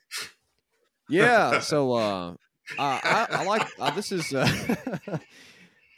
yeah. 1.08 1.60
So, 1.60 1.92
uh, 1.94 2.30
uh, 2.30 2.34
I, 2.78 3.26
I 3.30 3.44
like 3.44 3.66
uh, 3.78 3.90
this 3.92 4.12
is 4.12 4.34
uh, 4.34 4.46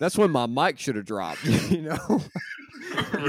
That's 0.01 0.17
when 0.17 0.31
my 0.31 0.47
mic 0.47 0.79
should 0.79 0.97
have 0.97 1.05
dropped. 1.07 1.45
You 1.71 1.83
know, 1.83 2.21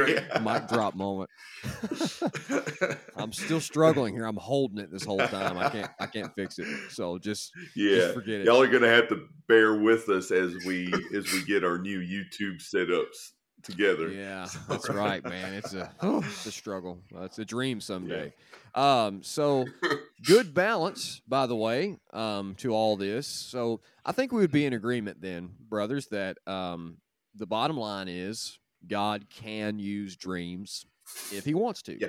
Yeah. 0.07 0.39
mic 0.41 0.67
drop 0.69 0.95
moment. 0.95 1.29
I'm 3.17 3.33
still 3.33 3.59
struggling 3.59 4.13
here. 4.13 4.25
I'm 4.25 4.37
holding 4.37 4.77
it 4.77 4.91
this 4.91 5.03
whole 5.03 5.17
time. 5.19 5.57
I 5.57 5.69
can't. 5.69 5.91
I 5.99 6.05
can't 6.05 6.33
fix 6.35 6.57
it. 6.59 6.67
So 6.91 7.17
just, 7.17 7.51
yeah. 7.75 7.95
just 7.97 8.13
forget 8.13 8.41
it. 8.41 8.45
Y'all 8.45 8.61
are 8.61 8.67
gonna 8.67 8.87
have 8.87 9.09
to 9.09 9.25
bear 9.47 9.75
with 9.75 10.07
us 10.09 10.31
as 10.31 10.53
we 10.65 10.93
as 11.13 11.31
we 11.33 11.43
get 11.43 11.63
our 11.65 11.77
new 11.77 11.99
YouTube 11.99 12.61
setups 12.63 13.31
together. 13.63 14.09
Yeah, 14.09 14.47
that's 14.67 14.89
right, 14.89 15.23
man. 15.23 15.53
It's 15.53 15.73
a 15.73 15.91
it's 16.03 16.45
a 16.45 16.51
struggle. 16.51 16.99
Uh, 17.15 17.23
it's 17.23 17.39
a 17.39 17.45
dream 17.45 17.81
someday. 17.81 18.33
Um, 18.75 19.23
so 19.23 19.65
good 20.25 20.53
balance, 20.53 21.21
by 21.27 21.45
the 21.47 21.55
way, 21.55 21.97
um, 22.13 22.55
to 22.55 22.73
all 22.73 22.95
this. 22.97 23.27
So 23.27 23.81
I 24.05 24.11
think 24.11 24.31
we 24.31 24.41
would 24.41 24.51
be 24.51 24.65
in 24.65 24.73
agreement 24.73 25.21
then, 25.21 25.51
brothers, 25.69 26.07
that 26.07 26.37
um, 26.47 26.97
the 27.35 27.47
bottom 27.47 27.77
line 27.77 28.07
is 28.07 28.59
God 28.87 29.25
can 29.29 29.79
use 29.79 30.15
dreams 30.15 30.85
if 31.31 31.45
He 31.45 31.53
wants 31.53 31.81
to. 31.83 31.99
Yeah. 31.99 32.07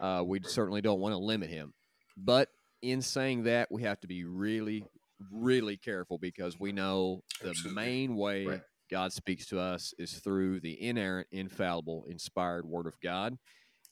Uh, 0.00 0.22
we 0.22 0.40
certainly 0.44 0.80
don't 0.80 1.00
want 1.00 1.12
to 1.12 1.18
limit 1.18 1.48
Him, 1.50 1.72
but 2.16 2.48
in 2.82 3.00
saying 3.00 3.44
that, 3.44 3.70
we 3.70 3.82
have 3.82 4.00
to 4.00 4.08
be 4.08 4.24
really, 4.24 4.84
really 5.30 5.76
careful 5.76 6.18
because 6.18 6.58
we 6.58 6.72
know 6.72 7.22
the 7.40 7.50
Absolutely. 7.50 7.82
main 7.82 8.16
way 8.16 8.46
Right. 8.46 8.60
God 8.92 9.12
speaks 9.12 9.46
to 9.46 9.58
us 9.58 9.94
is 9.98 10.12
through 10.12 10.60
the 10.60 10.80
inerrant, 10.80 11.26
infallible, 11.32 12.04
inspired 12.08 12.66
Word 12.66 12.86
of 12.86 13.00
God. 13.00 13.38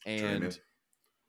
Amen. 0.07 0.43
And 0.43 0.61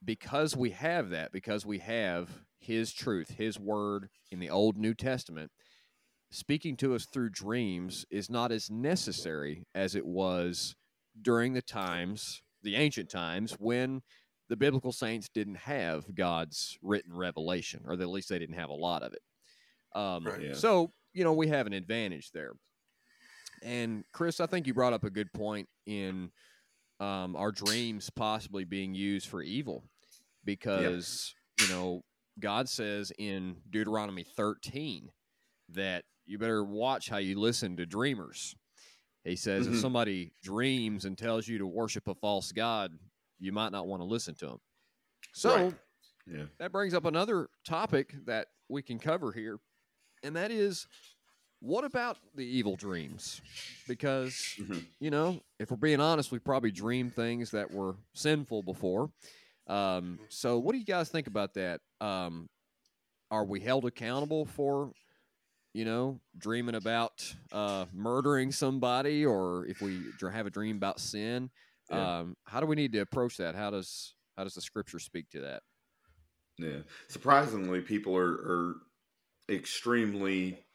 because 0.04 0.58
we 0.58 0.72
have 0.72 1.12
that, 1.12 1.32
because 1.32 1.66
we 1.66 1.80
have 1.80 2.30
His 2.60 2.92
truth, 2.92 3.30
His 3.30 3.58
Word 3.58 4.10
in 4.30 4.40
the 4.40 4.50
Old 4.50 4.78
New 4.78 4.94
Testament, 4.94 5.52
speaking 6.32 6.76
to 6.78 6.94
us 6.96 7.06
through 7.06 7.30
dreams 7.30 8.06
is 8.12 8.30
not 8.30 8.52
as 8.52 8.70
necessary 8.70 9.64
as 9.74 9.96
it 9.96 10.06
was 10.06 10.76
during 11.22 11.54
the 11.54 11.62
times, 11.62 12.42
the 12.64 12.76
ancient 12.76 13.10
times, 13.10 13.54
when 13.54 14.02
the 14.50 14.58
biblical 14.58 14.92
saints 14.92 15.30
didn't 15.34 15.56
have 15.56 16.14
God's 16.14 16.78
written 16.82 17.16
revelation, 17.16 17.84
or 17.86 17.94
at 17.94 18.10
least 18.10 18.28
they 18.28 18.40
didn't 18.40 18.60
have 18.60 18.70
a 18.70 18.74
lot 18.74 19.02
of 19.02 19.14
it. 19.14 19.22
Um, 19.96 20.26
Right. 20.26 20.42
Yeah. 20.42 20.54
So, 20.56 20.92
you 21.14 21.24
know, 21.24 21.32
we 21.32 21.48
have 21.48 21.68
an 21.68 21.74
advantage 21.74 22.32
there. 22.32 22.52
And 23.62 24.04
Chris, 24.12 24.40
I 24.40 24.46
think 24.48 24.68
you 24.68 24.74
brought 24.74 24.94
up 24.94 25.04
a 25.04 25.10
good 25.10 25.32
point 25.34 25.70
in 25.86 26.32
um, 27.00 27.36
our 27.36 27.52
dreams 27.52 28.10
possibly 28.10 28.64
being 28.64 28.94
used 28.94 29.28
for 29.28 29.42
evil 29.42 29.84
because, 30.46 31.34
you 31.58 31.68
know, 31.68 32.04
God 32.40 32.70
says 32.70 33.12
in 33.18 33.58
Deuteronomy 33.70 34.24
13 34.24 35.12
that 35.70 36.06
you 36.26 36.38
better 36.38 36.64
watch 36.64 37.10
how 37.10 37.18
you 37.18 37.40
listen 37.40 37.78
to 37.78 37.86
dreamers. 37.86 38.56
He 39.24 39.36
says 39.36 39.68
if 39.68 39.74
Mhm. 39.74 39.82
somebody 39.82 40.34
dreams 40.42 41.06
and 41.06 41.18
tells 41.18 41.48
you 41.48 41.58
to 41.60 41.68
worship 41.68 42.08
a 42.08 42.16
false 42.16 42.52
god, 42.52 42.98
you 43.40 43.52
might 43.52 43.72
not 43.72 43.88
want 43.88 44.02
to 44.02 44.06
listen 44.06 44.34
to 44.36 44.48
them. 44.48 44.62
So 45.34 45.50
Right. 45.56 45.76
Yeah. 46.26 46.46
that 46.58 46.72
brings 46.72 46.94
up 46.94 47.06
another 47.06 47.50
topic 47.64 48.16
that 48.26 48.48
we 48.70 48.82
can 48.82 48.98
cover 49.00 49.32
here, 49.32 49.60
and 50.24 50.36
that 50.36 50.52
is 50.52 50.88
what 51.62 51.84
about 51.86 52.18
the 52.36 52.46
evil 52.46 52.76
dreams? 52.76 53.42
Because, 53.88 54.34
Mhm. 54.60 54.86
you 55.00 55.12
know, 55.12 55.42
if 55.60 55.70
we're 55.72 55.78
being 55.78 56.00
honest, 56.02 56.32
we 56.32 56.40
probably 56.40 56.72
dreamed 56.72 57.16
things 57.16 57.52
that 57.52 57.72
were 57.72 57.96
sinful 58.14 58.64
before. 58.64 59.12
Um, 59.68 60.20
so, 60.28 60.58
what 60.60 60.74
do 60.74 60.80
you 60.80 60.86
guys 60.86 61.10
think 61.10 61.28
about 61.28 61.54
that? 61.54 61.82
Um, 62.02 62.50
are 63.30 63.46
we 63.46 63.60
held 63.62 63.86
accountable 63.86 64.46
for, 64.46 64.92
you 65.74 65.86
know, 65.86 66.20
dreaming 66.38 66.76
about 66.76 67.34
uh, 67.52 67.86
murdering 67.94 68.52
somebody, 68.52 69.26
or 69.26 69.66
if 69.68 69.82
we 69.82 70.02
have 70.20 70.48
a 70.48 70.50
dream 70.50 70.76
about 70.78 71.00
sin? 71.00 71.52
Yeah. 71.90 72.20
Um, 72.20 72.38
how 72.46 72.60
do 72.60 72.66
we 72.66 72.76
need 72.76 72.92
to 72.94 73.00
approach 73.00 73.38
that? 73.38 73.56
How 73.56 73.70
does 73.70 74.16
how 74.36 74.44
does 74.44 74.56
the 74.56 74.62
scripture 74.62 75.00
speak 75.00 75.30
to 75.30 75.42
that? 75.42 75.64
Yeah. 76.58 76.82
Surprisingly, 77.08 77.82
people 77.82 78.16
are, 78.18 78.32
are 78.32 78.76
extremely 79.50 80.66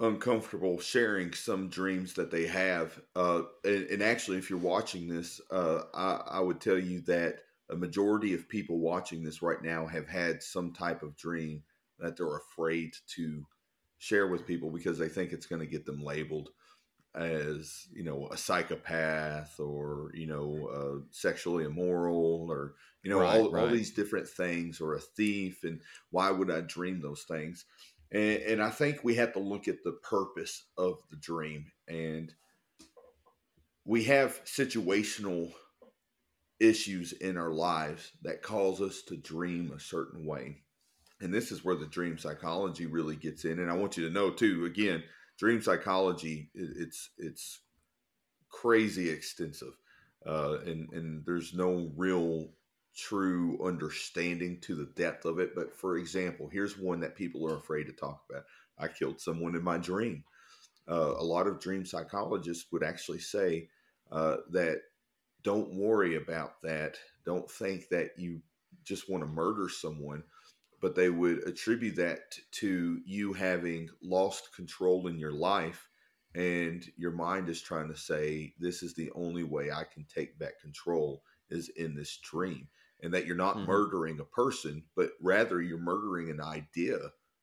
uncomfortable 0.00 0.78
sharing 0.78 1.32
some 1.32 1.68
dreams 1.68 2.14
that 2.14 2.30
they 2.30 2.46
have. 2.46 3.00
Uh, 3.16 3.42
and, 3.64 3.84
and 3.86 4.02
actually, 4.02 4.38
if 4.38 4.48
you're 4.50 4.58
watching 4.58 5.08
this, 5.08 5.40
uh, 5.50 5.82
I, 5.94 6.38
I 6.38 6.40
would 6.40 6.60
tell 6.60 6.78
you 6.78 7.00
that 7.02 7.40
a 7.70 7.76
majority 7.76 8.34
of 8.34 8.48
people 8.48 8.78
watching 8.78 9.22
this 9.22 9.42
right 9.42 9.62
now 9.62 9.86
have 9.86 10.08
had 10.08 10.42
some 10.42 10.72
type 10.72 11.02
of 11.02 11.16
dream 11.16 11.64
that 11.98 12.16
they're 12.16 12.36
afraid 12.36 12.94
to 13.08 13.44
share 13.98 14.28
with 14.28 14.46
people 14.46 14.70
because 14.70 14.98
they 14.98 15.08
think 15.08 15.32
it's 15.32 15.46
going 15.46 15.60
to 15.60 15.66
get 15.66 15.84
them 15.84 16.02
labeled 16.02 16.50
as 17.14 17.88
you 17.92 18.04
know 18.04 18.28
a 18.30 18.36
psychopath 18.36 19.58
or 19.58 20.10
you 20.14 20.26
know 20.26 20.68
uh, 20.68 21.04
sexually 21.10 21.64
immoral 21.64 22.46
or 22.50 22.74
you 23.02 23.10
know 23.10 23.22
Right, 23.22 23.26
all, 23.26 23.56
all 23.56 23.66
right. 23.66 23.70
these 23.70 23.92
different 23.92 24.28
things 24.28 24.80
or 24.80 24.94
a 24.94 25.00
thief 25.00 25.64
and 25.64 25.80
why 26.10 26.30
would 26.30 26.50
i 26.50 26.60
dream 26.60 27.00
those 27.00 27.22
things 27.22 27.64
and, 28.12 28.42
and 28.42 28.62
i 28.62 28.70
think 28.70 29.02
we 29.02 29.14
have 29.14 29.32
to 29.32 29.38
look 29.38 29.68
at 29.68 29.82
the 29.84 29.98
purpose 30.02 30.64
of 30.76 30.98
the 31.10 31.16
dream. 31.16 31.66
And 31.88 32.32
we 33.84 34.04
have 34.04 34.44
situational 34.44 35.52
issues 36.60 37.12
in 37.12 37.36
our 37.36 37.52
lives 37.52 38.12
that 38.22 38.42
cause 38.42 38.80
us 38.80 39.02
to 39.08 39.16
dream 39.16 39.72
a 39.72 39.80
certain 39.80 40.26
way. 40.26 40.58
And 41.20 41.32
this 41.32 41.50
is 41.50 41.64
where 41.64 41.76
the 41.76 41.86
dream 41.86 42.18
psychology 42.18 42.86
really 42.86 43.16
gets 43.16 43.44
in. 43.44 43.58
And 43.58 43.70
i 43.70 43.74
want 43.74 43.96
you 43.96 44.06
to 44.06 44.14
know 44.14 44.30
too 44.30 44.64
again 44.66 45.02
dream 45.38 45.62
psychology 45.62 46.50
it's 46.54 47.10
it's 47.18 47.60
crazy 48.50 49.08
extensive. 49.08 49.74
Uh, 50.26 50.58
and 50.66 50.88
and 50.92 51.24
there's 51.24 51.54
no 51.54 51.90
real 51.96 52.50
true 52.98 53.58
understanding 53.64 54.58
to 54.60 54.74
the 54.74 54.90
depth 54.96 55.24
of 55.24 55.38
it 55.38 55.54
but 55.54 55.74
for 55.74 55.98
example 55.98 56.48
here's 56.50 56.76
one 56.76 56.98
that 57.00 57.14
people 57.14 57.46
are 57.48 57.56
afraid 57.56 57.84
to 57.84 57.92
talk 57.92 58.24
about. 58.28 58.44
I 58.78 58.88
killed 58.88 59.20
someone 59.20 59.54
in 59.54 59.62
my 59.62 59.78
dream. 59.78 60.24
Uh, 60.88 61.14
a 61.18 61.24
lot 61.24 61.46
of 61.46 61.60
dream 61.60 61.84
psychologists 61.84 62.66
would 62.72 62.82
actually 62.82 63.18
say 63.20 63.68
uh, 64.10 64.36
that 64.50 64.80
don't 65.42 65.74
worry 65.74 66.16
about 66.16 66.60
that. 66.62 66.96
Don't 67.24 67.50
think 67.50 67.88
that 67.90 68.10
you 68.16 68.40
just 68.84 69.08
want 69.08 69.22
to 69.22 69.28
murder 69.28 69.68
someone 69.68 70.22
but 70.80 70.94
they 70.94 71.10
would 71.10 71.46
attribute 71.46 71.96
that 71.96 72.36
to 72.52 73.00
you 73.04 73.32
having 73.32 73.88
lost 74.02 74.54
control 74.54 75.08
in 75.08 75.18
your 75.18 75.32
life 75.32 75.88
and 76.34 76.84
your 76.96 77.10
mind 77.10 77.48
is 77.48 77.60
trying 77.60 77.88
to 77.88 77.96
say 77.96 78.54
this 78.58 78.82
is 78.82 78.94
the 78.94 79.10
only 79.14 79.42
way 79.42 79.70
i 79.70 79.84
can 79.84 80.04
take 80.04 80.38
back 80.38 80.60
control 80.60 81.22
is 81.50 81.68
in 81.76 81.94
this 81.94 82.18
dream 82.22 82.68
and 83.00 83.12
that 83.14 83.26
you're 83.26 83.36
not 83.36 83.64
Mhm. 83.64 83.66
murdering 83.66 84.20
a 84.20 84.24
person 84.24 84.84
but 84.94 85.12
rather 85.20 85.60
you're 85.62 85.78
murdering 85.78 86.30
an 86.30 86.40
idea 86.40 86.98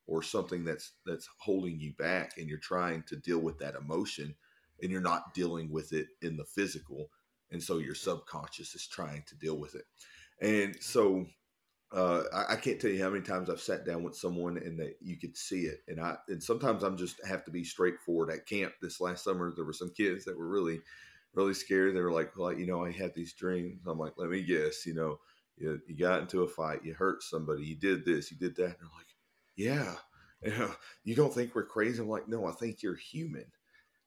or 0.08 0.22
something 0.22 0.64
that's 0.64 0.94
that's 1.06 1.28
holding 1.40 1.80
you 1.80 1.94
back 1.96 2.38
and 2.38 2.48
you're 2.50 2.60
trying 2.60 3.04
to 3.04 3.16
deal 3.16 3.40
with 3.40 3.58
that 3.60 3.76
emotion 3.76 4.36
and 4.82 4.92
you're 4.92 5.02
not 5.02 5.34
dealing 5.34 5.72
with 5.72 5.94
it 5.94 6.08
in 6.22 6.38
the 6.38 6.46
physical 6.46 7.10
and 7.52 7.62
so 7.64 7.78
your 7.78 7.96
subconscious 7.96 8.76
is 8.76 8.88
trying 8.88 9.24
to 9.24 9.36
deal 9.36 9.58
with 9.58 9.76
it 9.76 9.86
and 10.42 10.76
so 10.82 11.26
uh, 11.92 12.24
I, 12.34 12.54
I 12.54 12.56
can't 12.58 12.80
tell 12.82 12.90
you 12.90 13.02
how 13.02 13.10
many 13.10 13.24
times 13.24 13.50
I've 13.50 13.62
sat 13.62 13.86
down 13.86 14.04
with 14.04 14.16
someone 14.16 14.58
and 14.58 14.80
that 14.80 14.98
you 15.02 15.18
could 15.18 15.38
see 15.38 15.62
it, 15.66 15.82
and 15.88 16.00
I 16.02 16.18
and 16.28 16.42
sometimes 16.44 16.84
I'm 16.84 16.98
just 16.98 17.24
have 17.26 17.46
to 17.46 17.52
be 17.52 17.64
straightforward. 17.64 18.32
At 18.32 18.48
camp 18.48 18.74
this 18.82 19.00
last 19.00 19.24
summer, 19.24 19.54
there 19.56 19.66
were 19.66 19.74
some 19.74 19.94
kids 19.94 20.26
that 20.26 20.38
were 20.38 20.48
really, 20.48 20.82
really 21.34 21.54
scared. 21.54 21.96
They 21.96 22.02
were 22.02 22.12
like, 22.12 22.36
"Well, 22.36 22.54
you 22.58 22.66
know, 22.66 22.84
I 22.84 22.92
had 22.92 23.14
these 23.14 23.34
dreams." 23.34 23.84
I'm 23.88 24.00
like, 24.00 24.14
"Let 24.18 24.30
me 24.30 24.44
guess, 24.44 24.86
you 24.86 24.94
know, 24.96 25.20
you, 25.58 25.82
you 25.88 25.96
got 25.98 26.22
into 26.22 26.44
a 26.44 26.48
fight, 26.48 26.84
you 26.86 26.94
hurt 26.94 27.24
somebody, 27.24 27.66
you 27.66 27.76
did 27.76 28.06
this, 28.06 28.32
you 28.32 28.38
did 28.38 28.56
that." 28.58 28.66
And 28.66 28.76
they're 28.80 28.98
like, 28.98 29.16
"Yeah, 29.56 29.98
you, 30.44 30.52
know, 30.52 30.76
you 31.04 31.16
don't 31.16 31.34
think 31.34 31.56
we're 31.56 31.66
crazy?" 31.66 32.02
I'm 32.02 32.10
like, 32.10 32.28
"No, 32.28 32.46
I 32.46 32.52
think 32.54 32.82
you're 32.84 32.96
human, 32.96 33.52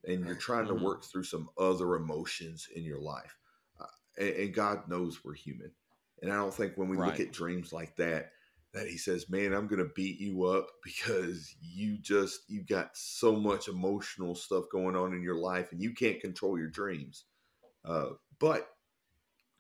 and 0.05 0.27
you're 0.27 0.37
Right. 0.37 0.43
trying 0.43 0.69
to 0.69 0.75
work 0.75 1.05
through 1.05 1.25
some 1.25 1.51
other 1.59 1.95
emotions 1.97 2.69
in 2.75 2.85
your 2.85 3.01
life, 3.01 3.39
uh, 3.81 3.87
and, 4.19 4.29
and 4.37 4.55
God 4.55 4.89
knows 4.89 5.25
we're 5.25 5.35
human." 5.35 5.75
And 6.23 6.33
I 6.33 6.37
don't 6.37 6.55
think 6.55 6.77
when 6.77 6.89
we 6.89 6.99
look 6.99 7.21
at 7.21 7.33
dreams 7.33 7.73
like 7.73 7.97
that, 7.97 8.33
that 8.73 8.89
he 8.89 8.99
says, 8.99 9.31
"Man, 9.31 9.53
I'm 9.55 9.67
going 9.69 9.83
to 9.87 9.93
beat 9.95 10.21
you 10.21 10.45
up 10.45 10.69
because 10.85 11.55
you 11.61 11.99
just 11.99 12.49
you 12.49 12.63
got 12.65 12.97
so 12.97 13.37
much 13.37 13.69
emotional 13.69 14.35
stuff 14.35 14.67
going 14.71 14.97
on 14.97 15.15
in 15.15 15.23
your 15.23 15.39
life, 15.39 15.73
and 15.73 15.83
you 15.83 15.95
can't 15.95 16.21
control 16.21 16.59
your 16.59 16.71
dreams." 16.71 17.27
Uh, 17.85 18.11
but 18.39 18.69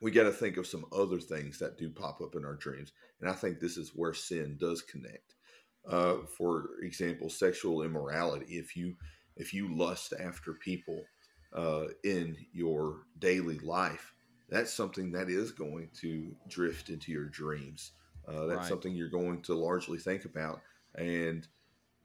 we 0.00 0.10
got 0.10 0.24
to 0.24 0.32
think 0.32 0.56
of 0.56 0.66
some 0.66 0.84
other 0.92 1.18
things 1.20 1.58
that 1.58 1.76
do 1.78 1.90
pop 1.90 2.20
up 2.20 2.34
in 2.36 2.44
our 2.44 2.54
dreams, 2.54 2.92
and 3.20 3.28
I 3.28 3.34
think 3.34 3.58
this 3.58 3.76
is 3.76 3.92
where 3.94 4.14
sin 4.14 4.56
does 4.60 4.82
connect. 4.82 5.34
Uh, 5.88 6.18
for 6.36 6.70
example, 6.82 7.30
sexual 7.30 7.82
immorality. 7.82 8.56
If 8.58 8.76
you 8.76 8.94
if 9.36 9.54
you 9.54 9.74
lust 9.74 10.12
after 10.18 10.54
people 10.54 11.04
uh, 11.52 11.86
in 12.04 12.36
your 12.52 13.02
daily 13.18 13.58
life, 13.60 14.12
that's 14.48 14.72
something 14.72 15.12
that 15.12 15.30
is 15.30 15.52
going 15.52 15.90
to 16.00 16.34
drift 16.48 16.90
into 16.90 17.12
your 17.12 17.26
dreams. 17.26 17.92
Uh, 18.26 18.46
that's 18.46 18.58
Right. 18.60 18.68
something 18.68 18.94
you're 18.94 19.08
going 19.08 19.40
to 19.42 19.54
largely 19.54 19.98
think 19.98 20.24
about, 20.24 20.60
and 20.94 21.46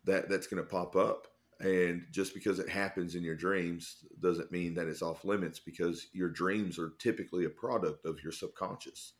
that 0.05 0.29
that's 0.29 0.47
going 0.47 0.63
to 0.63 0.69
pop 0.69 0.95
up. 0.95 1.27
And 1.59 2.05
just 2.11 2.33
because 2.33 2.59
it 2.59 2.69
happens 2.69 3.15
in 3.15 3.23
your 3.23 3.35
dreams 3.35 3.97
doesn't 4.19 4.51
mean 4.51 4.73
that 4.75 4.87
it's 4.87 5.01
off 5.01 5.23
limits 5.23 5.59
because 5.59 6.07
your 6.13 6.29
dreams 6.29 6.77
are 6.77 6.93
typically 6.99 7.45
a 7.45 7.49
product 7.49 8.05
of 8.05 8.21
your 8.23 8.31
subconscious. 8.31 9.13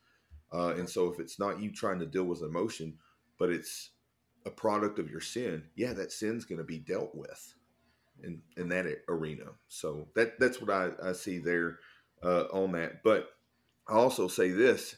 Uh, 0.52 0.74
and 0.76 0.88
so 0.88 1.10
if 1.12 1.18
it's 1.18 1.38
not 1.38 1.60
you 1.60 1.72
trying 1.72 1.98
to 1.98 2.06
deal 2.06 2.24
with 2.24 2.42
emotion, 2.42 2.98
but 3.38 3.50
it's 3.50 3.90
a 4.46 4.50
product 4.50 4.98
of 4.98 5.10
your 5.10 5.20
sin, 5.20 5.64
yeah, 5.74 5.92
that 5.92 6.12
sin's 6.12 6.44
going 6.44 6.58
to 6.58 6.64
be 6.64 6.78
dealt 6.78 7.14
with 7.14 7.54
in, 8.22 8.42
in 8.56 8.68
that 8.68 8.86
arena. 9.08 9.46
So 9.68 10.08
that 10.14 10.38
that's 10.38 10.60
what 10.60 10.70
I, 10.70 10.90
I 11.02 11.12
see 11.12 11.38
there 11.38 11.78
uh, 12.22 12.44
on 12.52 12.72
that. 12.72 13.02
But 13.02 13.30
I 13.88 13.94
also 13.94 14.28
say 14.28 14.50
this 14.50 14.96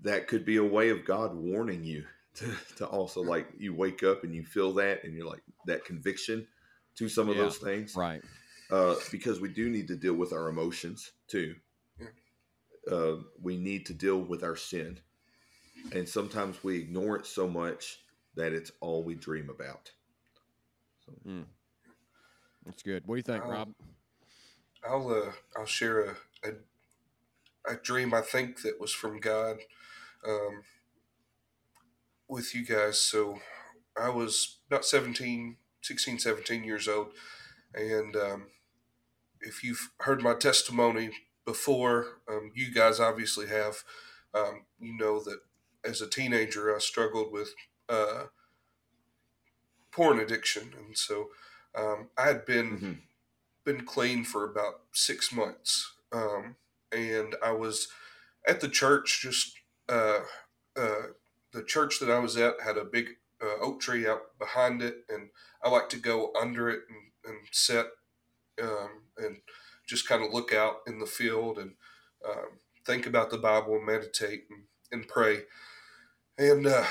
that 0.00 0.28
could 0.28 0.44
be 0.44 0.56
a 0.56 0.64
way 0.64 0.90
of 0.90 1.06
God 1.06 1.34
warning 1.34 1.84
you 1.84 2.04
to, 2.36 2.56
to 2.76 2.86
also 2.86 3.22
like 3.22 3.48
you 3.58 3.74
wake 3.74 4.02
up 4.02 4.24
and 4.24 4.34
you 4.34 4.44
feel 4.44 4.72
that 4.74 5.04
and 5.04 5.14
you're 5.14 5.26
like 5.26 5.42
that 5.66 5.84
conviction 5.84 6.46
to 6.96 7.08
some 7.08 7.28
of 7.28 7.36
Yeah. 7.36 7.42
those 7.42 7.58
things. 7.58 7.94
Right. 7.96 8.22
Uh, 8.70 8.96
because 9.12 9.40
we 9.40 9.48
do 9.48 9.68
need 9.68 9.88
to 9.88 9.96
deal 9.96 10.14
with 10.14 10.32
our 10.32 10.48
emotions 10.48 11.12
too. 11.28 11.54
Yeah. 12.00 12.06
Uh, 12.90 13.16
we 13.40 13.56
need 13.56 13.86
to 13.86 13.94
deal 13.94 14.20
with 14.20 14.42
our 14.42 14.56
sin. 14.56 15.00
And 15.92 16.08
sometimes 16.08 16.64
we 16.64 16.78
ignore 16.78 17.16
it 17.16 17.26
so 17.26 17.46
much 17.46 18.00
that 18.34 18.52
it's 18.52 18.72
all 18.80 19.04
we 19.04 19.14
dream 19.14 19.50
about. 19.50 19.92
That's 22.64 22.82
good. 22.82 23.06
What 23.06 23.14
do 23.14 23.18
you 23.18 23.22
think, 23.22 23.44
Oh. 23.46 23.50
Rob? 23.50 23.74
I'll 24.88 25.08
uh, 25.10 25.32
I'll 25.56 25.66
share 25.66 26.00
a, 26.00 26.16
a 26.44 27.72
a 27.72 27.76
dream 27.76 28.14
I 28.14 28.20
think 28.20 28.62
that 28.62 28.80
was 28.80 28.92
from 28.92 29.18
God 29.18 29.58
um, 30.26 30.62
with 32.28 32.54
you 32.54 32.64
guys. 32.64 33.00
So 33.00 33.40
I 33.96 34.08
was 34.10 34.58
about 34.68 34.84
17, 34.84 35.56
16, 35.82 36.18
17 36.18 36.64
years 36.64 36.88
old, 36.88 37.12
and 37.74 38.16
um, 38.16 38.46
if 39.40 39.62
you've 39.64 39.90
heard 40.00 40.22
my 40.22 40.34
testimony 40.34 41.10
before, 41.44 42.20
um, 42.28 42.52
you 42.54 42.72
guys 42.72 43.00
obviously 43.00 43.48
have. 43.48 43.84
Um, 44.34 44.66
you 44.78 44.96
know 44.96 45.20
that 45.20 45.40
as 45.84 46.00
a 46.02 46.08
teenager, 46.08 46.74
I 46.74 46.78
struggled 46.78 47.32
with 47.32 47.54
uh, 47.88 48.26
porn 49.90 50.18
addiction, 50.18 50.74
and 50.76 50.96
so 50.96 51.30
um, 51.74 52.10
I 52.16 52.26
had 52.26 52.46
been 52.46 52.78
Mhm. 52.78 53.02
been 53.64 53.84
clean 53.86 54.24
for 54.24 54.44
about 54.44 54.82
six 54.92 55.32
months, 55.32 55.92
um, 56.12 56.56
and 56.92 57.36
I 57.42 57.52
was 57.52 57.88
at 58.46 58.60
the 58.60 58.68
church. 58.68 59.20
Just 59.22 59.56
uh, 59.88 60.24
uh, 60.76 61.08
the 61.56 61.64
church 61.64 61.98
that 62.00 62.10
I 62.10 62.18
was 62.18 62.36
at 62.36 62.60
had 62.62 62.76
a 62.76 62.84
big 62.84 63.08
uh, 63.42 63.60
oak 63.62 63.80
tree 63.80 64.06
out 64.06 64.38
behind 64.38 64.82
it, 64.82 65.04
and 65.08 65.30
I 65.64 65.70
like 65.70 65.88
to 65.88 65.96
go 65.96 66.32
under 66.40 66.68
it 66.68 66.80
and, 66.88 67.32
and 67.34 67.48
sit 67.50 67.86
um, 68.62 68.90
and 69.16 69.38
just 69.86 70.06
kind 70.06 70.22
of 70.22 70.32
look 70.32 70.52
out 70.52 70.76
in 70.86 70.98
the 70.98 71.06
field 71.06 71.58
and 71.58 71.72
um, 72.28 72.58
think 72.84 73.06
about 73.06 73.30
the 73.30 73.38
Bible 73.38 73.76
and 73.76 73.86
meditate 73.86 74.44
and, 74.50 74.64
and 74.92 75.08
pray. 75.08 75.44
And 76.36 76.66
uh, 76.66 76.84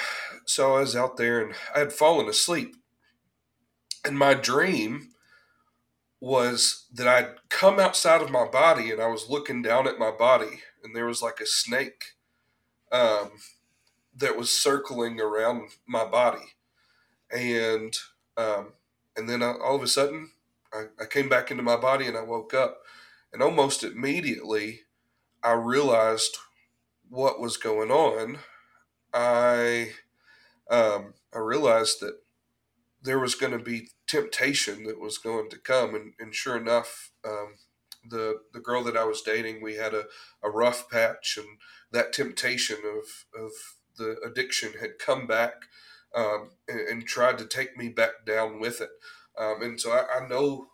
so 0.46 0.76
I 0.76 0.80
was 0.80 0.96
out 0.96 1.18
there, 1.18 1.46
and 1.46 1.54
I 1.76 1.80
had 1.80 1.94
fallen 1.94 2.28
asleep. 2.28 2.76
And 4.04 4.18
my 4.18 4.34
dream 4.34 5.10
was 6.20 6.88
that 6.92 7.08
I'd 7.08 7.36
come 7.50 7.80
outside 7.80 8.22
of 8.22 8.32
my 8.32 8.48
body 8.48 8.90
and 8.90 9.00
I 9.00 9.08
was 9.08 9.30
looking 9.30 9.62
down 9.62 9.88
at 9.88 10.00
my 10.00 10.12
body 10.12 10.62
and 10.84 10.96
there 10.96 11.06
was 11.06 11.22
like 11.22 11.40
a 11.40 11.46
snake 11.46 12.14
um, 12.92 13.32
that 14.16 14.38
was 14.38 14.50
circling 14.52 15.20
around 15.20 15.70
my 15.88 16.06
body. 16.06 16.56
And 17.32 17.96
um, 18.38 18.74
and 19.16 19.30
then 19.30 19.42
I, 19.42 19.54
all 19.54 19.76
of 19.76 19.84
a 19.84 19.88
sudden 19.88 20.32
I, 20.74 20.86
I 21.02 21.06
came 21.06 21.30
back 21.30 21.52
into 21.52 21.64
my 21.64 21.78
body 21.78 22.08
and 22.08 22.18
I 22.18 22.22
woke 22.24 22.54
up 22.54 22.82
and 23.34 23.42
almost 23.42 23.84
immediately 23.84 24.82
I 25.44 25.54
realized 25.54 26.38
what 27.10 27.40
was 27.40 27.58
going 27.58 27.92
on. 27.92 28.40
I 29.14 29.92
um, 30.70 31.14
I 31.34 31.40
realized 31.40 32.00
that 32.02 32.20
there 33.02 33.20
was 33.20 33.36
going 33.36 33.52
to 33.52 33.60
be 33.64 33.90
temptation 34.08 34.84
that 34.84 35.00
was 35.00 35.18
going 35.18 35.50
to 35.50 35.58
come 35.60 35.94
and, 35.96 36.14
and 36.20 36.34
sure 36.34 36.58
enough 36.58 37.12
um, 37.26 37.56
the 38.10 38.40
the 38.54 38.60
girl 38.60 38.84
that 38.84 38.98
I 38.98 39.04
was 39.04 39.22
dating 39.22 39.62
we 39.62 39.76
had 39.76 39.94
a, 39.94 40.06
a 40.44 40.50
rough 40.50 40.90
patch 40.90 41.38
and 41.38 41.60
that 41.92 42.14
temptation 42.14 42.78
of 42.86 43.26
of 43.40 43.52
the 43.98 44.18
addiction 44.26 44.74
had 44.80 45.00
come 45.00 45.28
back 45.28 45.54
um, 46.16 46.52
and, 46.68 46.80
and 46.82 47.08
tried 47.08 47.38
to 47.38 47.46
take 47.46 47.78
me 47.78 47.90
back 47.90 48.26
down 48.26 48.60
with 48.60 48.82
it 48.82 48.90
um, 49.38 49.62
and 49.62 49.80
so 49.80 49.92
I, 49.92 50.24
I 50.24 50.28
know 50.28 50.68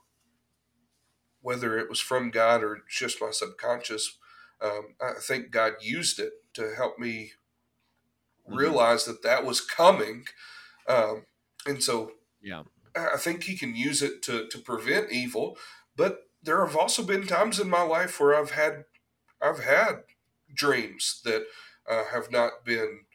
whether 1.41 1.77
it 1.77 1.89
was 1.89 1.99
from 1.99 2.31
God 2.31 2.63
or 2.63 2.79
just 2.89 3.21
my 3.21 3.31
subconscious 3.31 4.17
um, 4.61 4.95
I 5.01 5.13
think 5.19 5.51
God 5.51 5.73
used 5.81 6.19
it 6.19 6.33
to 6.53 6.75
help 6.75 6.99
me 6.99 7.31
Mhm. 8.47 8.55
realize 8.55 9.05
that 9.05 9.23
that 9.23 9.45
was 9.45 9.61
coming 9.61 10.25
um, 10.87 11.25
and 11.65 11.83
so 11.83 12.11
Yeah. 12.41 12.63
I 12.95 13.17
think 13.17 13.43
he 13.43 13.57
can 13.57 13.75
use 13.75 14.01
it 14.01 14.21
to, 14.23 14.47
to 14.49 14.57
prevent 14.59 15.11
evil, 15.11 15.57
but 15.95 16.23
there 16.43 16.65
have 16.65 16.75
also 16.75 17.03
been 17.03 17.25
times 17.25 17.59
in 17.59 17.69
my 17.69 17.83
life 17.83 18.19
where 18.19 18.35
I've 18.35 18.51
had 18.51 18.85
I've 19.41 19.63
had 19.63 20.03
dreams 20.53 21.21
that 21.25 21.45
uh, 21.89 22.05
have 22.11 22.31
not 22.31 22.65
been 22.65 23.05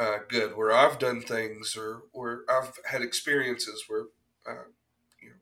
uh, 0.00 0.20
good, 0.28 0.56
where 0.56 0.72
I've 0.72 0.98
done 0.98 1.20
things 1.20 1.76
or 1.76 2.04
where 2.12 2.40
I've 2.48 2.72
had 2.90 3.02
experiences 3.02 3.84
where 3.86 4.04
uh, 4.48 4.64
you 5.22 5.28
know 5.28 5.36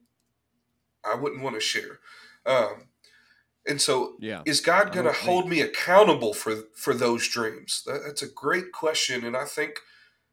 I 1.04 1.14
wouldn't 1.14 1.42
want 1.42 1.54
to 1.54 1.60
share. 1.60 2.00
Um, 2.44 2.88
and 3.66 3.80
so, 3.80 4.16
Yeah. 4.18 4.42
is 4.44 4.60
God 4.60 4.92
going 4.92 5.06
to 5.06 5.12
hold 5.12 5.48
me 5.48 5.60
accountable 5.60 6.34
for 6.34 6.56
for 6.74 6.92
those 6.92 7.28
dreams? 7.28 7.82
That, 7.86 8.02
that's 8.04 8.22
a 8.22 8.28
great 8.28 8.72
question, 8.72 9.24
and 9.24 9.36
I 9.36 9.44
think 9.44 9.78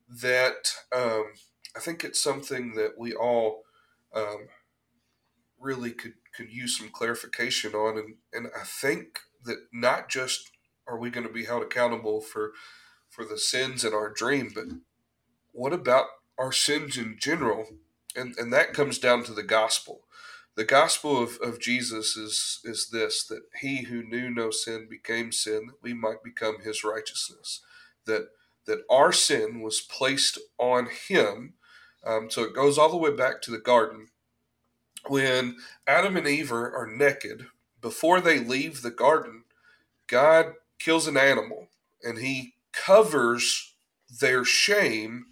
that 0.09 0.73
um, 0.91 1.33
I 1.75 1.79
think 1.79 2.03
it's 2.03 2.21
something 2.21 2.73
that 2.75 2.97
we 2.97 3.13
all 3.13 3.63
um, 4.15 4.47
really 5.59 5.91
could 5.91 6.15
could 6.35 6.51
use 6.51 6.77
some 6.77 6.89
clarification 6.89 7.75
on, 7.75 7.99
and 7.99 8.15
and 8.33 8.47
I 8.59 8.63
think 8.63 9.19
that 9.43 9.67
not 9.71 10.09
just 10.09 10.49
are 10.87 10.97
we 10.97 11.11
going 11.11 11.27
to 11.27 11.33
be 11.33 11.45
held 11.45 11.61
accountable 11.61 12.21
for 12.21 12.53
for 13.15 13.23
the 13.25 13.37
sins 13.37 13.85
in 13.85 13.93
our 13.93 14.09
dream, 14.09 14.51
but 14.53 14.65
what 15.53 15.71
about 15.71 16.07
our 16.37 16.51
sins 16.51 16.97
in 16.97 17.17
general? 17.17 17.67
And 18.15 18.37
and 18.37 18.51
that 18.51 18.73
comes 18.73 18.99
down 18.99 19.23
to 19.23 19.33
the 19.33 19.43
gospel. 19.43 20.01
The 20.55 20.65
gospel 20.65 21.21
of, 21.21 21.37
of 21.41 21.59
Jesus 21.59 22.17
is 22.17 22.59
is 22.63 22.89
this 22.89 23.23
that 23.25 23.43
he 23.61 23.83
who 23.83 24.03
knew 24.03 24.29
no 24.29 24.51
sin 24.51 24.87
became 24.89 25.31
sin 25.31 25.67
that 25.67 25.81
we 25.81 25.93
might 25.93 26.23
become 26.23 26.61
his 26.61 26.83
righteousness. 26.83 27.61
That 28.05 28.29
that 28.65 28.79
our 28.89 29.11
sin 29.11 29.61
was 29.61 29.79
placed 29.79 30.37
on 30.57 30.87
him. 30.87 31.53
Um, 32.05 32.29
so 32.29 32.43
it 32.43 32.53
goes 32.53 32.77
all 32.77 32.89
the 32.89 32.97
way 32.97 33.15
back 33.15 33.41
to 33.43 33.51
the 33.51 33.57
garden. 33.57 34.07
When 35.07 35.57
Adam 35.87 36.17
and 36.17 36.27
Eve 36.27 36.51
are, 36.51 36.75
are 36.75 36.87
naked, 36.87 37.47
before 37.79 38.19
they 38.19 38.39
leave 38.39 38.81
the 38.81 38.91
garden, 38.91 39.43
God 40.07 40.53
kills 40.79 41.07
an 41.07 41.17
animal 41.17 41.67
and 42.03 42.19
he 42.19 42.54
covers 42.75 43.75
their 44.19 44.43
shame 44.43 45.25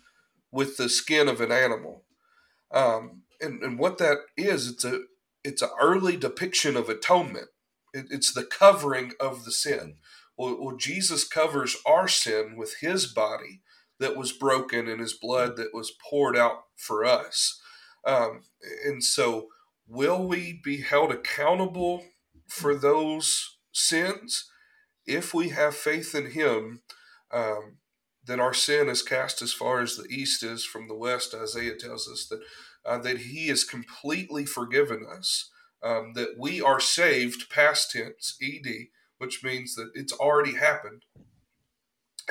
with 0.52 0.78
the 0.78 0.90
skin 0.90 1.28
of 1.28 1.42
an 1.42 1.52
animal. 1.52 2.04
Um, 2.72 3.24
and, 3.42 3.62
and 3.62 3.78
what 3.78 3.98
that 3.98 4.20
is, 4.38 4.70
it's 4.70 4.86
a 4.86 5.02
it's 5.44 5.62
an 5.62 5.70
early 5.82 6.16
depiction 6.16 6.78
of 6.78 6.88
atonement. 6.88 7.48
It, 7.94 8.06
it's 8.10 8.34
the 8.34 8.46
covering 8.46 9.12
of 9.20 9.44
the 9.44 9.52
sin. 9.52 9.96
Well, 10.38 10.58
well, 10.60 10.76
Jesus 10.78 11.28
covers 11.28 11.76
our 11.86 12.08
sin 12.08 12.56
with 12.58 12.78
his 12.80 13.06
body 13.08 13.62
that 14.00 14.16
was 14.16 14.32
broken 14.32 14.88
and 14.88 15.00
his 15.00 15.14
blood 15.14 15.58
that 15.58 15.74
was 15.74 15.92
poured 16.10 16.38
out 16.38 16.64
for 16.76 17.06
us. 17.06 17.60
Um, 18.06 18.42
and 18.86 19.04
so, 19.04 19.48
will 19.88 20.26
we 20.26 20.60
be 20.64 20.82
held 20.82 21.12
accountable 21.12 22.06
for 22.48 22.76
those 22.76 23.58
sins? 23.72 24.50
If 25.06 25.34
we 25.34 25.50
have 25.50 25.76
faith 25.76 26.16
in 26.16 26.32
him, 26.32 26.82
um, 27.34 27.78
then 28.26 28.40
our 28.40 28.54
sin 28.54 28.88
is 28.88 29.02
cast 29.02 29.42
as 29.42 29.52
far 29.52 29.82
as 29.82 29.98
the 29.98 30.08
east 30.10 30.44
is 30.44 30.64
from 30.64 30.88
the 30.88 30.96
west. 30.96 31.34
Isaiah 31.34 31.76
tells 31.76 32.08
us 32.08 32.26
that 32.28 32.42
uh, 32.86 32.98
that 33.00 33.20
He 33.20 33.48
has 33.48 33.64
completely 33.64 34.46
forgiven 34.46 35.06
us, 35.10 35.50
um, 35.82 36.14
that 36.14 36.38
we 36.38 36.62
are 36.62 36.80
saved, 36.80 37.50
past 37.50 37.92
tense, 37.92 38.38
ed, 38.42 38.68
which 39.18 39.44
means 39.44 39.76
that 39.76 39.92
it's 39.94 40.14
already 40.14 40.56
happened. 40.56 41.04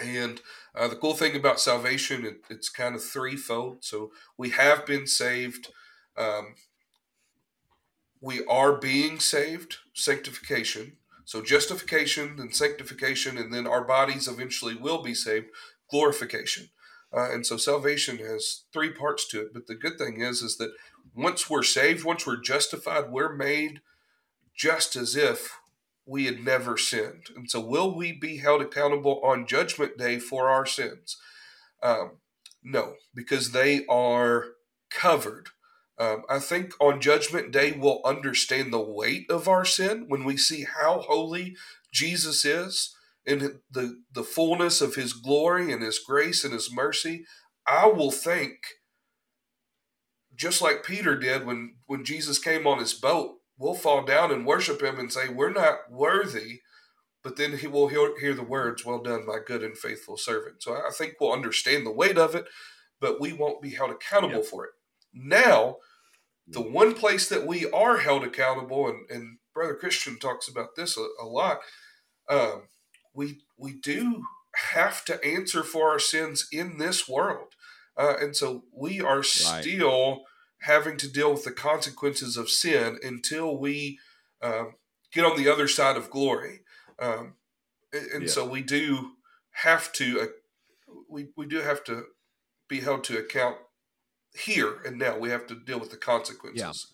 And 0.02 0.40
uh, 0.74 0.88
the 0.88 0.96
cool 0.96 1.14
thing 1.14 1.36
about 1.36 1.60
salvation, 1.60 2.24
it, 2.24 2.42
it's 2.48 2.70
kind 2.70 2.94
of 2.94 3.04
threefold. 3.04 3.84
So 3.84 4.12
we 4.38 4.50
have 4.50 4.86
been 4.86 5.06
saved. 5.06 5.68
Um, 6.16 6.54
we 8.20 8.44
are 8.46 8.76
being 8.76 9.20
saved, 9.20 9.78
sanctification. 9.94 10.96
So 11.32 11.40
justification 11.40 12.36
and 12.38 12.54
sanctification, 12.54 13.38
and 13.38 13.50
then 13.50 13.66
our 13.66 13.84
bodies 13.84 14.28
eventually 14.28 14.74
will 14.74 15.02
be 15.02 15.14
saved, 15.14 15.46
glorification. 15.90 16.68
Uh, 17.10 17.32
and 17.32 17.46
so 17.46 17.56
salvation 17.56 18.18
has 18.18 18.64
three 18.70 18.90
parts 18.90 19.26
to 19.28 19.40
it. 19.40 19.54
But 19.54 19.66
the 19.66 19.74
good 19.74 19.96
thing 19.96 20.20
is, 20.20 20.42
is 20.42 20.58
that 20.58 20.74
once 21.14 21.48
we're 21.48 21.62
saved, 21.62 22.04
once 22.04 22.26
we're 22.26 22.36
justified, 22.36 23.10
we're 23.10 23.34
made 23.34 23.80
just 24.54 24.94
as 24.94 25.16
if 25.16 25.56
we 26.04 26.26
had 26.26 26.44
never 26.44 26.76
sinned. 26.76 27.28
And 27.34 27.50
so, 27.50 27.60
will 27.60 27.96
we 27.96 28.12
be 28.12 28.36
held 28.36 28.60
accountable 28.60 29.18
on 29.24 29.46
Judgment 29.46 29.96
Day 29.96 30.18
for 30.18 30.50
our 30.50 30.66
sins? 30.66 31.16
Um, 31.82 32.18
no, 32.62 32.96
because 33.14 33.52
they 33.52 33.86
are 33.86 34.48
covered. 34.90 35.48
Um, 36.02 36.24
I 36.28 36.40
think 36.40 36.72
on 36.80 37.00
Judgment 37.00 37.52
Day, 37.52 37.70
we'll 37.70 38.00
understand 38.04 38.72
the 38.72 38.80
weight 38.80 39.30
of 39.30 39.46
our 39.46 39.64
sin 39.64 40.06
when 40.08 40.24
we 40.24 40.36
see 40.36 40.64
how 40.64 40.98
holy 40.98 41.56
Jesus 41.92 42.44
is 42.44 42.96
in 43.24 43.60
the, 43.70 44.00
the 44.12 44.24
fullness 44.24 44.80
of 44.80 44.96
his 44.96 45.12
glory 45.12 45.72
and 45.72 45.80
his 45.80 46.00
grace 46.00 46.42
and 46.42 46.52
his 46.52 46.72
mercy. 46.72 47.24
I 47.68 47.86
will 47.86 48.10
think, 48.10 48.56
just 50.34 50.60
like 50.60 50.84
Peter 50.84 51.16
did 51.16 51.46
when, 51.46 51.76
when 51.86 52.04
Jesus 52.04 52.40
came 52.40 52.66
on 52.66 52.80
his 52.80 52.94
boat, 52.94 53.36
we'll 53.56 53.74
fall 53.74 54.02
down 54.02 54.32
and 54.32 54.44
worship 54.44 54.82
him 54.82 54.98
and 54.98 55.12
say, 55.12 55.28
We're 55.28 55.52
not 55.52 55.88
worthy. 55.88 56.62
But 57.22 57.36
then 57.36 57.58
he 57.58 57.68
will 57.68 57.86
hear, 57.86 58.18
hear 58.18 58.34
the 58.34 58.42
words, 58.42 58.84
Well 58.84 59.00
done, 59.00 59.24
my 59.24 59.38
good 59.46 59.62
and 59.62 59.78
faithful 59.78 60.16
servant. 60.16 60.64
So 60.64 60.74
I 60.74 60.90
think 60.90 61.14
we'll 61.20 61.32
understand 61.32 61.86
the 61.86 61.92
weight 61.92 62.18
of 62.18 62.34
it, 62.34 62.46
but 63.00 63.20
we 63.20 63.32
won't 63.32 63.62
be 63.62 63.70
held 63.70 63.92
accountable 63.92 64.38
yep. 64.38 64.46
for 64.46 64.64
it. 64.64 64.72
Now, 65.14 65.76
the 66.52 66.60
one 66.62 66.94
place 66.94 67.28
that 67.28 67.46
we 67.46 67.70
are 67.70 67.98
held 67.98 68.24
accountable, 68.24 68.88
and, 68.88 69.10
and 69.10 69.38
Brother 69.54 69.74
Christian 69.74 70.18
talks 70.18 70.48
about 70.48 70.76
this 70.76 70.96
a, 70.96 71.06
a 71.20 71.26
lot, 71.26 71.60
um, 72.28 72.62
we 73.14 73.40
we 73.56 73.72
do 73.72 74.24
have 74.74 75.04
to 75.06 75.22
answer 75.24 75.62
for 75.62 75.90
our 75.90 75.98
sins 75.98 76.46
in 76.52 76.78
this 76.78 77.08
world, 77.08 77.54
uh, 77.96 78.14
and 78.20 78.36
so 78.36 78.64
we 78.72 79.00
are 79.00 79.18
right. 79.18 79.24
still 79.26 80.22
having 80.60 80.96
to 80.96 81.10
deal 81.10 81.32
with 81.32 81.44
the 81.44 81.52
consequences 81.52 82.36
of 82.36 82.48
sin 82.48 82.98
until 83.02 83.58
we 83.58 83.98
uh, 84.40 84.64
get 85.12 85.24
on 85.24 85.36
the 85.36 85.48
other 85.48 85.68
side 85.68 85.96
of 85.96 86.10
glory. 86.10 86.60
Um, 86.98 87.34
and 87.92 88.22
yeah. 88.22 88.28
so 88.28 88.46
we 88.46 88.62
do 88.62 89.12
have 89.50 89.92
to 89.94 90.20
uh, 90.20 90.26
we 91.08 91.28
we 91.36 91.46
do 91.46 91.58
have 91.58 91.84
to 91.84 92.04
be 92.68 92.80
held 92.80 93.04
to 93.04 93.18
account 93.18 93.56
here 94.34 94.80
and 94.84 94.98
now. 94.98 95.18
We 95.18 95.30
have 95.30 95.46
to 95.48 95.54
deal 95.54 95.78
with 95.80 95.90
the 95.90 95.96
consequences. 95.96 96.92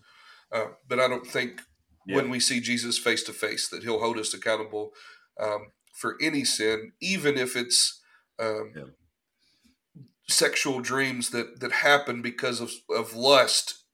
Yeah. 0.52 0.58
Uh, 0.58 0.66
but 0.88 0.98
I 0.98 1.08
don't 1.08 1.26
think 1.26 1.60
yeah. 2.06 2.16
when 2.16 2.30
we 2.30 2.40
see 2.40 2.60
Jesus 2.60 2.98
face 2.98 3.22
to 3.24 3.32
face 3.32 3.68
that 3.68 3.82
he'll 3.82 4.00
hold 4.00 4.18
us 4.18 4.34
accountable 4.34 4.90
um, 5.40 5.72
for 5.92 6.16
any 6.20 6.44
sin, 6.44 6.92
even 7.00 7.36
if 7.36 7.56
it's 7.56 8.00
um, 8.38 8.72
yeah. 8.74 8.82
sexual 10.26 10.80
dreams 10.80 11.30
that 11.30 11.60
that 11.60 11.72
happen 11.72 12.22
because 12.22 12.60
of 12.60 12.72
of 12.88 13.14
lust 13.14 13.84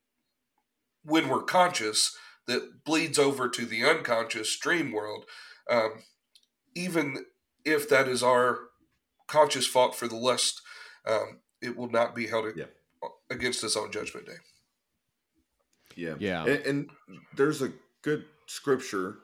when 1.05 1.29
we're 1.29 1.43
conscious 1.43 2.17
that 2.47 2.85
bleeds 2.85 3.19
over 3.19 3.49
to 3.49 3.65
the 3.65 3.85
unconscious 3.85 4.57
dream 4.59 4.93
world. 4.93 5.25
Um, 5.71 6.05
even 6.75 7.25
if 7.65 7.89
that 7.89 8.09
is 8.09 8.23
our 8.23 8.59
conscious 9.27 9.67
fault 9.67 9.95
for 9.95 10.09
the 10.09 10.17
lust, 10.17 10.61
um, 11.07 11.41
it 11.63 11.77
will 11.77 11.91
not 11.91 12.15
be 12.15 12.27
held 12.27 12.47
yeah. 12.57 12.65
Against 13.31 13.65
us 13.65 13.77
on 13.77 13.93
Judgment 13.93 14.27
Day. 14.27 14.33
Yeah, 15.97 16.15
yeah, 16.19 16.45
and, 16.45 16.67
and, 16.67 16.91
there's 17.37 17.63
a 17.63 17.73
good 18.03 18.25
scripture 18.47 19.19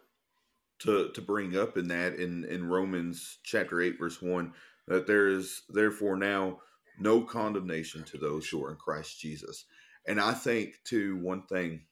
to 0.81 1.11
to 1.11 1.21
bring 1.21 1.57
up 1.57 1.77
in 1.77 1.89
that 1.89 2.15
in 2.15 2.45
in 2.45 2.69
Romans 2.69 3.39
chapter 3.43 3.81
eight 3.81 3.99
verse 3.99 4.23
one 4.23 4.53
that 4.87 5.07
there 5.07 5.29
is 5.29 5.63
therefore 5.69 6.17
now 6.17 6.61
no 6.99 7.23
condemnation 7.23 8.05
to 8.05 8.19
those 8.19 8.49
who 8.49 8.65
are 8.65 8.71
in 8.71 8.77
Christ 8.77 9.21
Jesus. 9.21 9.65
And 10.07 10.21
I 10.21 10.33
think 10.33 10.75
too 10.85 11.17
one 11.17 11.43
thing 11.43 11.83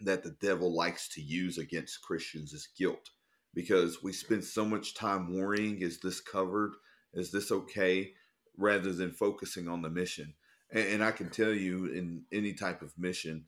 that 0.00 0.22
the 0.22 0.36
devil 0.40 0.74
likes 0.74 1.08
to 1.10 1.22
use 1.22 1.58
against 1.58 2.02
Christians 2.02 2.52
is 2.52 2.68
guilt 2.76 3.10
because 3.54 4.02
we 4.02 4.12
spend 4.12 4.44
so 4.44 4.64
much 4.64 4.94
time 4.94 5.34
worrying 5.34 5.80
is 5.80 6.00
this 6.00 6.20
covered? 6.20 6.72
Is 7.14 7.32
this 7.32 7.50
okay? 7.50 8.12
rather 8.60 8.92
than 8.92 9.10
focusing 9.10 9.68
on 9.68 9.82
the 9.82 9.90
mission. 9.90 10.34
And, 10.72 10.86
and 10.86 11.04
I 11.04 11.10
can 11.10 11.30
tell 11.30 11.52
you 11.52 11.86
in 11.86 12.22
any 12.32 12.52
type 12.52 12.82
of 12.82 12.96
mission, 12.98 13.44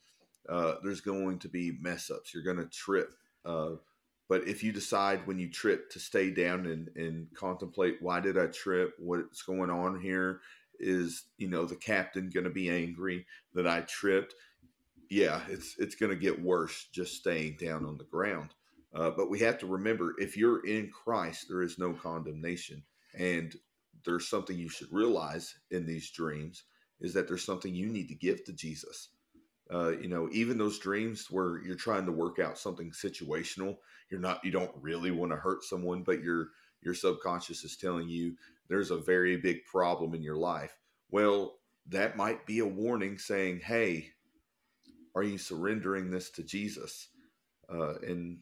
uh, 0.48 0.74
there's 0.82 1.00
going 1.00 1.38
to 1.40 1.48
be 1.48 1.78
mess 1.80 2.10
ups. 2.10 2.34
You're 2.34 2.42
going 2.42 2.56
to 2.58 2.66
trip. 2.66 3.14
Uh, 3.44 3.76
but 4.28 4.48
if 4.48 4.62
you 4.62 4.72
decide 4.72 5.26
when 5.26 5.38
you 5.38 5.50
trip 5.50 5.90
to 5.90 5.98
stay 6.00 6.30
down 6.30 6.66
and, 6.66 6.88
and 6.96 7.26
contemplate, 7.34 7.98
why 8.00 8.20
did 8.20 8.38
I 8.38 8.46
trip? 8.46 8.94
What's 8.98 9.42
going 9.42 9.70
on 9.70 10.00
here? 10.00 10.40
Is 10.80 11.24
you 11.36 11.48
know 11.48 11.64
the 11.64 11.76
captain 11.76 12.30
going 12.30 12.44
to 12.44 12.50
be 12.50 12.70
angry 12.70 13.26
that 13.54 13.66
I 13.66 13.82
tripped? 13.82 14.34
Yeah, 15.10 15.42
it's 15.48 15.76
it's 15.78 15.94
going 15.94 16.10
to 16.10 16.16
get 16.16 16.42
worse 16.42 16.88
just 16.92 17.16
staying 17.16 17.58
down 17.60 17.84
on 17.84 17.98
the 17.98 18.04
ground. 18.04 18.54
Uh, 18.94 19.10
but 19.10 19.30
we 19.30 19.38
have 19.40 19.58
to 19.58 19.66
remember, 19.66 20.14
if 20.18 20.36
you're 20.36 20.66
in 20.66 20.90
Christ, 20.90 21.46
there 21.48 21.62
is 21.62 21.78
no 21.78 21.92
condemnation, 21.92 22.82
and 23.14 23.54
there's 24.04 24.28
something 24.28 24.58
you 24.58 24.68
should 24.68 24.92
realize 24.92 25.54
in 25.70 25.86
these 25.86 26.10
dreams 26.10 26.64
is 27.02 27.12
that 27.12 27.28
there's 27.28 27.44
something 27.44 27.74
you 27.74 27.88
need 27.88 28.08
to 28.08 28.14
give 28.14 28.44
to 28.44 28.52
Jesus. 28.52 29.08
Uh, 29.72 29.90
you 29.90 30.08
know, 30.08 30.28
even 30.32 30.56
those 30.56 30.78
dreams 30.78 31.30
where 31.30 31.62
you're 31.62 31.74
trying 31.74 32.06
to 32.06 32.12
work 32.12 32.38
out 32.38 32.58
something 32.58 32.90
situational, 32.90 33.76
you're 34.10 34.20
not, 34.20 34.42
you 34.44 34.50
don't 34.50 34.72
really 34.80 35.10
want 35.10 35.32
to 35.32 35.36
hurt 35.36 35.64
someone, 35.64 36.02
but 36.02 36.22
your 36.22 36.48
your 36.82 36.94
subconscious 36.94 37.62
is 37.62 37.76
telling 37.76 38.08
you 38.08 38.34
there's 38.68 38.90
a 38.90 38.96
very 38.96 39.36
big 39.36 39.64
problem 39.66 40.14
in 40.14 40.22
your 40.22 40.36
life. 40.36 40.76
Well, 41.10 41.58
that 41.88 42.16
might 42.16 42.44
be 42.44 42.58
a 42.58 42.66
warning 42.66 43.18
saying, 43.18 43.60
"Hey, 43.60 44.10
are 45.14 45.22
you 45.22 45.38
surrendering 45.38 46.10
this 46.10 46.30
to 46.30 46.42
Jesus?" 46.42 47.08
Uh, 47.72 47.94
and 48.06 48.38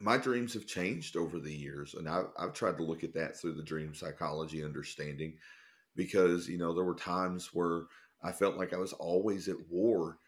my 0.00 0.16
dreams 0.16 0.54
have 0.54 0.66
changed 0.66 1.16
over 1.16 1.38
the 1.38 1.54
years, 1.54 1.94
and 1.94 2.08
I've, 2.08 2.28
I've 2.38 2.52
tried 2.52 2.76
to 2.78 2.84
look 2.84 3.04
at 3.04 3.14
that 3.14 3.36
through 3.36 3.54
the 3.54 3.62
dream 3.62 3.94
psychology 3.94 4.64
understanding, 4.64 5.34
because 5.96 6.48
you 6.48 6.58
know 6.58 6.74
there 6.74 6.84
were 6.84 6.94
times 6.94 7.50
where 7.52 7.82
I 8.22 8.32
felt 8.32 8.56
like 8.56 8.72
I 8.72 8.78
was 8.78 8.92
always 8.92 9.48
at 9.48 9.56
war 9.68 10.18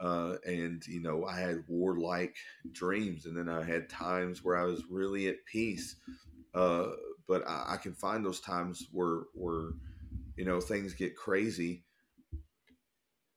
uh, 0.00 0.34
and 0.44 0.86
you 0.86 1.00
know 1.00 1.24
I 1.24 1.38
had 1.38 1.64
warlike 1.68 2.36
dreams, 2.72 3.26
and 3.26 3.36
then 3.36 3.48
I 3.48 3.62
had 3.64 3.88
times 3.88 4.44
where 4.44 4.56
I 4.56 4.64
was 4.64 4.82
really 4.90 5.28
at 5.28 5.44
peace. 5.50 5.96
Uh, 6.54 6.92
but 7.28 7.46
I, 7.46 7.74
I, 7.74 7.76
can 7.76 7.92
find 7.92 8.24
those 8.24 8.40
times 8.40 8.86
where 8.92 9.22
where 9.34 9.70
you 10.36 10.44
know 10.44 10.60
things 10.60 10.94
get 10.94 11.16
crazy 11.16 11.84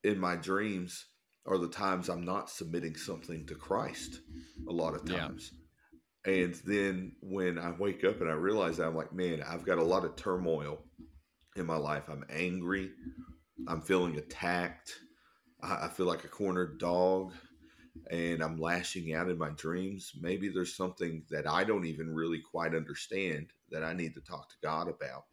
in 0.04 0.18
my 0.18 0.36
dreams 0.36 1.08
are 1.46 1.58
the 1.58 1.68
times 1.68 2.10
I'm 2.10 2.24
not 2.24 2.50
submitting 2.50 2.96
something 2.96 3.46
to 3.48 3.56
Christ. 3.56 4.20
A 4.68 4.72
lot 4.72 4.94
of 4.94 5.06
times. 5.06 5.52
Yeah. 6.26 6.34
And 6.34 6.56
then 6.66 7.14
when 7.22 7.58
I 7.58 7.72
wake 7.72 8.04
up 8.04 8.22
and 8.22 8.30
I 8.30 8.34
realize 8.34 8.78
that 8.78 8.88
I'm 8.88 8.96
like, 8.96 9.14
man, 9.14 9.42
I've 9.42 9.66
got 9.66 9.78
a 9.78 9.84
lot 9.84 10.06
of 10.06 10.16
turmoil 10.16 10.84
in 11.60 11.66
my 11.66 11.78
life. 11.78 12.10
I'm 12.10 12.26
angry. 12.30 12.92
I'm 13.68 13.82
feeling 13.82 14.18
attacked. 14.18 15.00
I, 15.62 15.90
feel 15.90 16.06
like 16.06 16.24
a 16.24 16.30
cornered 16.30 16.80
dog 16.80 17.34
and 18.10 18.42
I'm 18.42 18.58
lashing 18.58 19.14
out 19.14 19.30
in 19.30 19.38
my 19.38 19.50
dreams. 19.50 20.14
Maybe 20.20 20.50
there's 20.50 20.76
something 20.76 21.24
that 21.30 21.48
I 21.48 21.64
don't 21.64 21.86
even 21.86 22.14
really 22.14 22.40
quite 22.40 22.74
understand 22.74 23.48
that 23.72 23.84
I 23.84 23.94
need 23.94 24.16
to 24.16 24.22
talk 24.22 24.50
to 24.50 24.56
God 24.64 24.88
about. 24.88 25.26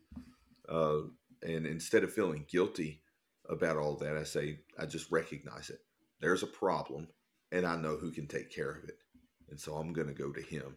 Uh, 0.68 1.09
and 1.43 1.66
instead 1.66 2.03
of 2.03 2.12
feeling 2.12 2.45
guilty 2.51 3.03
about 3.49 3.77
all 3.77 3.97
that, 3.97 4.16
I 4.16 4.24
say, 4.24 4.59
I 4.79 4.87
just 4.87 5.11
recognize 5.12 5.70
it. 5.70 5.79
There's 6.20 6.43
a 6.43 6.49
problem, 6.49 7.09
and 7.53 7.66
I 7.66 7.77
know 7.77 7.97
who 7.97 8.11
can 8.11 8.27
take 8.27 8.51
care 8.51 8.70
of 8.70 8.85
it. 8.85 8.99
And 9.51 9.61
so 9.61 9.77
I'm 9.77 9.93
going 9.93 10.09
to 10.09 10.14
go 10.14 10.33
to 10.33 10.43
Him. 10.43 10.74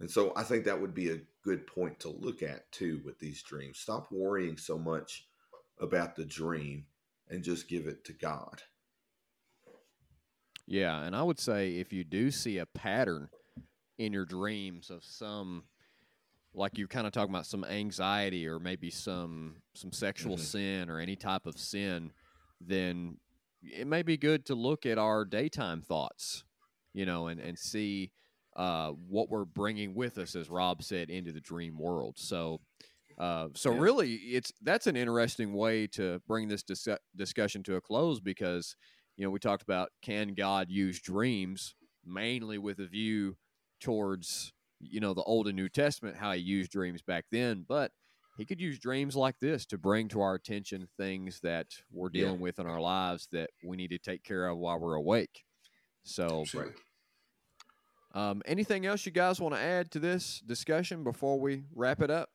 And 0.00 0.10
so 0.10 0.32
I 0.36 0.42
think 0.42 0.64
that 0.64 0.80
would 0.80 0.94
be 0.94 1.10
a 1.10 1.20
good 1.44 1.66
point 1.66 2.00
to 2.00 2.08
look 2.08 2.42
at 2.42 2.70
too 2.72 3.00
with 3.04 3.18
these 3.18 3.42
dreams. 3.42 3.78
Stop 3.78 4.08
worrying 4.10 4.56
so 4.56 4.76
much 4.76 5.26
about 5.78 6.16
the 6.16 6.24
dream 6.24 6.86
and 7.28 7.44
just 7.44 7.68
give 7.68 7.86
it 7.86 8.04
to 8.04 8.12
God. 8.12 8.62
Yeah, 10.66 11.02
and 11.02 11.14
I 11.14 11.22
would 11.22 11.38
say 11.38 11.76
if 11.76 11.92
you 11.92 12.04
do 12.04 12.30
see 12.30 12.58
a 12.58 12.66
pattern 12.66 13.28
in 13.98 14.12
your 14.12 14.24
dreams 14.24 14.90
of 14.90 15.04
some 15.04 15.64
like 16.54 16.78
you're 16.78 16.88
kind 16.88 17.06
of 17.06 17.12
talking 17.12 17.34
about 17.34 17.46
some 17.46 17.64
anxiety 17.64 18.46
or 18.46 18.58
maybe 18.58 18.90
some 18.90 19.56
some 19.74 19.92
sexual 19.92 20.36
mm-hmm. 20.36 20.44
sin 20.44 20.90
or 20.90 20.98
any 20.98 21.16
type 21.16 21.46
of 21.46 21.58
sin, 21.58 22.12
then 22.60 23.18
it 23.62 23.86
may 23.86 24.02
be 24.02 24.16
good 24.16 24.46
to 24.46 24.54
look 24.54 24.86
at 24.86 24.98
our 24.98 25.24
daytime 25.24 25.82
thoughts, 25.82 26.44
you 26.92 27.04
know, 27.04 27.26
and 27.26 27.40
and 27.40 27.58
see 27.58 28.12
uh, 28.56 28.90
what 28.90 29.28
we're 29.30 29.44
bringing 29.44 29.94
with 29.94 30.18
us, 30.18 30.34
as 30.34 30.48
Rob 30.48 30.82
said, 30.82 31.10
into 31.10 31.32
the 31.32 31.40
dream 31.40 31.78
world. 31.78 32.14
So, 32.18 32.60
uh, 33.18 33.48
so 33.54 33.72
yeah. 33.72 33.80
really, 33.80 34.12
it's 34.14 34.52
that's 34.62 34.86
an 34.86 34.96
interesting 34.96 35.54
way 35.54 35.86
to 35.88 36.20
bring 36.26 36.48
this 36.48 36.62
dis- 36.62 36.88
discussion 37.16 37.62
to 37.64 37.76
a 37.76 37.80
close 37.80 38.20
because 38.20 38.76
you 39.16 39.24
know, 39.24 39.30
we 39.30 39.38
talked 39.38 39.62
about 39.62 39.90
can 40.02 40.34
God 40.34 40.70
use 40.70 41.00
dreams 41.00 41.74
mainly 42.04 42.58
with 42.58 42.80
a 42.80 42.86
view 42.86 43.36
towards, 43.80 44.52
you 44.80 45.00
know, 45.00 45.14
the 45.14 45.22
Old 45.22 45.46
and 45.46 45.56
New 45.56 45.68
Testament, 45.68 46.16
how 46.16 46.32
he 46.32 46.40
used 46.40 46.72
dreams 46.72 47.02
back 47.02 47.26
then. 47.30 47.64
But 47.68 47.92
he 48.36 48.44
could 48.44 48.60
use 48.60 48.78
dreams 48.78 49.14
like 49.14 49.38
this 49.40 49.64
to 49.66 49.78
bring 49.78 50.08
to 50.08 50.20
our 50.20 50.34
attention 50.34 50.88
things 50.96 51.40
that 51.42 51.68
we're 51.92 52.10
Yeah. 52.12 52.22
dealing 52.24 52.40
with 52.40 52.58
in 52.58 52.66
our 52.66 52.80
lives 52.80 53.28
that 53.30 53.50
we 53.62 53.76
need 53.76 53.90
to 53.90 53.98
take 53.98 54.24
care 54.24 54.48
of 54.48 54.58
while 54.58 54.80
we're 54.80 54.94
awake. 54.94 55.44
So, 56.02 56.40
Absolutely. 56.40 56.72
Um, 58.14 58.42
anything 58.46 58.86
else 58.86 59.04
you 59.06 59.12
guys 59.12 59.40
want 59.40 59.54
to 59.54 59.60
add 59.60 59.90
to 59.92 59.98
this 60.00 60.40
discussion 60.46 61.04
before 61.04 61.38
we 61.40 61.64
wrap 61.74 62.00
it 62.02 62.10
up? 62.10 62.30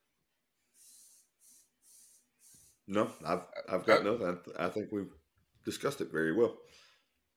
No, 2.87 3.09
I've 3.25 3.41
I've 3.71 3.85
got 3.85 4.03
nothing. 4.03 4.37
I, 4.59 4.65
I 4.65 4.69
think 4.69 4.91
we've 4.91 5.13
discussed 5.65 6.01
it 6.01 6.11
very 6.11 6.33
well. 6.33 6.57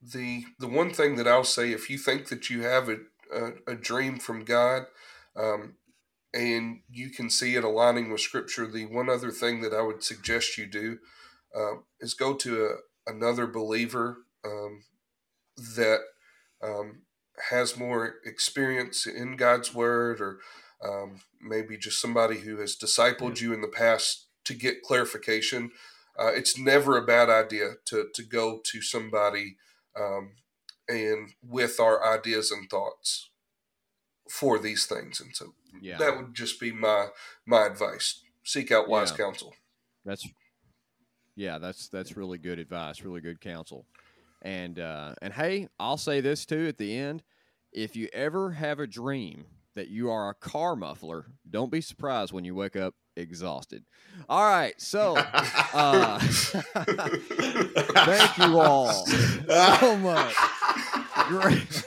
the 0.03 0.45
the 0.59 0.69
one 0.69 0.91
thing 0.91 1.17
that 1.17 1.29
I'll 1.29 1.45
say, 1.45 1.73
if 1.73 1.89
you 1.91 1.99
think 1.99 2.29
that 2.29 2.51
you 2.51 2.63
have 2.63 2.89
a 2.89 2.99
a, 3.33 3.73
a 3.73 3.75
dream 3.75 4.19
from 4.19 4.45
God, 4.45 4.85
um, 5.37 5.77
and 6.35 6.81
you 6.91 7.11
can 7.11 7.31
see 7.31 7.55
it 7.57 7.65
aligning 7.65 8.11
with 8.11 8.21
Scripture, 8.21 8.67
the 8.67 8.87
one 8.87 9.09
other 9.09 9.31
thing 9.31 9.63
that 9.63 9.73
I 9.75 9.83
would 9.83 10.03
suggest 10.03 10.59
you 10.59 10.67
do 10.67 10.99
um, 11.57 11.85
is 12.01 12.15
go 12.15 12.35
to 12.35 12.65
a, 12.67 13.11
another 13.11 13.47
believer 13.47 14.19
um, 14.45 14.85
that 15.77 16.01
um, 16.63 17.03
has 17.51 17.77
more 17.77 18.17
experience 18.25 19.07
in 19.07 19.37
God's 19.37 19.75
Word, 19.75 20.21
or 20.21 20.39
um, 20.85 21.21
maybe 21.41 21.77
just 21.77 22.01
somebody 22.01 22.39
who 22.41 22.59
has 22.59 22.77
discipled 22.77 23.41
you 23.41 23.53
in 23.53 23.61
the 23.61 23.69
past 23.69 24.29
to 24.45 24.55
get 24.55 24.83
clarification. 24.83 25.71
Uh, 26.19 26.33
it's 26.35 26.59
never 26.59 26.97
a 26.97 27.07
bad 27.07 27.31
idea 27.31 27.75
to 27.87 28.09
to 28.15 28.23
go 28.23 28.61
to 28.65 28.83
somebody 28.83 29.57
um, 29.99 30.33
and 30.89 31.31
with 31.43 31.81
our 31.81 32.07
ideas 32.07 32.51
and 32.51 32.69
thoughts 32.69 33.31
for 34.31 34.59
these 34.59 34.87
things. 34.87 35.21
And 35.21 35.35
so 35.35 35.55
Yeah, 35.81 35.99
that 35.99 36.17
would 36.17 36.35
just 36.35 36.61
be 36.61 36.73
my 36.73 37.09
my 37.47 37.67
advice. 37.67 38.23
Seek 38.45 38.71
out 38.73 38.89
wise 38.89 39.11
Yeah. 39.11 39.17
counsel. 39.17 39.55
that's 40.05 40.27
yeah, 41.35 41.59
that's 41.59 41.89
that's 41.89 42.17
really 42.17 42.39
good 42.39 42.59
advice, 42.59 43.03
really 43.03 43.21
good 43.21 43.41
counsel. 43.41 43.87
And 44.43 44.79
uh, 44.79 45.15
and 45.23 45.33
hey, 45.33 45.69
I'll 45.79 45.97
say 45.97 46.21
this 46.21 46.45
too 46.45 46.67
at 46.69 46.79
the 46.79 46.97
end: 46.97 47.23
if 47.73 47.97
you 47.97 48.09
ever 48.13 48.53
have 48.53 48.79
a 48.79 48.87
dream 48.87 49.47
that 49.75 49.89
you 49.89 50.11
are 50.11 50.29
a 50.29 50.35
car 50.35 50.77
muffler, 50.77 51.27
don't 51.49 51.71
be 51.71 51.81
surprised 51.81 52.33
when 52.33 52.45
you 52.45 52.55
wake 52.55 52.77
up 52.77 52.95
exhausted. 53.17 53.85
All 54.29 54.45
right, 54.45 54.79
so 54.81 55.17
uh, 55.75 56.19
thank 58.05 58.39
you 58.39 58.61
all 58.61 59.07
so 59.07 59.97
much. 59.97 60.35
Great. 61.29 61.85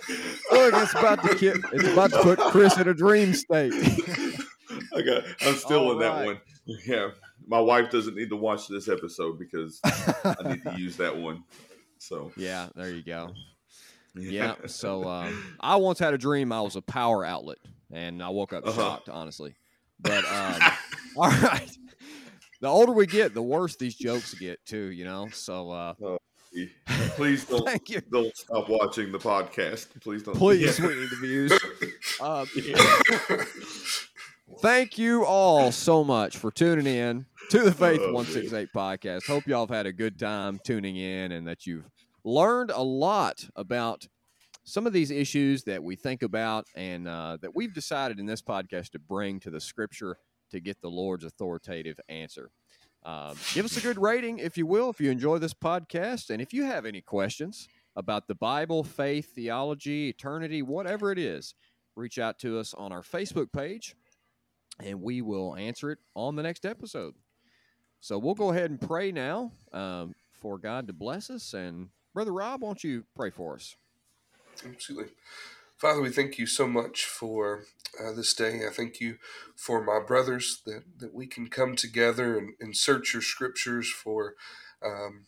Look, 0.51 0.73
it's 0.75 0.95
about 0.95 1.23
to 1.23 1.35
ki- 1.35 1.61
it's 1.73 1.87
about 1.87 2.11
to 2.11 2.21
put 2.21 2.39
Chris 2.39 2.77
in 2.77 2.87
a 2.87 2.93
dream 2.93 3.33
state. 3.33 3.73
I 4.95 5.01
got. 5.01 5.23
I'm 5.41 5.55
still 5.55 5.85
All 5.85 5.91
in 5.93 5.99
that 5.99 6.25
one. 6.25 6.41
Yeah, 6.85 7.09
my 7.47 7.59
wife 7.59 7.91
doesn't 7.91 8.15
need 8.15 8.29
to 8.29 8.35
watch 8.35 8.67
this 8.67 8.87
episode 8.87 9.37
because 9.37 9.79
I 9.83 10.35
need 10.45 10.63
to 10.63 10.75
use 10.77 10.97
that 10.97 11.15
one. 11.15 11.43
So 11.99 12.31
yeah, 12.37 12.69
there 12.75 12.89
you 12.89 13.03
go. 13.03 13.33
Yeah. 14.15 14.55
So 14.67 15.03
um, 15.07 15.55
I 15.59 15.75
once 15.75 15.99
had 15.99 16.13
a 16.13 16.17
dream 16.17 16.51
I 16.51 16.61
was 16.61 16.75
a 16.75 16.81
power 16.81 17.25
outlet, 17.25 17.57
and 17.91 18.21
I 18.23 18.29
woke 18.29 18.53
up 18.53 18.65
Uh-huh. 18.67 18.79
shocked, 18.81 19.09
honestly. 19.09 19.55
But 19.99 20.25
um, 20.31 20.61
all 21.17 21.29
right, 21.29 21.69
the 22.61 22.67
older 22.67 22.91
we 22.91 23.05
get, 23.07 23.33
the 23.33 23.41
worse 23.41 23.75
these 23.75 23.95
jokes 23.95 24.33
get 24.33 24.63
too. 24.65 24.91
You 24.91 25.05
know. 25.05 25.29
So 25.31 25.71
uh, 25.71 25.93
please 27.15 27.45
don't 27.45 27.65
thank 27.65 27.89
you. 27.89 28.01
don't 28.11 28.35
stop 28.35 28.69
watching 28.69 29.11
the 29.11 29.19
podcast. 29.19 29.87
Please 30.01 30.23
don't. 30.23 30.35
Please, 30.37 30.79
Yeah. 30.79 30.87
we 30.87 30.95
need 30.95 31.09
the 31.09 31.15
views. 31.17 31.51
Uh, 32.21 32.45
thank 34.61 34.97
you 34.97 35.25
all 35.25 35.71
so 35.71 36.03
much 36.03 36.37
for 36.37 36.51
tuning 36.51 36.85
in 36.87 37.25
to 37.49 37.59
the 37.59 37.71
Faith 37.71 37.99
Oh, 38.01 38.13
168 38.13 38.69
podcast. 38.75 39.27
Hope 39.27 39.45
y'all 39.47 39.65
have 39.67 39.75
had 39.75 39.85
a 39.85 39.93
good 39.93 40.17
time 40.19 40.59
tuning 40.63 40.95
in 40.95 41.31
and 41.31 41.47
that 41.47 41.65
you've 41.65 41.85
learned 42.25 42.71
a 42.71 42.81
lot 42.81 43.47
about 43.55 44.07
some 44.65 44.87
of 44.87 44.93
these 44.93 45.11
issues 45.11 45.63
that 45.63 45.83
we 45.83 45.95
think 45.95 46.23
about 46.23 46.65
and 46.75 47.07
uh, 47.07 47.37
that 47.41 47.55
we've 47.55 47.73
decided 47.73 48.19
in 48.19 48.25
this 48.25 48.41
podcast 48.41 48.89
to 48.89 48.99
bring 48.99 49.39
to 49.39 49.51
the 49.51 49.61
scripture 49.61 50.17
to 50.49 50.59
get 50.59 50.81
the 50.81 50.89
Lord's 50.89 51.23
authoritative 51.23 51.99
answer. 52.09 52.49
Um, 53.03 53.35
give 53.53 53.65
us 53.65 53.77
a 53.77 53.81
good 53.81 54.01
rating, 54.01 54.39
if 54.39 54.57
you 54.57 54.65
will, 54.65 54.89
if 54.89 54.99
you 54.99 55.11
enjoy 55.11 55.37
this 55.37 55.53
podcast. 55.53 56.31
And 56.31 56.41
if 56.41 56.51
you 56.51 56.63
have 56.63 56.87
any 56.87 57.01
questions 57.01 57.67
about 57.95 58.27
the 58.27 58.33
Bible, 58.33 58.83
faith, 58.83 59.35
theology, 59.35 60.09
eternity, 60.09 60.63
whatever 60.63 61.11
it 61.11 61.19
is, 61.19 61.53
reach 61.95 62.17
out 62.17 62.39
to 62.39 62.57
us 62.57 62.73
on 62.73 62.91
our 62.91 63.03
Facebook 63.03 63.53
page 63.53 63.95
and 64.83 65.01
we 65.01 65.21
will 65.21 65.55
answer 65.55 65.91
it 65.91 65.99
on 66.15 66.35
the 66.35 66.43
next 66.43 66.65
episode. 66.65 67.13
So 67.99 68.17
we'll 68.17 68.33
go 68.33 68.51
ahead 68.51 68.71
and 68.71 68.81
pray 68.81 69.11
now 69.11 69.51
um, 69.71 70.15
for 70.33 70.57
God 70.57 70.87
to 70.87 70.93
bless 70.93 71.29
us. 71.29 71.53
And 71.53 71.89
Brother 72.15 72.31
Rob, 72.31 72.61
won't 72.61 72.81
you 72.81 73.03
pray 73.13 73.29
for 73.29 73.55
us? 73.55 73.75
Absolutely. 74.65 75.11
Father, 75.75 76.01
we 76.01 76.09
thank 76.09 76.39
you 76.39 76.47
so 76.47 76.65
much 76.65 77.03
for 77.03 77.65
uh, 78.01 78.13
this 78.13 78.33
day. 78.33 78.61
I 78.65 78.69
thank 78.71 79.01
you 79.01 79.17
for 79.53 79.83
my 79.83 79.99
brothers 79.99 80.61
that, 80.65 80.83
that 80.99 81.13
we 81.13 81.27
can 81.27 81.49
come 81.49 81.75
together 81.75 82.37
and, 82.37 82.53
and 82.61 82.75
search 82.75 83.13
your 83.13 83.21
scriptures 83.21 83.89
for 83.89 84.35
um, 84.81 85.25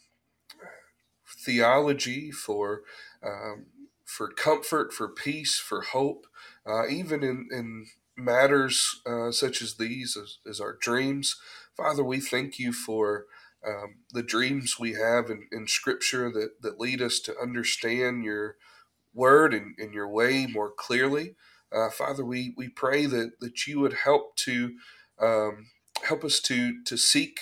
theology, 1.27 2.31
for 2.31 2.83
um, 3.21 3.65
for 4.05 4.29
comfort, 4.29 4.93
for 4.93 5.09
peace, 5.09 5.59
for 5.59 5.81
hope, 5.81 6.25
uh, 6.65 6.88
even 6.88 7.21
in, 7.21 7.49
in 7.51 7.88
matters 8.15 9.01
uh, 9.05 9.31
such 9.33 9.61
as 9.61 9.73
these, 9.73 10.15
as, 10.15 10.38
as 10.49 10.61
our 10.61 10.77
dreams. 10.79 11.35
Father, 11.75 12.05
we 12.05 12.21
thank 12.21 12.57
you 12.57 12.71
for 12.71 13.25
um, 13.66 13.97
the 14.12 14.24
dreams 14.24 14.78
we 14.80 14.93
have 14.93 15.30
in, 15.30 15.47
in 15.51 15.68
Scripture 15.68 16.32
that, 16.32 16.62
that 16.62 16.80
lead 16.80 17.01
us 17.01 17.20
to 17.22 17.36
understand 17.41 18.24
your 18.24 18.55
word 19.14 19.53
and, 19.53 19.76
and 19.80 19.93
your 19.93 20.10
way 20.10 20.47
more 20.47 20.72
clearly. 20.72 21.36
Uh, 21.74 21.89
Father, 21.89 22.26
we, 22.26 22.53
we 22.58 22.70
pray 22.70 23.05
that, 23.08 23.39
that 23.41 23.68
you 23.68 23.80
would 23.80 23.93
help 24.05 24.36
to 24.38 24.76
um, 25.22 25.68
help 26.03 26.24
us 26.24 26.39
to 26.41 26.84
to 26.86 26.97
seek 26.97 27.39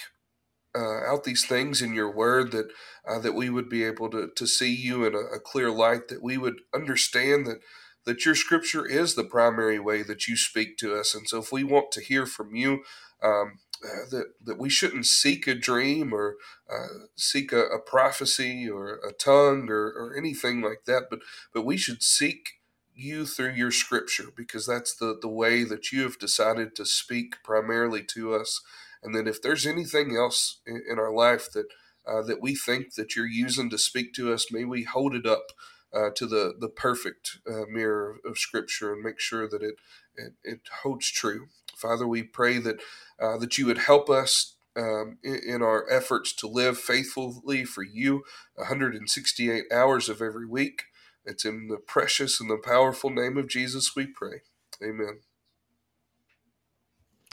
uh, 0.76 1.03
out 1.05 1.24
these 1.24 1.45
things 1.45 1.82
in 1.82 1.93
your 1.93 2.11
word 2.11 2.51
that 2.51 2.70
uh, 3.07 3.20
that 3.20 3.34
we 3.36 3.49
would 3.49 3.70
be 3.70 3.84
able 3.84 4.09
to, 4.09 4.30
to 4.36 4.47
see 4.47 4.74
you 4.74 5.05
in 5.05 5.13
a, 5.16 5.36
a 5.36 5.39
clear 5.39 5.70
light 5.70 6.07
that 6.07 6.24
we 6.24 6.38
would 6.38 6.61
understand 6.74 7.45
that 7.45 7.59
that 8.05 8.26
your 8.26 8.36
scripture 8.36 8.86
is 8.88 9.13
the 9.16 9.24
primary 9.24 9.80
way 9.80 10.01
that 10.01 10.28
you 10.28 10.36
speak 10.38 10.78
to 10.78 10.95
us 10.95 11.13
and 11.13 11.28
so 11.28 11.39
if 11.39 11.51
we 11.51 11.63
want 11.63 11.91
to 11.91 12.01
hear 12.01 12.26
from 12.26 12.55
you 12.55 12.84
um, 13.24 13.59
uh, 13.86 14.09
that 14.11 14.27
that 14.43 14.59
we 14.59 14.69
shouldn't 14.69 15.07
seek 15.07 15.47
a 15.47 15.55
dream 15.55 16.13
or 16.13 16.38
uh, 16.71 17.05
seek 17.17 17.53
a, 17.53 17.61
a 17.65 17.79
prophecy 17.79 18.69
or 18.69 18.99
a 19.07 19.13
tongue 19.13 19.69
or, 19.69 19.88
or 19.88 20.15
anything 20.17 20.61
like 20.61 20.86
that 20.88 21.05
but 21.11 21.19
but 21.53 21.65
we 21.65 21.77
should 21.77 22.03
seek 22.03 22.53
you 22.95 23.25
through 23.27 23.53
your 23.53 23.71
scripture 23.71 24.29
because 24.38 24.67
that's 24.67 24.95
the 24.97 25.17
the 25.21 25.29
way 25.29 25.63
that 25.65 25.91
you 25.93 26.03
have 26.03 26.19
decided 26.19 26.75
to 26.75 26.86
speak 26.86 27.36
primarily 27.43 28.03
to 28.03 28.36
us 28.36 28.61
and 29.03 29.15
then 29.15 29.27
if 29.27 29.41
there's 29.41 29.67
anything 29.67 30.15
else 30.17 30.61
in, 30.67 30.83
in 30.89 30.99
our 30.99 31.13
life 31.13 31.51
that 31.53 31.67
uh, 32.07 32.21
that 32.23 32.41
we 32.41 32.55
think 32.55 32.95
that 32.95 33.15
you're 33.15 33.27
using 33.27 33.69
to 33.69 33.77
speak 33.77 34.13
to 34.15 34.33
us, 34.33 34.51
may 34.51 34.65
we 34.65 34.83
hold 34.83 35.15
it 35.15 35.25
up 35.25 35.47
uh, 35.93 36.09
to 36.15 36.25
the 36.25 36.53
the 36.59 36.69
perfect 36.69 37.39
uh, 37.49 37.65
mirror 37.69 38.17
of, 38.25 38.31
of 38.31 38.38
Scripture 38.38 38.93
and 38.93 39.03
make 39.03 39.19
sure 39.19 39.47
that 39.49 39.61
it 39.63 39.75
it, 40.15 40.33
it 40.43 40.61
holds 40.83 41.09
true. 41.11 41.47
Father, 41.76 42.07
we 42.07 42.23
pray 42.23 42.57
that 42.59 42.80
uh, 43.19 43.38
that 43.38 43.57
you 43.57 43.65
would 43.65 43.78
help 43.78 44.09
us 44.09 44.55
um, 44.76 45.17
in, 45.23 45.39
in 45.47 45.61
our 45.61 45.89
efforts 45.89 46.34
to 46.34 46.47
live 46.47 46.78
faithfully 46.78 47.63
for 47.63 47.84
you, 47.84 48.23
168 48.55 49.63
hours 49.71 50.09
of 50.09 50.21
every 50.21 50.45
week. 50.45 50.84
It's 51.26 51.45
in 51.45 51.67
the 51.67 51.78
precious 51.78 52.39
and 52.39 52.49
the 52.49 52.57
powerful 52.57 53.09
name 53.09 53.38
of 53.38 53.47
Jesus 53.47 53.95
we 53.95 54.05
pray. 54.05 54.41
Amen. 54.84 55.19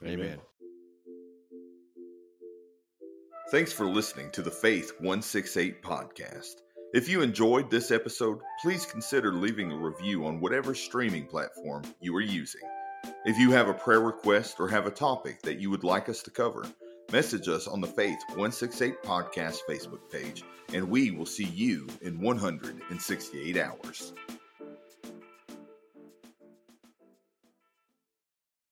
Amen. 0.05 0.38
Thanks 3.51 3.72
for 3.72 3.86
listening 3.86 4.30
to 4.30 4.43
the 4.43 4.51
Faith 4.51 4.93
168 4.99 5.82
podcast. 5.82 6.55
If 6.95 7.09
you 7.09 7.20
enjoyed 7.20 7.70
this 7.70 7.90
episode, 7.90 8.40
please 8.62 8.86
consider 8.86 9.32
leaving 9.32 9.70
a 9.70 9.76
review 9.76 10.26
on 10.26 10.40
whatever 10.40 10.74
streaming 10.74 11.26
platform 11.26 11.82
you 12.01 12.16
are 12.16 12.22
using. 12.22 12.62
If 13.24 13.38
you 13.38 13.50
have 13.53 13.68
a 13.68 13.74
prayer 13.74 14.00
request 14.00 14.59
or 14.59 14.68
have 14.68 14.86
a 14.86 14.90
topic 14.90 15.42
that 15.42 15.59
you 15.61 15.70
would 15.70 15.84
like 15.84 16.09
us 16.09 16.22
to 16.24 16.30
cover, 16.30 16.64
message 17.12 17.48
us 17.48 17.68
on 17.68 17.80
the 17.80 17.86
Faith 17.86 18.18
168 18.28 19.03
podcast 19.03 19.59
Facebook 19.68 20.11
page, 20.11 20.42
and 20.74 20.88
we 20.88 21.11
will 21.12 21.26
see 21.26 21.44
you 21.44 21.86
in 22.00 22.20
168 22.20 23.57
hours. 23.57 24.12